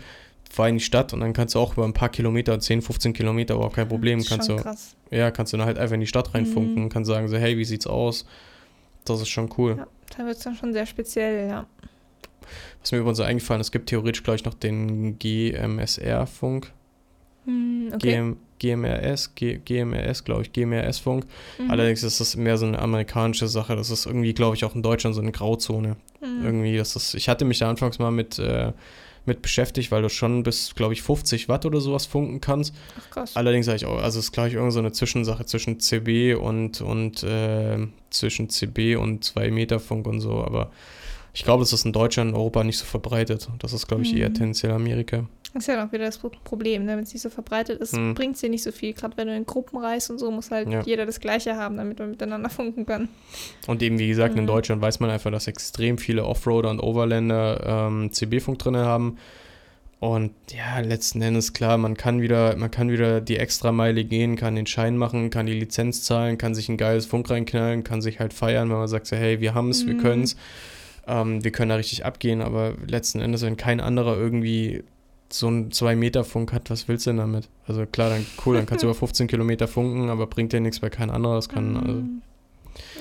fahr 0.49 0.69
in 0.69 0.77
die 0.77 0.81
Stadt 0.85 1.13
und 1.13 1.19
dann 1.19 1.33
kannst 1.33 1.57
du 1.57 1.59
auch 1.59 1.73
über 1.73 1.85
ein 1.85 1.93
paar 1.93 2.11
Kilometer, 2.11 2.61
10, 2.61 2.83
15 2.83 3.15
Kilometer, 3.15 3.55
aber 3.55 3.67
auch 3.67 3.73
kein 3.75 3.89
Problem, 3.89 4.23
kannst 4.25 4.49
du, 4.49 4.55
krass. 4.59 4.95
ja, 5.11 5.33
kannst 5.33 5.53
du 5.53 5.57
dann 5.57 5.67
halt 5.67 5.77
einfach 5.77 5.95
in 5.95 6.01
die 6.03 6.07
Stadt 6.07 6.33
reinfunken 6.35 6.77
Mhm. 6.77 6.83
und 6.85 6.89
kannst 6.91 7.09
sagen, 7.09 7.27
so, 7.27 7.37
hey, 7.37 7.59
wie 7.59 7.65
sieht's 7.65 7.89
aus? 7.89 8.25
Das 9.05 9.21
ist 9.21 9.29
schon 9.29 9.51
cool. 9.59 9.75
Ja, 9.77 9.87
da 10.17 10.25
wird 10.25 10.37
es 10.37 10.45
dann 10.45 10.55
schon 10.55 10.73
sehr 10.73 10.87
speziell, 10.87 11.49
ja. 11.49 11.67
Was 12.81 12.93
mir 12.93 12.99
übrigens 12.99 13.19
so 13.19 13.25
eingefallen 13.25 13.61
ist, 13.61 13.67
es 13.67 13.73
gibt 13.73 13.89
theoretisch, 13.89 14.23
glaube 14.23 14.37
ich, 14.37 14.45
noch 14.45 14.55
den 14.55 15.19
GMSR-Funk. 15.19 16.73
Mhm, 17.49 17.93
okay. 17.95 18.11
GM, 18.11 18.37
GMRS, 18.59 19.35
G, 19.35 19.59
GMRS, 19.65 20.25
glaube 20.25 20.43
ich, 20.43 20.53
GMRS-Funk. 20.53 21.25
Mhm. 21.59 21.71
Allerdings 21.71 22.03
ist 22.03 22.21
das 22.21 22.37
mehr 22.37 22.59
so 22.59 22.67
eine 22.67 22.79
amerikanische 22.79 23.49
Sache. 23.49 23.75
Das 23.75 23.91
ist 23.91 24.07
irgendwie, 24.07 24.35
glaube 24.35 24.55
ich, 24.57 24.65
auch 24.65 24.75
in 24.75 24.83
Deutschland 24.83 25.15
so 25.15 25.23
eine 25.23 25.33
Grauzone. 25.33 25.97
Mhm. 26.21 26.45
Irgendwie, 26.45 26.77
das 26.77 26.95
ist, 26.95 27.15
ich 27.15 27.29
hatte 27.29 27.45
mich 27.45 27.59
da 27.59 27.71
anfangs 27.71 27.99
mal 27.99 28.11
mit, 28.11 28.39
äh, 28.39 28.73
mit 29.25 29.41
beschäftigt, 29.41 29.91
weil 29.91 30.03
du 30.03 30.11
schon 30.11 30.43
bis, 30.43 30.75
glaube 30.75 30.93
ich, 30.93 31.03
50 31.03 31.49
Watt 31.49 31.65
oder 31.65 31.81
sowas 31.81 32.05
funken 32.05 32.41
kannst. 32.43 32.75
Ach 32.99 33.11
krass. 33.11 33.37
Allerdings 33.37 33.65
sage 33.65 33.77
ich 33.77 33.87
auch, 33.87 34.03
also 34.03 34.19
es 34.19 34.27
ist, 34.27 34.33
glaube 34.33 34.51
ich, 34.51 34.55
irgend 34.55 34.73
so 34.73 34.79
eine 34.79 34.93
Zwischensache 34.93 35.47
zwischen 35.47 35.81
CB 35.81 36.35
und, 36.35 36.83
und 36.83 37.23
äh, 37.23 37.79
zwischen 38.11 38.51
CB 38.51 38.97
und 38.97 39.25
2 39.25 39.51
Meter 39.51 39.81
Funk 39.81 40.07
und 40.07 40.21
so, 40.21 40.45
aber 40.45 40.71
ich 41.35 41.45
glaube, 41.45 41.62
das 41.62 41.73
ist 41.73 41.85
in 41.85 41.93
Deutschland 41.93 42.31
und 42.33 42.37
Europa 42.37 42.64
nicht 42.64 42.79
so 42.79 42.85
verbreitet. 42.85 43.49
Das 43.59 43.73
ist, 43.73 43.87
glaube 43.87 44.03
ich, 44.03 44.14
eher 44.17 44.29
Mhm. 44.31 44.35
tendenziell 44.35 44.73
Amerika. 44.73 45.27
Das 45.55 45.62
ist 45.62 45.69
ja 45.69 45.83
noch 45.83 45.91
wieder 45.93 46.05
das 46.05 46.19
Pro- 46.19 46.31
Problem, 46.45 46.85
ne? 46.85 46.97
wenn 46.97 47.05
es 47.05 47.12
nicht 47.14 47.23
so 47.23 47.31
verbreitet 47.31 47.81
ist, 47.81 47.97
Mhm. 47.97 48.14
bringt 48.14 48.35
es 48.35 48.43
dir 48.43 48.51
nicht 48.51 48.62
so 48.62 48.71
viel. 48.71 48.93
Gerade 48.93 49.17
wenn 49.17 49.29
du 49.29 49.35
in 49.37 49.47
Gruppen 49.47 49.79
reist 49.79 50.11
und 50.11 50.19
so, 50.19 50.31
muss 50.31 50.51
halt 50.51 50.69
Ja. 50.71 50.83
jeder 50.83 51.07
das 51.07 51.21
Gleiche 51.21 51.57
haben, 51.57 51.77
damit 51.79 51.99
man 51.99 52.11
miteinander 52.11 52.51
funken 52.51 52.85
kann. 52.85 53.09
Und 53.67 53.83
eben, 53.83 53.99
wie 53.99 54.09
gesagt, 54.09 54.37
in 54.37 54.43
Mhm. 54.43 54.47
Deutschland 54.49 54.83
weiß 54.83 55.01
man 55.01 55.09
einfach, 55.11 55.31
dass 55.31 55.47
extrem 55.47 55.97
viele 55.97 56.25
Offroader 56.27 56.69
und 56.71 56.81
Overländer 56.81 57.88
ähm, 57.88 58.12
CB-Funk 58.12 58.59
drin 58.59 58.77
haben. 58.77 59.17
Und 60.01 60.31
ja, 60.55 60.79
letzten 60.81 61.21
Endes 61.23 61.55
klar, 61.55 61.77
man 61.77 61.97
kann 61.97 62.21
wieder, 62.21 62.55
man 62.57 62.71
kann 62.71 62.88
wieder 62.91 63.21
die 63.21 63.37
Extrameile 63.37 64.05
gehen, 64.05 64.37
kann 64.37 64.55
den 64.55 64.67
Schein 64.67 64.97
machen, 64.97 65.31
kann 65.31 65.47
die 65.47 65.55
Lizenz 65.59 66.05
zahlen, 66.05 66.38
kann 66.38 66.55
sich 66.55 66.69
ein 66.69 66.77
geiles 66.77 67.07
Funk 67.07 67.29
reinknallen, 67.31 67.83
kann 67.83 68.01
sich 68.01 68.21
halt 68.21 68.33
feiern, 68.33 68.71
wenn 68.71 68.77
man 68.77 68.87
sagt 68.87 69.07
so, 69.09 69.17
hey, 69.17 69.41
wir 69.41 69.55
haben 69.55 69.71
es, 69.71 69.87
wir 69.87 69.95
Mhm. 69.95 69.99
können 70.01 70.23
es, 70.23 70.37
ähm, 71.09 71.42
wir 71.42 71.51
können 71.51 71.71
da 71.71 71.77
richtig 71.77 72.05
abgehen, 72.05 72.42
aber 72.42 72.75
letzten 72.87 73.21
Endes, 73.21 73.42
wenn 73.42 73.57
kein 73.57 73.81
anderer 73.81 74.16
irgendwie 74.16 74.85
so 75.31 75.47
einen 75.49 75.71
2-Meter-Funk 75.71 76.53
hat, 76.53 76.71
was 76.71 76.88
willst 76.88 77.07
du 77.07 77.11
denn 77.11 77.18
damit? 77.18 77.49
Also 77.66 77.85
klar, 77.87 78.11
dann 78.11 78.25
cool, 78.47 78.57
dann 78.57 78.66
kannst 78.66 78.83
du 78.83 78.87
über 78.87 78.94
15 78.99 79.27
Kilometer 79.27 79.68
funken, 79.68 80.09
aber 80.09 80.27
bringt 80.27 80.53
dir 80.53 80.61
nichts, 80.61 80.81
weil 80.83 80.90
kein 80.90 81.11
anderer 81.11 81.35
das 81.37 81.49
kann. 81.49 81.77
Also, 81.77 81.92
Mhm. 81.92 82.23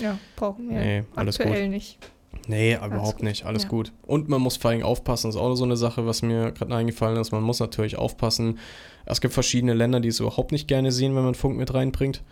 Ja, 0.02 0.17
brauchen 0.36 0.70
wir 0.70 0.80
nee, 0.80 1.04
alles 1.15 1.38
gut. 1.38 1.48
aktuell 1.48 1.70
nicht. 1.70 2.00
Nee, 2.48 2.76
überhaupt 2.76 3.17
gut, 3.17 3.24
nicht. 3.24 3.46
Alles 3.46 3.63
ja. 3.63 3.70
gut. 3.70 3.91
Und 4.08 4.28
man 4.30 4.41
muss 4.41 4.58
vor 4.58 4.72
allem 4.72 4.82
aufpassen. 4.84 5.28
Das 5.28 5.36
ist 5.36 5.41
auch 5.41 5.54
so 5.56 5.65
eine 5.65 5.78
Sache, 5.78 6.06
was 6.08 6.22
mir 6.22 6.52
gerade 6.52 6.74
eingefallen 6.76 7.17
ist. 7.17 7.32
Man 7.32 7.43
muss 7.43 7.60
natürlich 7.60 7.96
aufpassen. 7.98 8.58
Es 9.06 9.22
gibt 9.22 9.34
verschiedene 9.34 9.74
Länder, 9.74 10.00
die 10.00 10.08
es 10.10 10.20
überhaupt 10.20 10.52
nicht 10.52 10.67
gerne 10.67 10.91
sehen, 10.91 11.15
wenn 11.15 11.24
man 11.24 11.36
Funk 11.36 11.58
mit 11.58 11.74
reinbringt. 11.74 12.24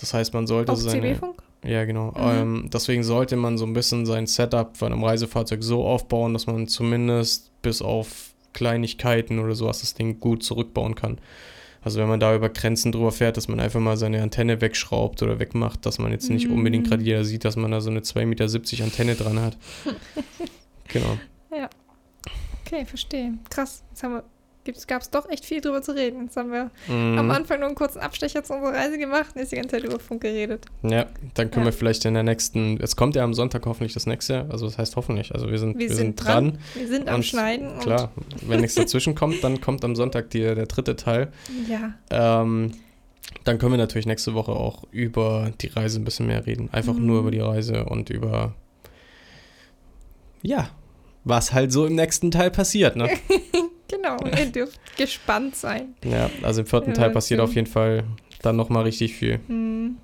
Das 0.00 0.12
heißt, 0.14 0.34
man 0.34 0.46
sollte 0.46 0.72
Auf 0.72 0.78
seine. 0.80 1.14
CB-Funk? 1.14 1.41
Ja, 1.64 1.84
genau. 1.84 2.10
Mhm. 2.12 2.16
Ähm, 2.18 2.70
deswegen 2.72 3.04
sollte 3.04 3.36
man 3.36 3.56
so 3.58 3.64
ein 3.64 3.72
bisschen 3.72 4.04
sein 4.06 4.26
Setup 4.26 4.76
von 4.76 4.92
einem 4.92 5.04
Reisefahrzeug 5.04 5.62
so 5.62 5.84
aufbauen, 5.84 6.32
dass 6.32 6.46
man 6.46 6.66
zumindest 6.68 7.50
bis 7.62 7.80
auf 7.82 8.32
Kleinigkeiten 8.52 9.38
oder 9.38 9.54
sowas 9.54 9.80
das 9.80 9.94
Ding 9.94 10.18
gut 10.20 10.42
zurückbauen 10.42 10.94
kann. 10.94 11.18
Also 11.84 12.00
wenn 12.00 12.08
man 12.08 12.20
da 12.20 12.34
über 12.34 12.48
Grenzen 12.48 12.92
drüber 12.92 13.10
fährt, 13.12 13.36
dass 13.36 13.48
man 13.48 13.58
einfach 13.60 13.80
mal 13.80 13.96
seine 13.96 14.22
Antenne 14.22 14.60
wegschraubt 14.60 15.22
oder 15.22 15.38
wegmacht, 15.40 15.84
dass 15.86 15.98
man 15.98 16.12
jetzt 16.12 16.30
nicht 16.30 16.48
Mhm. 16.48 16.54
unbedingt 16.54 16.88
gerade 16.88 17.02
jeder 17.02 17.24
sieht, 17.24 17.44
dass 17.44 17.56
man 17.56 17.70
da 17.70 17.80
so 17.80 17.90
eine 17.90 18.00
2,70 18.02 18.26
Meter 18.26 18.84
Antenne 18.84 19.14
dran 19.14 19.40
hat. 19.40 19.56
genau. 20.88 21.18
Okay, 22.64 22.86
verstehe. 22.86 23.34
Krass. 23.50 23.82
Jetzt 23.90 24.02
haben 24.02 24.14
wir, 24.14 24.24
gab 24.86 25.02
es 25.02 25.10
doch 25.10 25.28
echt 25.28 25.44
viel 25.44 25.60
drüber 25.60 25.82
zu 25.82 25.92
reden. 25.92 26.22
Jetzt 26.24 26.36
haben 26.36 26.52
wir 26.52 26.70
Mhm. 26.88 27.18
am 27.18 27.30
Anfang 27.30 27.58
nur 27.60 27.66
einen 27.68 27.74
kurzen 27.74 27.98
Abstecher 28.00 28.44
zu 28.44 28.52
unserer 28.54 28.72
Reise 28.74 28.98
gemacht 28.98 29.30
und 29.34 29.40
jetzt 29.40 29.52
die 29.52 29.56
ganze 29.56 29.70
Zeit 29.76 29.84
über 29.84 29.98
Funk 29.98 30.22
geredet. 30.22 30.66
Ja, 30.82 31.06
dann 31.34 31.50
können 31.50 31.66
Ja. 31.66 31.72
wir 31.72 31.76
vielleicht 31.76 32.04
in 32.04 32.14
der 32.14 32.22
nächsten, 32.22 32.78
es 32.80 32.94
kommt 32.96 33.16
ja 33.16 33.24
am 33.24 33.34
Sonntag 33.34 33.66
hoffentlich 33.66 33.92
das 33.94 34.06
nächste, 34.06 34.46
also 34.50 34.66
das 34.66 34.78
heißt 34.78 34.96
hoffentlich, 34.96 35.32
also 35.34 35.50
wir 35.50 35.58
sind, 35.58 35.74
Wir, 35.78 35.88
wir 35.88 35.96
sind, 35.96 36.18
sind 36.20 36.24
dran. 36.28 36.58
Wir 36.74 36.88
sind 36.88 37.08
am 37.08 37.22
Schneiden. 37.22 37.78
Klar, 37.80 38.12
wenn 38.46 38.60
nichts 38.60 38.76
dazwischen 38.76 39.14
kommt, 39.14 39.42
dann 39.42 39.60
kommt 39.60 39.84
am 39.84 39.94
Sonntag 39.96 40.30
die, 40.30 40.40
der 40.40 40.66
dritte 40.66 40.96
Teil. 40.96 41.32
Ja. 41.68 41.94
Ähm, 42.42 42.72
dann 43.44 43.58
können 43.58 43.72
wir 43.72 43.78
natürlich 43.78 44.06
nächste 44.06 44.34
Woche 44.34 44.52
auch 44.52 44.84
über 44.92 45.50
die 45.60 45.68
Reise 45.68 46.00
ein 46.00 46.04
bisschen 46.04 46.26
mehr 46.26 46.46
reden. 46.46 46.68
Einfach 46.72 46.94
Mhm. 46.94 47.06
nur 47.06 47.20
über 47.20 47.30
die 47.30 47.40
Reise 47.40 47.84
und 47.86 48.10
über, 48.10 48.54
ja, 50.42 50.68
was 51.24 51.52
halt 51.52 51.72
so 51.72 51.86
im 51.86 51.94
nächsten 51.94 52.30
Teil 52.30 52.50
passiert, 52.50 52.96
ne? 52.96 53.08
Genau. 54.02 54.16
Ihr 54.38 54.46
dürft 54.46 54.80
gespannt 54.96 55.56
sein. 55.56 55.94
ja, 56.04 56.30
also 56.42 56.60
im 56.60 56.66
vierten 56.66 56.90
Ja, 56.90 56.96
Teil 56.96 57.10
passiert 57.10 57.40
auf 57.40 57.54
jeden 57.54 57.66
Fall 57.68 58.04
dann 58.42 58.56
nochmal 58.56 58.84
richtig 58.84 59.14
viel. 59.14 59.40
Hm. 59.46 59.96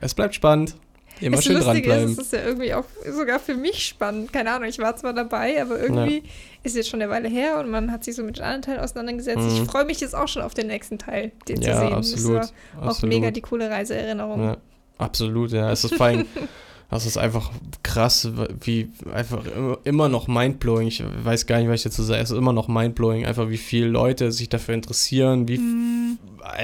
Es 0.00 0.14
bleibt 0.14 0.34
spannend. 0.34 0.76
Immer 1.20 1.36
das 1.36 1.44
schön 1.44 1.54
Lustige 1.54 1.88
dranbleiben. 1.88 2.12
ist, 2.12 2.18
es 2.18 2.24
ist 2.26 2.32
ja 2.32 2.44
irgendwie 2.44 2.74
auch 2.74 2.84
sogar 3.08 3.38
für 3.38 3.54
mich 3.54 3.86
spannend. 3.86 4.32
Keine 4.32 4.50
Ahnung, 4.50 4.68
ich 4.68 4.78
war 4.80 4.96
zwar 4.96 5.12
dabei, 5.12 5.62
aber 5.62 5.78
irgendwie 5.78 6.24
ist 6.64 6.74
jetzt 6.74 6.88
schon 6.88 7.00
eine 7.00 7.10
Weile 7.10 7.28
her 7.28 7.60
und 7.60 7.70
man 7.70 7.92
hat 7.92 8.02
sich 8.02 8.16
so 8.16 8.24
mit 8.24 8.38
den 8.38 8.42
anderen 8.42 8.62
Teilen 8.62 8.80
auseinandergesetzt. 8.80 9.38
Mhm. 9.38 9.62
Ich 9.62 9.70
freue 9.70 9.84
mich 9.84 10.00
jetzt 10.00 10.14
auch 10.14 10.26
schon 10.26 10.42
auf 10.42 10.54
den 10.54 10.66
nächsten 10.66 10.98
Teil, 10.98 11.30
den 11.46 11.62
ja, 11.62 11.74
zu 11.74 11.80
sehen. 11.80 11.92
absolut. 11.92 12.36
Das 12.38 12.52
war 12.74 12.82
auch 12.82 12.86
absolut. 12.88 13.14
mega 13.14 13.30
die 13.30 13.42
coole 13.42 13.70
Reiseerinnerung. 13.70 14.42
Ja, 14.42 14.56
absolut, 14.98 15.52
ja. 15.52 15.70
Es 15.70 15.84
ist 15.84 15.94
vor 15.94 16.06
allem, 16.06 16.26
das 16.94 17.06
ist 17.06 17.16
einfach 17.16 17.50
krass, 17.82 18.28
wie 18.62 18.88
einfach 19.12 19.42
immer- 19.84 20.08
noch 20.08 20.28
mindblowing. 20.28 20.88
Ich 20.88 21.02
weiß 21.24 21.46
gar 21.46 21.58
nicht, 21.58 21.68
was 21.68 21.76
ich 21.80 21.84
dazu 21.84 22.02
sage. 22.02 22.22
Es 22.22 22.30
ist 22.30 22.36
immer 22.38 22.52
noch 22.52 22.68
mindblowing, 22.68 23.26
einfach 23.26 23.48
wie 23.50 23.56
viele 23.58 23.88
Leute 23.88 24.32
sich 24.32 24.48
dafür 24.48 24.74
interessieren, 24.74 25.48
wie 25.48 25.58
Mhm. 25.58 26.18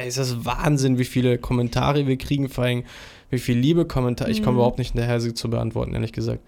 es 0.04 0.16
ist 0.18 0.44
Wahnsinn, 0.44 0.98
wie 0.98 1.04
viele 1.04 1.38
Kommentare 1.38 2.06
wir 2.06 2.16
kriegen, 2.16 2.48
vor 2.48 2.64
allem 2.64 2.84
wie 3.30 3.38
viel 3.38 3.58
liebe 3.58 3.84
Kommentare. 3.84 4.30
Ich 4.30 4.42
komme 4.42 4.52
Mhm. 4.52 4.58
überhaupt 4.58 4.78
nicht 4.78 4.92
hinterher, 4.92 5.20
sie 5.20 5.34
zu 5.34 5.50
beantworten, 5.50 5.94
ehrlich 5.94 6.12
gesagt. 6.12 6.40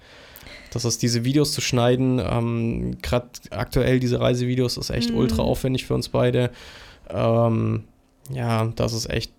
Das 0.73 0.85
ist 0.85 1.03
diese 1.03 1.25
Videos 1.25 1.53
zu 1.53 1.61
schneiden, 1.61 2.19
ähm, 2.25 2.97
gerade 3.03 3.29
aktuell 3.51 4.01
diese 4.01 4.21
Reisevideos 4.21 4.77
ist 4.79 4.91
echt 4.91 5.11
Mhm. 5.11 5.17
ultra 5.19 5.43
aufwendig 5.43 5.85
für 5.87 5.95
uns 5.95 6.09
beide. 6.09 6.51
Ähm, 7.11 7.85
ja, 8.33 8.65
das 8.77 8.93
ist 8.95 9.11
echt 9.11 9.33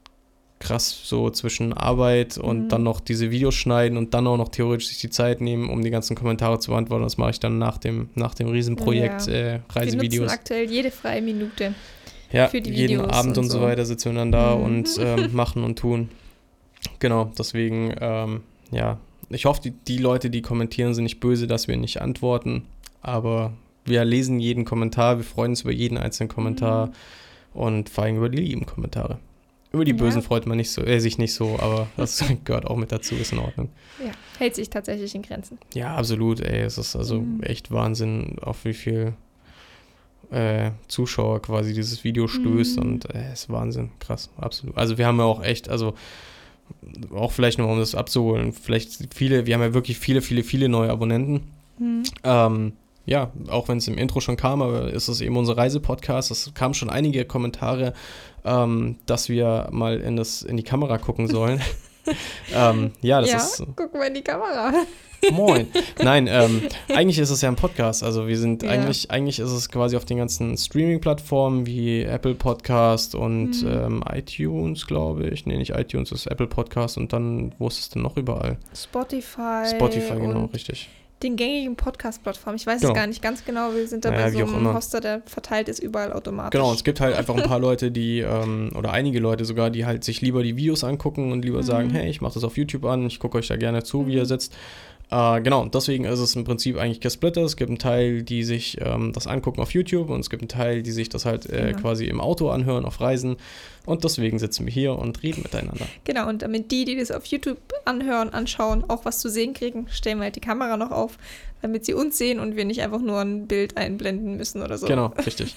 krass, 0.63 1.02
so 1.04 1.30
zwischen 1.30 1.73
Arbeit 1.73 2.38
und 2.38 2.63
Mhm. 2.63 2.69
dann 2.69 2.84
noch 2.84 2.99
diese 2.99 3.30
Videos 3.32 3.54
schneiden 3.56 3.97
und 3.97 4.13
dann 4.13 4.26
auch 4.28 4.38
noch 4.38 4.49
theoretisch 4.49 4.88
sich 4.88 4.99
die 4.99 5.10
Zeit 5.10 5.41
nehmen, 5.41 5.69
um 5.69 5.84
die 5.84 5.89
ganzen 5.91 6.15
Kommentare 6.15 6.60
zu 6.60 6.71
beantworten. 6.71 7.04
Das 7.04 7.17
mache 7.17 7.30
ich 7.32 7.39
dann 7.39 7.58
nach 7.60 7.78
dem, 7.78 8.10
nach 8.15 8.34
dem 8.34 8.47
Riesenprojekt 8.49 9.28
Ja. 9.28 9.34
äh, 9.34 9.36
Wir 9.36 9.52
nutzen 9.54 9.65
Reisevideos. 9.80 10.32
aktuell 10.32 10.69
jede 10.69 10.89
freie 10.91 11.21
Minute. 11.21 11.76
Ja, 12.32 12.47
für 12.47 12.62
die 12.62 12.71
jeden 12.71 12.99
Videos 13.02 13.13
Abend 13.13 13.38
und 13.38 13.43
und 13.45 13.49
so 13.52 13.60
so. 13.60 13.63
weiter 13.63 13.86
sitzen 13.86 14.12
wir 14.13 14.19
dann 14.19 14.32
da 14.32 14.56
Mhm. 14.56 14.63
und 14.63 14.89
ähm, 14.99 15.30
machen 15.36 15.63
und 15.63 15.78
tun. 15.78 16.10
Genau, 16.99 17.32
deswegen, 17.38 17.94
ähm, 18.02 18.42
ja, 18.71 18.98
ich 19.29 19.46
hoffe, 19.46 19.62
die, 19.62 19.71
die 19.71 19.98
Leute, 19.98 20.29
die 20.29 20.42
kommentieren, 20.42 20.94
sind 20.94 21.04
nicht 21.04 21.19
böse, 21.19 21.48
dass 21.48 21.67
wir 21.67 21.77
nicht 21.77 22.02
antworten, 22.02 22.63
aber 23.02 23.54
wir 23.85 24.04
lesen 24.06 24.40
jeden 24.40 24.65
Kommentar, 24.65 25.17
wir 25.17 25.23
freuen 25.25 25.52
uns 25.52 25.62
über 25.62 25.71
jeden 25.71 25.98
einzelnen 25.98 26.29
Kommentar 26.29 26.87
Mhm. 26.87 26.92
und 27.54 27.90
vor 27.90 28.04
allem 28.06 28.17
über 28.17 28.29
die 28.29 28.37
lieben 28.42 28.65
Kommentare. 28.65 29.19
Über 29.74 29.86
die 29.86 29.92
Ja. 29.92 29.98
Bösen 29.98 30.21
freut 30.21 30.46
man 30.46 30.58
nicht 30.58 30.69
so, 30.69 30.84
äh, 30.84 31.00
sich 31.00 31.17
nicht 31.17 31.34
so, 31.34 31.58
aber 31.60 31.88
das 31.98 32.24
gehört 32.46 32.67
auch 32.67 32.78
mit 32.78 32.92
dazu, 32.92 33.15
ist 33.15 33.32
in 33.32 33.40
Ordnung. 33.40 33.69
Ja, 34.04 34.12
hält 34.38 34.54
sich 34.56 34.69
tatsächlich 34.69 35.15
in 35.15 35.24
Grenzen. 35.24 35.58
Ja, 35.74 35.96
absolut, 35.96 36.42
ey, 36.42 36.60
es 36.62 36.78
ist 36.78 36.96
also 36.96 37.21
Mhm. 37.21 37.42
echt 37.42 37.71
Wahnsinn, 37.71 38.38
auf 38.42 38.65
wie 38.65 38.74
viel, 38.74 39.13
äh, 40.32 40.71
Zuschauer 40.88 41.42
quasi 41.42 41.74
dieses 41.74 42.04
Video 42.04 42.28
stößt 42.28 42.78
Mhm. 42.78 42.84
und 42.86 43.15
äh, 43.15 43.34
ist 43.34 43.50
Wahnsinn, 43.50 43.90
krass, 44.00 44.30
absolut. 44.38 44.78
Also 44.78 44.98
wir 45.00 45.08
haben 45.08 45.17
ja 45.17 45.26
auch 45.26 45.44
echt, 45.44 45.69
also 45.69 45.96
auch 47.13 47.32
vielleicht 47.32 47.58
noch, 47.58 47.67
um 47.67 47.80
das 47.80 47.96
abzuholen, 47.96 48.54
vielleicht 48.54 49.13
viele, 49.13 49.48
wir 49.48 49.56
haben 49.56 49.62
ja 49.62 49.74
wirklich 49.74 49.98
viele, 49.98 50.21
viele, 50.21 50.44
viele 50.44 50.69
neue 50.69 50.92
Abonnenten. 50.92 51.42
Mhm. 51.80 52.04
Ähm, 52.24 52.74
ja, 53.06 53.32
auch 53.50 53.67
wenn 53.67 53.80
es 53.80 53.88
im 53.88 53.98
Intro 53.98 54.21
schon 54.21 54.38
kam, 54.38 54.62
aber 54.62 54.92
ist 54.94 55.08
es 55.10 55.19
eben 55.19 55.36
unser 55.36 55.58
Reisepodcast. 55.58 56.32
Es 56.32 56.54
kamen 56.54 56.74
schon 56.74 56.90
einige 56.90 57.26
Kommentare, 57.26 57.94
ähm, 58.46 58.98
dass 59.06 59.29
wir 59.29 59.67
mal 59.71 60.00
in, 60.00 60.15
das, 60.15 60.41
in 60.41 60.58
die 60.58 60.63
Kamera 60.63 60.98
gucken 60.98 61.27
sollen. 61.27 61.62
ähm, 62.56 62.91
ja, 63.02 63.21
das 63.21 63.31
ja, 63.31 63.37
ist. 63.37 63.63
guck 63.75 63.94
mal 63.94 64.08
in 64.08 64.13
die 64.15 64.21
Kamera. 64.21 64.73
Moin. 65.31 65.67
Nein, 66.04 66.27
ähm, 66.29 66.63
eigentlich 66.94 67.17
ist 67.17 67.29
es 67.29 67.39
ja 67.41 67.48
ein 67.48 67.56
Podcast. 67.56 68.04
Also 68.04 68.27
wir 68.27 68.37
sind 68.37 68.62
Ja. 68.62 68.71
eigentlich, 68.71 69.10
eigentlich 69.10 69.39
ist 69.39 69.52
es 69.52 69.69
quasi 69.69 69.96
auf 69.96 70.04
den 70.04 70.17
ganzen 70.17 70.58
Streaming-Plattformen 70.58 71.65
wie 71.65 72.02
Apple 72.04 72.35
Podcast 72.35 73.15
und 73.15 73.63
Mhm. 73.63 73.69
ähm, 73.71 74.04
iTunes, 74.12 74.85
glaube 74.85 75.29
ich. 75.29 75.46
Nee, 75.46 75.56
nicht 75.56 75.71
iTunes, 75.75 76.10
das 76.10 76.21
ist 76.25 76.27
Apple 76.27 76.48
Podcast 76.48 76.98
und 76.98 77.13
dann, 77.13 77.54
wo 77.58 77.67
ist 77.69 77.79
es 77.79 77.89
denn 77.89 78.02
noch 78.02 78.17
überall? 78.17 78.58
Spotify. 78.75 79.63
Spotify, 79.73 80.15
genau, 80.19 80.46
richtig. 80.54 80.89
Den 81.24 81.36
gängigen 81.38 81.76
Podcast-Plattformen. 81.78 82.58
Ich 82.58 82.67
weiß 82.67 82.82
Genau. 82.82 82.92
es 82.94 82.98
gar 83.00 83.08
nicht 83.08 83.21
ganz 83.21 83.46
genau. 83.46 83.74
Wir 83.74 83.88
sind 83.88 84.04
da 84.06 84.12
Naja, 84.12 84.26
bei 84.26 84.32
so 84.32 84.40
einem. 84.56 84.74
Hoster, 84.74 85.00
der 85.00 85.21
verteilt 85.26 85.69
ist 85.69 85.80
überall 85.80 86.12
automatisch. 86.12 86.52
Genau, 86.60 86.74
es 86.74 86.84
gibt 86.84 87.00
halt 87.00 87.15
einfach 87.15 87.36
ein 87.36 87.44
paar 87.44 87.60
Leute, 87.60 87.92
die, 87.92 88.19
ähm, 88.19 88.71
oder 88.78 88.92
einige 88.92 89.19
Leute 89.19 89.46
sogar, 89.46 89.69
die 89.69 89.86
halt 89.86 90.04
sich 90.04 90.21
lieber 90.21 90.44
die 90.44 90.58
Videos 90.58 90.84
angucken 90.84 91.32
und 91.32 91.44
lieber 91.46 91.60
Mhm. 91.60 91.63
sagen, 91.63 91.90
hey, 91.92 92.10
ich 92.10 92.19
mache 92.21 92.34
das 92.34 92.44
auf 92.44 92.58
YouTube 92.58 92.86
an, 92.86 93.06
ich 93.08 93.19
gucke 93.19 93.38
euch 93.38 93.48
da 93.48 93.56
gerne 93.56 93.84
zu, 93.84 94.06
wie 94.08 94.15
ihr 94.15 94.21
Mhm. 94.24 94.26
sitzt. 94.28 94.54
Äh, 95.13 95.41
genau, 95.41 95.65
deswegen 95.65 96.05
ist 96.05 96.19
es 96.19 96.35
im 96.35 96.43
Prinzip 96.43 96.77
eigentlich 96.77 96.99
gesplittert. 97.01 97.45
Es 97.45 97.55
gibt 97.55 97.69
einen 97.69 97.77
Teil, 97.77 98.23
die 98.23 98.43
sich 98.43 98.77
ähm, 98.81 99.13
das 99.13 99.27
angucken 99.27 99.61
auf 99.61 99.71
YouTube 99.73 100.09
und 100.09 100.19
es 100.21 100.29
gibt 100.31 100.41
einen 100.41 100.49
Teil, 100.49 100.81
die 100.81 100.91
sich 100.91 101.09
das 101.09 101.25
halt 101.25 101.45
äh, 101.49 101.67
Genau. 101.67 101.79
quasi 101.81 102.05
im 102.05 102.19
Auto 102.19 102.49
anhören, 102.49 102.83
auf 102.85 102.99
Reisen. 102.99 103.37
Und 103.85 104.03
deswegen 104.03 104.39
sitzen 104.39 104.65
wir 104.65 104.73
hier 104.73 104.97
und 104.97 105.21
reden 105.21 105.43
miteinander. 105.43 105.85
Genau, 106.05 106.27
und 106.29 106.41
damit 106.41 106.71
die, 106.71 106.85
die 106.85 106.95
das 106.97 107.11
auf 107.11 107.25
YouTube 107.25 107.57
anhören, 107.85 108.29
anschauen, 108.31 108.85
auch 108.89 109.05
was 109.05 109.19
zu 109.19 109.29
sehen 109.29 109.53
kriegen, 109.53 109.87
stellen 109.89 110.17
wir 110.17 110.23
halt 110.23 110.35
die 110.35 110.39
Kamera 110.41 110.77
noch 110.77 110.89
auf, 110.91 111.17
damit 111.61 111.85
sie 111.85 111.93
uns 111.93 112.17
sehen 112.17 112.39
und 112.39 112.55
wir 112.55 112.65
nicht 112.65 112.81
einfach 112.81 113.01
nur 113.01 113.19
ein 113.19 113.45
Bild 113.45 113.77
einblenden 113.77 114.35
müssen 114.37 114.63
oder 114.63 114.77
so. 114.77 114.87
Genau, 114.87 115.07
richtig. 115.25 115.55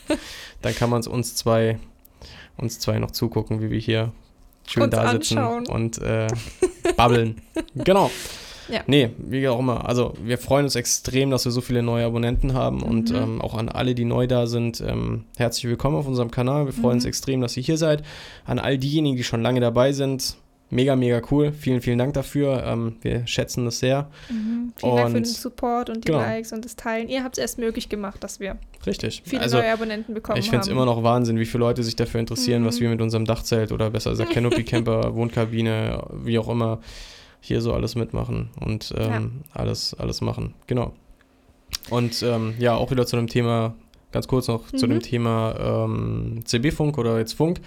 Dann 0.61 0.75
kann 0.75 0.91
man 0.91 1.01
es 1.01 1.07
uns 1.07 1.35
zwei, 1.35 1.79
uns 2.59 2.79
zwei 2.79 2.99
noch 2.99 3.13
zugucken, 3.13 3.63
wie 3.63 3.71
wir 3.71 3.79
hier 3.79 4.13
schön 4.67 4.83
Uns 4.83 4.91
da 4.95 5.11
sitzen 5.13 5.39
anschauen. 5.39 5.67
und 5.69 5.99
äh, 6.03 6.27
babbeln. 6.97 7.41
genau. 7.75 8.11
Ja. 8.69 8.81
Nee, 8.87 9.11
wie 9.19 9.47
auch 9.49 9.59
immer. 9.61 9.89
Also 9.89 10.15
wir 10.25 10.39
freuen 10.39 10.65
uns 10.65 10.75
extrem, 10.75 11.31
dass 11.31 11.45
wir 11.45 11.53
so 11.53 11.61
viele 11.61 11.83
neue 11.83 12.05
Abonnenten 12.07 12.55
haben 12.55 12.83
und 12.83 13.11
Mhm. 13.11 13.17
ähm, 13.17 13.41
auch 13.41 13.55
an 13.55 13.69
alle, 13.69 13.95
die 13.95 14.05
neu 14.05 14.27
da 14.27 14.47
sind, 14.47 14.81
ähm, 14.81 15.25
herzlich 15.37 15.65
willkommen 15.69 15.97
auf 15.97 16.07
unserem 16.09 16.31
Kanal. 16.31 16.67
Wir 16.67 16.73
freuen 16.73 16.95
uns 16.95 17.05
Mhm. 17.05 17.09
extrem, 17.09 17.41
dass 17.41 17.57
ihr 17.57 17.63
hier 17.63 17.77
seid. 17.79 18.03
An 18.45 18.59
all 18.59 18.77
diejenigen, 18.79 19.17
die 19.17 19.25
schon 19.25 19.43
lange 19.43 19.61
dabei 19.61 19.93
sind, 19.93 20.37
mega, 20.69 20.97
mega 20.97 21.23
cool. 21.31 21.53
Vielen, 21.53 21.81
vielen 21.81 21.99
Dank 21.99 22.15
dafür. 22.15 22.65
Ähm, 22.67 22.97
wir 23.03 23.25
schätzen 23.29 23.65
das 23.67 23.79
sehr. 23.79 24.09
Mhm. 24.31 24.73
Vielen 24.77 24.97
Dank 24.97 25.09
für 25.11 25.15
den 25.15 25.23
Und- 25.25 25.27
Support 25.29 25.89
und 25.91 25.99
die 26.05 26.07
genau. 26.11 26.19
Likes 26.19 26.53
und 26.53 26.65
das 26.65 26.75
Teilen. 26.75 27.09
Ihr 27.09 27.23
habt 27.23 27.39
es 27.39 27.43
erst 27.43 27.59
möglich 27.59 27.89
gemacht, 27.89 28.25
dass 28.25 28.41
wir 28.41 28.57
Richtig. 28.85 29.23
viele 29.25 29.43
also 29.43 29.59
neue 29.59 29.73
Abonnenten 29.73 30.13
bekommen 30.13 30.39
ich 30.41 30.51
finde 30.51 30.63
es 30.63 30.69
immer 30.69 30.85
noch 30.87 31.05
Wahnsinn, 31.05 31.39
wie 31.39 31.47
viele 31.47 31.61
Leute 31.61 31.85
sich 31.85 31.95
dafür 31.95 32.19
interessieren, 32.19 32.65
was 32.65 32.77
Mhm. 32.79 32.81
wir 32.83 32.89
mit 32.91 33.01
unserem 33.01 33.27
Dachzelt 33.27 33.71
oder 33.71 33.91
besser 33.91 34.11
gesagt 34.11 34.31
Canopy 34.33 34.65
Camper, 34.65 35.15
Wohnkabine, 35.15 36.03
wie 36.25 36.37
auch 36.41 36.49
immer, 36.49 36.81
hier 37.47 37.61
so 37.61 37.73
alles 37.73 37.95
mitmachen 37.95 38.51
und 38.61 38.93
ähm, 38.97 39.43
alles, 39.53 39.95
alles 39.95 40.21
machen. 40.21 40.55
Genau. 40.67 40.93
Und 41.91 42.23
ähm, 42.23 42.55
ja, 42.59 42.75
auch 42.77 42.91
wieder 42.91 43.07
zu 43.07 43.17
dem 43.17 43.27
Thema, 43.29 43.75
ganz 44.13 44.29
kurz 44.29 44.49
noch 44.49 44.67
zu 44.71 44.87
Mhm. 44.87 44.91
dem 44.91 45.01
Thema 45.03 45.85
ähm, 45.87 46.41
CB-Funk 46.45 46.99
oder 46.99 47.19
jetzt 47.19 47.35
Funk. 47.35 47.61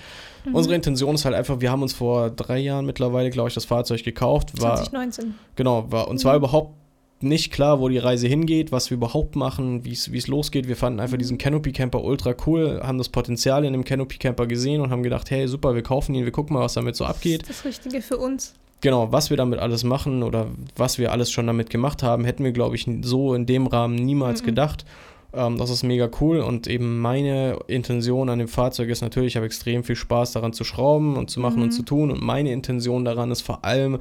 Mhm. 0.46 0.56
Unsere 0.56 0.76
Intention 0.76 1.16
ist 1.16 1.26
halt 1.26 1.36
einfach, 1.36 1.60
wir 1.62 1.72
haben 1.72 1.82
uns 1.82 1.94
vor 1.94 2.30
drei 2.30 2.60
Jahren 2.60 2.86
mittlerweile, 2.86 3.30
glaube 3.30 3.50
ich, 3.50 3.54
das 3.56 3.66
Fahrzeug 3.66 4.04
gekauft. 4.04 4.60
War, 4.62 4.76
2019. 4.78 5.36
Genau, 5.56 5.92
war 5.92 6.08
uns 6.08 6.24
war 6.26 6.34
Mhm. 6.34 6.38
überhaupt 6.40 6.74
nicht 7.22 7.52
klar, 7.52 7.82
wo 7.82 7.90
die 7.90 7.98
Reise 7.98 8.30
hingeht, 8.30 8.72
was 8.72 8.90
wir 8.90 8.96
überhaupt 8.96 9.36
machen, 9.36 9.84
wie 9.84 9.92
es 9.92 10.12
wie 10.14 10.18
es 10.18 10.28
losgeht. 10.28 10.70
Wir 10.70 10.78
fanden 10.78 11.02
einfach 11.02 11.16
Mhm. 11.18 11.20
diesen 11.20 11.38
Canopy 11.38 11.74
Camper 11.74 12.02
ultra 12.04 12.34
cool, 12.48 12.80
haben 12.82 12.98
das 12.98 13.10
Potenzial 13.10 13.66
in 13.66 13.74
dem 13.74 13.84
Canopy 13.84 14.18
Camper 14.18 14.48
gesehen 14.48 14.80
und 14.82 14.90
haben 14.92 15.04
gedacht, 15.04 15.30
hey, 15.30 15.46
super, 15.48 15.76
wir 15.76 15.84
kaufen 15.84 16.16
ihn, 16.16 16.24
wir 16.24 16.32
gucken 16.32 16.54
mal, 16.56 16.62
was 16.62 16.74
damit 16.76 16.96
so 16.96 17.04
abgeht. 17.06 17.44
Das 17.50 17.66
Richtige 17.66 18.02
für 18.02 18.18
uns. 18.18 18.54
Genau, 18.82 19.12
was 19.12 19.30
wir 19.30 19.38
damit 19.38 19.60
alles 19.60 19.84
machen 19.84 20.24
oder 20.24 20.48
was 20.78 20.98
wir 20.98 21.12
alles 21.12 21.32
schon 21.32 21.48
damit 21.48 21.70
gemacht 21.70 22.02
haben, 22.02 22.24
hätten 22.24 22.44
wir, 22.46 22.54
glaube 22.54 22.76
ich, 22.76 22.88
so 23.02 23.34
in 23.34 23.46
dem 23.46 23.68
Rahmen 23.68 23.96
niemals 23.96 24.42
Mhm. 24.42 24.46
gedacht. 24.46 24.86
Ähm, 25.34 25.58
das 25.58 25.70
ist 25.70 25.84
mega 25.84 26.10
cool 26.22 26.40
und 26.40 26.68
eben 26.68 27.00
meine 27.00 27.60
Intention 27.68 28.30
an 28.30 28.40
dem 28.40 28.48
Fahrzeug 28.48 28.90
ist 28.90 29.02
natürlich, 29.02 29.34
ich 29.34 29.36
habe 29.36 29.46
extrem 29.46 29.84
viel 29.84 29.96
Spaß 29.98 30.32
daran 30.32 30.54
zu 30.54 30.64
schrauben 30.64 31.18
und 31.18 31.30
zu 31.30 31.40
machen 31.40 31.58
Mhm. 31.58 31.64
und 31.64 31.72
zu 31.72 31.84
tun 31.84 32.10
und 32.10 32.22
meine 32.22 32.52
Intention 32.52 33.06
daran 33.06 33.30
ist 33.32 33.42
vor 33.42 33.64
allem, 33.66 34.00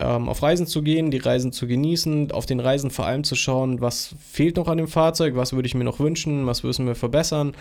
ähm, 0.00 0.28
auf 0.28 0.42
Reisen 0.42 0.66
zu 0.66 0.82
gehen, 0.82 1.10
die 1.10 1.18
Reisen 1.18 1.52
zu 1.52 1.66
genießen, 1.66 2.32
auf 2.32 2.46
den 2.46 2.58
Reisen 2.60 2.90
vor 2.90 3.06
allem 3.06 3.22
zu 3.24 3.36
schauen, 3.36 3.80
was 3.80 4.14
fehlt 4.18 4.56
noch 4.56 4.66
an 4.68 4.78
dem 4.78 4.88
Fahrzeug, 4.88 5.36
was 5.36 5.52
würde 5.52 5.66
ich 5.66 5.74
mir 5.74 5.84
noch 5.84 6.00
wünschen, 6.00 6.46
was 6.46 6.62
müssen 6.62 6.86
wir 6.86 6.94
verbessern 6.94 7.52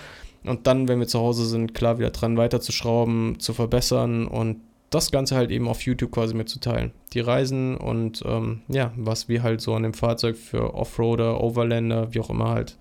und 0.45 0.65
dann, 0.67 0.87
wenn 0.87 0.99
wir 0.99 1.07
zu 1.07 1.19
Hause 1.19 1.45
sind, 1.45 1.73
klar 1.73 1.99
wieder 1.99 2.09
dran 2.11 2.37
weiterzuschrauben, 2.37 3.39
zu 3.39 3.53
verbessern 3.53 4.25
und 4.27 4.61
das 4.89 5.11
Ganze 5.11 5.35
halt 5.35 5.51
eben 5.51 5.67
auf 5.67 5.81
YouTube 5.81 6.11
quasi 6.11 6.33
mitzuteilen. 6.33 6.91
Die 7.13 7.19
Reisen 7.19 7.77
und 7.77 8.23
ähm, 8.25 8.61
ja, 8.67 8.91
was 8.95 9.27
wir 9.29 9.43
halt 9.43 9.61
so 9.61 9.73
an 9.75 9.83
dem 9.83 9.93
Fahrzeug 9.93 10.35
für 10.37 10.73
Offroader, 10.73 11.41
Overlander, 11.43 12.13
wie 12.13 12.19
auch 12.19 12.29
immer 12.29 12.49
halt 12.49 12.77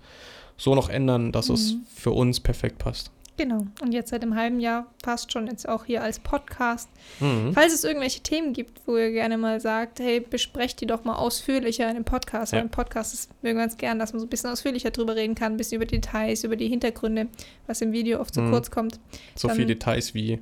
so 0.57 0.75
noch 0.75 0.89
ändern, 0.89 1.31
dass 1.31 1.49
es 1.49 1.73
Mhm. 1.73 1.81
für 1.93 2.11
uns 2.11 2.39
perfekt 2.39 2.77
passt. 2.79 3.11
Genau. 3.37 3.65
Und 3.81 3.93
jetzt 3.93 4.09
seit 4.09 4.21
einem 4.21 4.35
halben 4.35 4.59
Jahr 4.59 4.87
passt 5.01 5.31
schon 5.31 5.47
jetzt 5.47 5.69
auch 5.69 5.85
hier 5.85 6.03
als 6.03 6.19
Podcast. 6.19 6.89
Mhm. 7.21 7.53
Falls 7.53 7.73
es 7.73 7.85
irgendwelche 7.85 8.19
Themen 8.19 8.51
gibt, 8.51 8.81
wo 8.85 8.97
ihr 8.97 9.11
gerne 9.11 9.37
mal 9.37 9.61
sagt, 9.61 10.01
hey, 10.01 10.19
besprecht 10.19 10.81
die 10.81 10.87
doch 10.87 11.05
mal 11.05 11.15
ausführlicher 11.15 11.87
in 11.87 11.95
dem 11.95 12.03
Podcast. 12.03 12.51
Ja. 12.51 12.57
Weil 12.57 12.65
im 12.65 12.71
Podcast 12.71 13.13
ist, 13.13 13.29
mögen 13.41 13.57
wir 13.57 13.63
ganz 13.63 13.77
gern, 13.77 13.97
dass 13.97 14.11
man 14.11 14.19
so 14.19 14.25
ein 14.25 14.29
bisschen 14.29 14.49
ausführlicher 14.49 14.91
drüber 14.91 15.15
reden 15.15 15.35
kann, 15.35 15.53
ein 15.53 15.57
bisschen 15.57 15.77
über 15.77 15.85
die 15.85 16.01
Details, 16.01 16.43
über 16.43 16.57
die 16.57 16.67
Hintergründe, 16.67 17.27
was 17.65 17.79
im 17.79 17.93
Video 17.93 18.19
oft 18.19 18.33
zu 18.33 18.41
Mhm. 18.41 18.51
kurz 18.51 18.71
kommt. 18.71 18.99
So 19.35 19.47
viele 19.47 19.67
Details 19.67 20.13
wie 20.13 20.39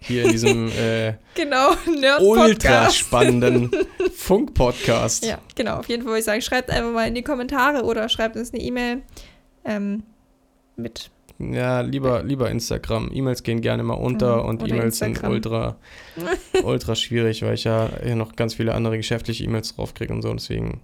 hier 0.00 0.24
in 0.24 0.30
diesem 0.32 0.68
äh, 0.78 1.14
Genau, 1.34 1.70
ultra 2.20 2.90
spannenden 2.90 3.70
Funk-Podcast. 4.14 5.24
Ja, 5.24 5.38
genau. 5.54 5.76
Auf 5.78 5.88
jeden 5.88 6.02
Fall 6.02 6.10
würde 6.12 6.18
ich 6.20 6.24
sagen, 6.24 6.40
schreibt 6.42 6.70
einfach 6.70 6.92
mal 6.92 7.06
in 7.08 7.14
die 7.14 7.22
Kommentare 7.22 7.84
oder 7.84 8.08
schreibt 8.08 8.36
uns 8.36 8.52
eine 8.52 8.62
E-Mail 8.62 9.02
ähm, 9.64 10.02
mit. 10.76 11.10
Ja, 11.38 11.80
lieber, 11.80 12.22
lieber 12.22 12.50
Instagram. 12.50 13.10
E-Mails 13.14 13.42
gehen 13.42 13.62
gerne 13.62 13.82
mal 13.82 13.94
unter 13.94 14.42
Mhm, 14.42 14.48
und 14.50 14.68
E-Mails 14.68 14.98
sind 14.98 15.22
ultra, 15.24 15.76
ultra 16.62 16.94
schwierig, 16.94 17.42
weil 17.42 17.54
ich 17.54 17.64
ja 17.64 17.88
hier 18.02 18.16
noch 18.16 18.36
ganz 18.36 18.54
viele 18.54 18.74
andere 18.74 18.98
geschäftliche 18.98 19.44
E-Mails 19.44 19.74
draufkriege 19.74 20.12
und 20.12 20.20
so. 20.22 20.32
Deswegen, 20.34 20.80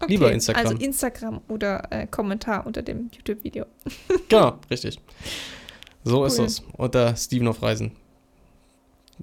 Okay, 0.00 0.14
Lieber 0.14 0.32
Instagram. 0.32 0.66
Also 0.66 0.76
Instagram 0.78 1.40
oder 1.48 1.84
äh, 1.90 2.08
Kommentar 2.08 2.66
unter 2.66 2.82
dem 2.82 3.08
YouTube-Video. 3.14 3.66
genau, 4.28 4.58
richtig. 4.68 4.98
So 6.02 6.24
ist 6.24 6.40
Cool. 6.40 6.46
es. 6.46 6.62
Unter 6.76 7.14
Steven 7.14 7.46
auf 7.46 7.62
Reisen. 7.62 7.92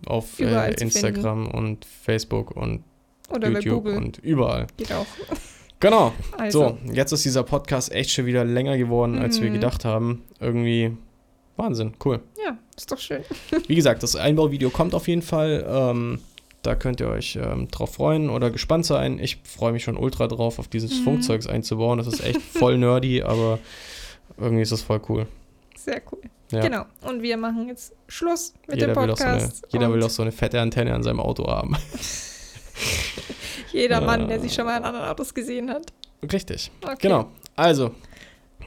Auf 0.06 0.40
äh, 0.40 0.74
Instagram 0.82 1.48
und 1.48 1.86
Facebook 1.86 2.52
und 2.52 2.84
Oder 3.34 3.50
YouTube 3.50 3.84
Google. 3.84 3.98
und 3.98 4.18
überall. 4.20 4.68
Geht 4.78 4.92
auch. 4.94 5.06
Genau. 5.80 6.14
Also, 6.38 6.78
So, 6.86 6.94
jetzt 6.94 7.12
ist 7.12 7.24
dieser 7.26 7.44
Podcast 7.44 7.92
echt 7.92 8.12
schon 8.12 8.26
wieder 8.26 8.44
länger 8.46 8.78
geworden, 8.78 9.18
als 9.18 9.42
wir 9.42 9.50
Mhm. 9.50 9.54
gedacht 9.54 9.86
haben. 9.86 10.24
Irgendwie 10.40 10.92
Wahnsinn, 11.58 11.94
cool. 12.06 12.22
ja, 12.46 12.58
ist 12.78 12.92
doch 12.92 12.98
schön. 13.00 13.22
Wie 13.68 13.76
gesagt, 13.76 14.04
das 14.04 14.16
Einbauvideo 14.16 14.70
kommt 14.70 14.94
auf 14.94 15.08
jeden 15.08 15.22
Fall. 15.22 15.66
Ähm, 15.70 16.20
da 16.62 16.76
könnt 16.76 17.00
ihr 17.00 17.08
euch 17.10 17.38
ähm, 17.42 17.70
drauf 17.70 17.94
freuen 17.96 18.30
oder 18.30 18.50
gespannt 18.50 18.86
sein. 18.86 19.20
Ich 19.20 19.40
freue 19.44 19.72
mich 19.72 19.84
schon 19.84 19.96
ultra 19.98 20.28
drauf, 20.28 20.60
auf 20.60 20.68
dieses 20.68 21.00
Mhm. 21.00 21.04
Funkzeugs 21.04 21.48
einzubauen. 21.48 21.98
Das 21.98 22.08
ist 22.08 22.22
echt 22.24 22.42
voll 22.42 22.78
nerdy, 22.78 23.22
aber 23.24 23.60
irgendwie 24.38 24.62
ist 24.62 24.72
das 24.74 24.82
voll 24.82 25.02
cool. 25.10 25.26
Sehr 25.78 26.02
cool. 26.12 26.20
Ja. 26.52 26.62
Genau. 26.62 26.86
Und 27.02 27.22
wir 27.22 27.38
machen 27.38 27.68
jetzt 27.68 27.94
Schluss 28.08 28.54
mit 28.68 28.80
Jeder, 28.80 28.94
dem 28.94 29.04
will 29.04 29.12
auch 29.12 29.18
so 29.18 29.24
eine, 29.24 29.38
Podcast. 29.38 29.68
jeder 29.72 29.94
will 29.94 30.04
auch 30.04 30.10
so 30.10 30.22
eine 30.24 30.32
fette 30.32 30.60
Antenne 30.60 30.94
an 30.94 31.04
seinem 31.04 31.20
Auto 31.20 31.48
haben. 31.48 31.78
jeder 33.72 34.02
Mann, 34.02 34.28
der 34.28 34.40
sich 34.40 34.54
schon 34.54 34.66
mal 34.66 34.78
in 34.78 34.84
anderen 34.84 35.08
Autos 35.08 35.34
gesehen 35.34 35.70
hat. 35.70 35.94
Richtig. 36.32 36.72
Okay. 36.82 36.96
Genau. 37.02 37.30
Also, 37.56 37.92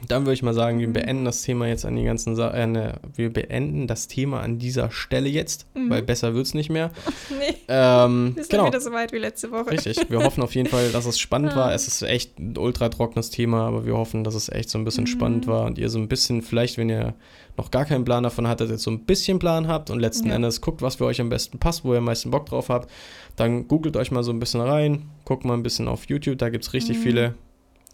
dann 0.07 0.23
würde 0.23 0.33
ich 0.33 0.43
mal 0.43 0.53
sagen, 0.53 0.79
wir 0.79 0.87
Mhm. 0.87 0.93
beenden 0.93 1.25
das 1.25 1.41
Thema 1.43 1.67
jetzt 1.67 1.85
an 1.85 1.95
die 1.95 2.03
ganzen 2.03 2.35
Sa 2.35 2.49
äh, 2.51 2.67
ne, 2.67 2.99
wir 3.15 3.31
beenden 3.31 3.87
das 3.87 4.07
Thema 4.07 4.41
an 4.41 4.59
dieser 4.59 4.91
Stelle 4.91 5.29
jetzt, 5.29 5.65
Mhm. 5.75 5.89
weil 5.89 6.01
besser 6.01 6.33
wird 6.33 6.45
es 6.45 6.53
nicht 6.53 6.69
mehr. 6.69 6.91
Nee, 7.29 7.55
Ähm, 7.67 8.33
wir 8.35 8.43
sind 8.43 8.51
genau. 8.51 8.67
wieder 8.67 8.81
so 8.81 8.91
weit 8.91 9.11
wie 9.13 9.17
letzte 9.17 9.51
Woche. 9.51 9.71
Richtig. 9.71 10.09
Wir 10.09 10.23
hoffen 10.23 10.43
auf 10.43 10.53
jeden 10.55 10.67
Fall, 10.69 10.91
dass 10.91 11.05
es 11.05 11.19
spannend 11.19 11.53
Ah. 11.53 11.57
war. 11.57 11.73
Es 11.73 11.87
ist 11.87 12.01
echt 12.03 12.37
ein 12.39 12.57
ultra 12.57 12.89
trockenes 12.89 13.29
Thema, 13.29 13.67
aber 13.67 13.85
wir 13.85 13.95
hoffen, 13.97 14.23
dass 14.23 14.35
es 14.35 14.49
echt 14.49 14.69
so 14.69 14.77
ein 14.77 14.85
bisschen 14.85 15.03
Mhm. 15.03 15.07
spannend 15.07 15.47
war 15.47 15.65
und 15.65 15.77
ihr 15.77 15.89
so 15.89 15.99
ein 15.99 16.07
bisschen, 16.07 16.41
vielleicht, 16.41 16.77
wenn 16.77 16.89
ihr 16.89 17.13
noch 17.57 17.71
gar 17.71 17.85
keinen 17.85 18.03
Plan 18.03 18.23
davon 18.23 18.47
hattet, 18.47 18.71
jetzt 18.71 18.83
so 18.83 18.91
ein 18.91 19.05
bisschen 19.05 19.39
Plan 19.39 19.67
habt 19.67 19.89
und 19.89 19.99
letzten 19.99 20.29
Ja. 20.29 20.35
Endes 20.35 20.59
guckt, 20.61 20.81
was 20.81 20.95
für 20.95 21.05
euch 21.05 21.21
am 21.21 21.29
besten 21.29 21.59
passt, 21.59 21.85
wo 21.85 21.93
ihr 21.93 21.99
am 21.99 22.05
meisten 22.05 22.31
Bock 22.31 22.47
drauf 22.47 22.69
habt, 22.69 22.89
dann 23.35 23.67
googelt 23.67 23.95
euch 23.97 24.11
mal 24.11 24.23
so 24.23 24.31
ein 24.31 24.39
bisschen 24.39 24.61
rein, 24.61 25.03
guckt 25.25 25.45
mal 25.45 25.53
ein 25.53 25.63
bisschen 25.63 25.87
auf 25.87 26.05
YouTube, 26.09 26.37
da 26.39 26.49
gibt 26.49 26.63
es 26.65 26.73
richtig 26.73 26.97
Mhm. 26.97 27.01
viele 27.01 27.33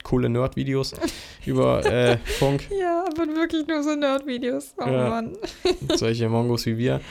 coole 0.04 0.30
Nerd-Videos 0.30 0.94
über 1.46 1.86
äh, 1.86 2.18
Funk. 2.40 2.68
Ja, 2.80 3.06
aber 3.08 3.28
wirklich 3.28 3.68
nur 3.68 3.84
so 3.84 3.96
Nerd-Videos. 3.96 4.74
Oh 4.78 4.86
Ja. 4.86 5.10
Mann. 5.10 5.38
solche 5.96 6.30
Mongos 6.30 6.66
wie 6.66 6.78
wir. 6.78 7.02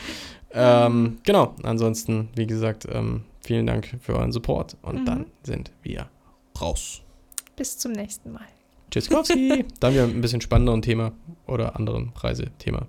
Ähm, 0.51 1.19
genau, 1.25 1.55
ansonsten, 1.63 2.31
wie 2.35 2.47
gesagt, 2.47 2.87
ähm, 2.91 3.23
vielen 3.43 3.67
Dank 3.67 3.97
für 4.01 4.15
euren 4.15 4.33
Support 4.33 4.77
und 4.83 5.01
Mhm. 5.01 5.05
dann 5.05 5.27
sind 5.43 5.71
wir 5.83 6.09
raus. 6.61 7.03
Bis 7.57 7.77
zum 7.77 7.93
nächsten 7.93 8.33
Mal. 8.33 8.47
Tschüssikowski. 8.91 9.67
dann 9.81 9.93
wieder 9.93 10.07
mit 10.07 10.17
ein 10.17 10.21
bisschen 10.23 10.41
spannenderen 10.41 10.81
Thema 10.81 11.13
oder 11.47 11.77
anderem 11.77 12.13
Reisethema. 12.17 12.87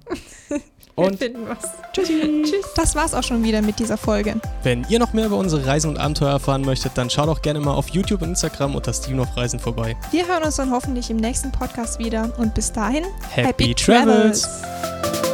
Wir 1.00 1.08
Und 1.08 1.18
finden 1.18 1.48
was. 1.48 1.58
tschüssi. 1.94 2.44
Tschüss. 2.44 2.66
Das 2.76 2.96
war's 2.96 3.14
auch 3.14 3.24
schon 3.24 3.44
wieder 3.44 3.62
mit 3.62 3.80
dieser 3.80 3.98
Folge. 3.98 4.36
Wenn 4.64 4.86
ihr 4.90 5.00
noch 5.00 5.14
mehr 5.14 5.26
über 5.28 5.38
unsere 5.38 5.66
Reisen 5.66 5.90
und 5.92 5.98
Abenteuer 5.98 6.32
erfahren 6.32 6.62
möchtet, 6.62 6.92
dann 6.96 7.10
schaut 7.10 7.30
auch 7.30 7.42
gerne 7.42 7.60
mal 7.60 7.74
auf 7.74 7.90
YouTube 7.90 8.22
und 8.22 8.30
Instagram 8.30 8.76
unter 8.76 8.94
Steven 8.94 9.20
auf 9.22 9.36
Reisen 9.36 9.60
vorbei. 9.60 9.96
Wir 10.12 10.28
hören 10.28 10.44
uns 10.44 10.56
dann 10.58 10.72
hoffentlich 10.72 11.10
im 11.10 11.18
nächsten 11.18 11.52
Podcast 11.52 12.00
wieder 12.00 12.32
und 12.38 12.54
bis 12.56 12.72
dahin 12.72 13.06
Happy, 13.32 13.48
Happy 13.48 13.76
Travels. 13.76 14.42
Travels. 14.42 15.29